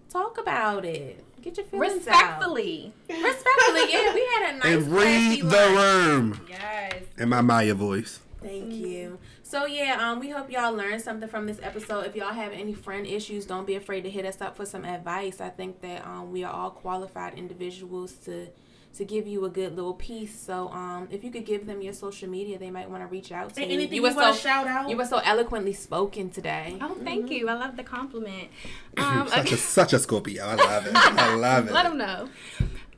[0.10, 2.94] talk about it get your feelings out Respectfully.
[3.08, 5.78] respectfully yeah we had a nice and read the lunch.
[5.78, 7.04] room Yes.
[7.20, 8.20] in my Maya voice.
[8.44, 9.20] Thank you.
[9.44, 12.06] So yeah, um, we hope y'all learned something from this episode.
[12.06, 14.86] If y'all have any friend issues, don't be afraid to hit us up for some
[14.86, 15.42] advice.
[15.42, 18.48] I think that um, we are all qualified individuals to
[18.96, 20.40] to give you a good little piece.
[20.40, 23.32] So um, if you could give them your social media, they might want to reach
[23.32, 23.78] out to And you.
[23.78, 24.88] anything you you, were want so shout out?
[24.88, 26.78] you were so eloquently spoken today.
[26.80, 27.50] Oh, thank you.
[27.50, 28.50] I love the compliment.
[28.96, 30.46] Um, such a such a Scorpio.
[30.46, 30.96] I love it.
[30.96, 31.74] I love it.
[31.74, 32.30] Let them know.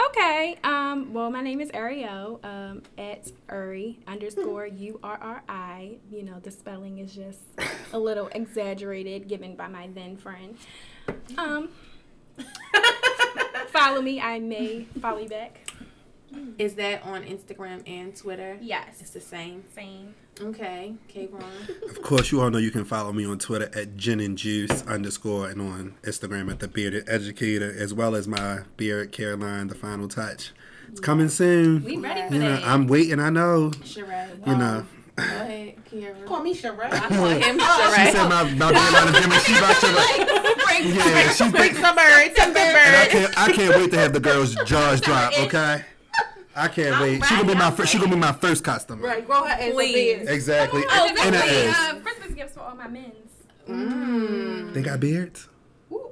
[0.01, 0.57] Okay.
[0.63, 5.97] Um, well, my name is Ariel um, at Uri underscore U R R I.
[6.11, 7.39] You know, the spelling is just
[7.93, 10.57] a little exaggerated given by my then friend.
[11.37, 11.69] Um,
[13.67, 14.19] follow me.
[14.19, 15.59] I may follow you back.
[16.57, 18.57] Is that on Instagram and Twitter?
[18.61, 18.99] Yes.
[18.99, 19.63] It's the same.
[19.73, 20.15] Same.
[20.41, 21.43] Okay, K Ron.
[21.89, 24.85] Of course, you all know you can follow me on Twitter at gin and juice
[24.85, 29.67] underscore and on Instagram at the bearded educator, as well as my beard care line,
[29.67, 30.51] the final touch.
[30.89, 31.83] It's coming soon.
[31.85, 32.67] We ready for You know, that.
[32.67, 33.19] I'm waiting.
[33.19, 33.71] I know.
[33.83, 34.45] Sheree.
[34.45, 34.85] You know.
[35.15, 36.25] Go ahead, Keira.
[36.25, 36.91] Call me Sheree.
[36.91, 38.11] I call him She Sheree.
[38.11, 39.37] said my my beard line of Jimmy.
[39.39, 39.87] She about to.
[40.83, 43.11] Yeah, she's Break some birds, some And I birds.
[43.13, 45.31] can't, I can't wait to have the girls' jaws drop.
[45.39, 45.85] Okay,
[46.55, 47.23] I can't wait.
[47.25, 47.91] She gonna be my first.
[47.91, 49.05] She gonna be my first customer.
[49.05, 50.27] Right, grow her ass a beard.
[50.29, 50.83] Exactly.
[50.89, 51.75] Oh, and that's it is.
[51.75, 53.13] uh, Christmas gifts for all my men's.
[53.69, 54.73] Mm.
[54.73, 55.49] They got beards.
[55.89, 56.11] Well,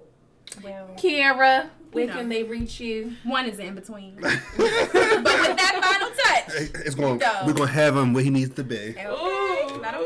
[0.97, 2.13] Keira, where know.
[2.13, 3.13] can they reach you?
[3.23, 4.15] one is in between.
[4.21, 6.83] but with that final touch.
[6.85, 7.17] It's going.
[7.19, 7.43] No.
[7.45, 8.95] We're gonna have him where he needs to be.
[8.97, 10.01] Okay, let 'em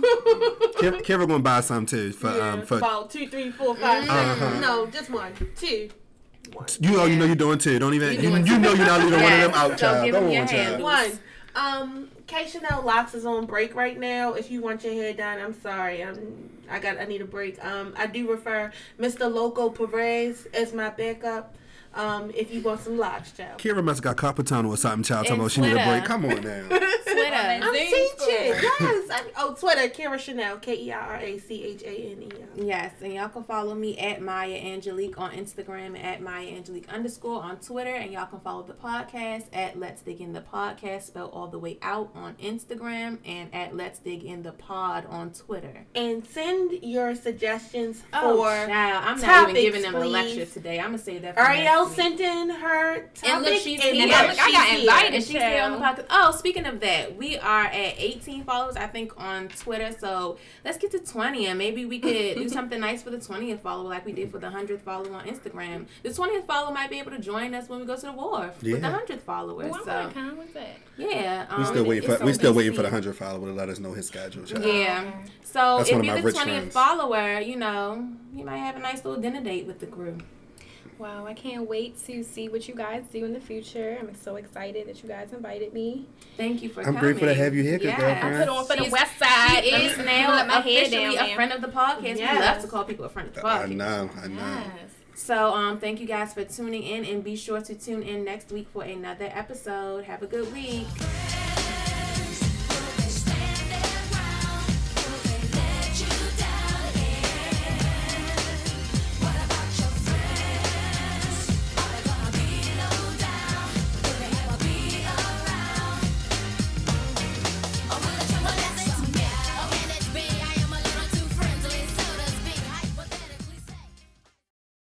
[0.00, 0.02] know.
[0.80, 4.12] Kev, Kevin gonna buy some too for um for About two, three, four, five, six.
[4.12, 4.60] Uh-huh.
[4.60, 5.32] No, just one.
[5.56, 5.90] Two.
[6.52, 6.66] One.
[6.80, 6.90] you.
[6.92, 7.78] know you know you're doing two.
[7.78, 8.14] Don't even.
[8.14, 10.04] You You, you know you're not leaving one of them Yes, out, so child.
[10.04, 10.82] give Go him your on, hand.
[10.82, 10.82] child.
[10.82, 11.18] One.
[11.54, 14.34] Um, K Chanel Locs is on break right now.
[14.34, 16.02] If you want your hair done, I'm sorry.
[16.04, 17.62] I'm I got I need a break.
[17.64, 19.32] Um, I do refer Mr.
[19.32, 21.54] Loco Perez as my backup.
[21.94, 23.58] Um, if you want some locks, child.
[23.58, 25.26] Keira must have got carpal tunnel or something, child.
[25.26, 26.04] Talking And about she need a break.
[26.04, 26.68] Come on now.
[27.10, 27.36] Twitter.
[27.36, 28.54] I'm teaching.
[28.80, 29.10] Yes.
[29.10, 32.28] I, oh, Twitter, Keira Chanel, K E I R A C H A N E
[32.58, 32.64] L.
[32.64, 37.42] Yes, and y'all can follow me at Maya Angelique on Instagram at Maya Angelique underscore
[37.42, 41.32] on Twitter, and y'all can follow the podcast at Let's Dig in the Podcast, spelled
[41.32, 45.86] all the way out on Instagram, and at Let's Dig in the Pod on Twitter.
[45.94, 50.12] And send your suggestions Oh, for child, I'm not even giving them a please.
[50.12, 50.78] lecture today.
[50.78, 51.34] I'm gonna say that.
[51.34, 53.24] For Ariel next sent in her topic.
[53.30, 54.06] And look, she's and here.
[54.08, 55.06] look, Look, I got she's invited.
[55.08, 55.14] here.
[55.16, 56.06] And she's here on the podcast.
[56.10, 59.94] Oh, speaking of that, we are at 18 followers, I think, on Twitter.
[59.98, 63.60] So let's get to 20, and maybe we could do something nice for the 20th
[63.60, 65.86] follower, like we did for the 100th follower on Instagram.
[66.02, 68.62] The 20th follower might be able to join us when we go to the wharf
[68.62, 69.68] with the 100th follower.
[69.68, 70.76] Well, so kind with that.
[70.96, 72.92] yeah, um, We still waiting for it's we so still good waiting for the see.
[72.94, 74.64] hundred follower to let us know his schedule, child.
[74.64, 75.10] Yeah.
[75.42, 76.72] So That's if you're the 20th friends.
[76.74, 80.16] follower, you know, you might have a nice little dinner date with the crew.
[81.00, 83.96] Wow, I can't wait to see what you guys do in the future.
[83.98, 86.06] I'm so excited that you guys invited me.
[86.36, 87.00] Thank you for I'm coming.
[87.00, 87.98] grateful to have you here, good Yes.
[87.98, 88.36] girlfriend.
[88.40, 89.64] Put on for the West Side.
[89.64, 92.16] She is now let my hair officially down a friend of the podcast.
[92.18, 93.62] We love to call people a friend of the podcast.
[93.62, 94.62] I know, I know.
[94.76, 94.90] Yes.
[95.14, 98.52] So um, thank you guys for tuning in, and be sure to tune in next
[98.52, 100.04] week for another episode.
[100.04, 100.86] Have a good week.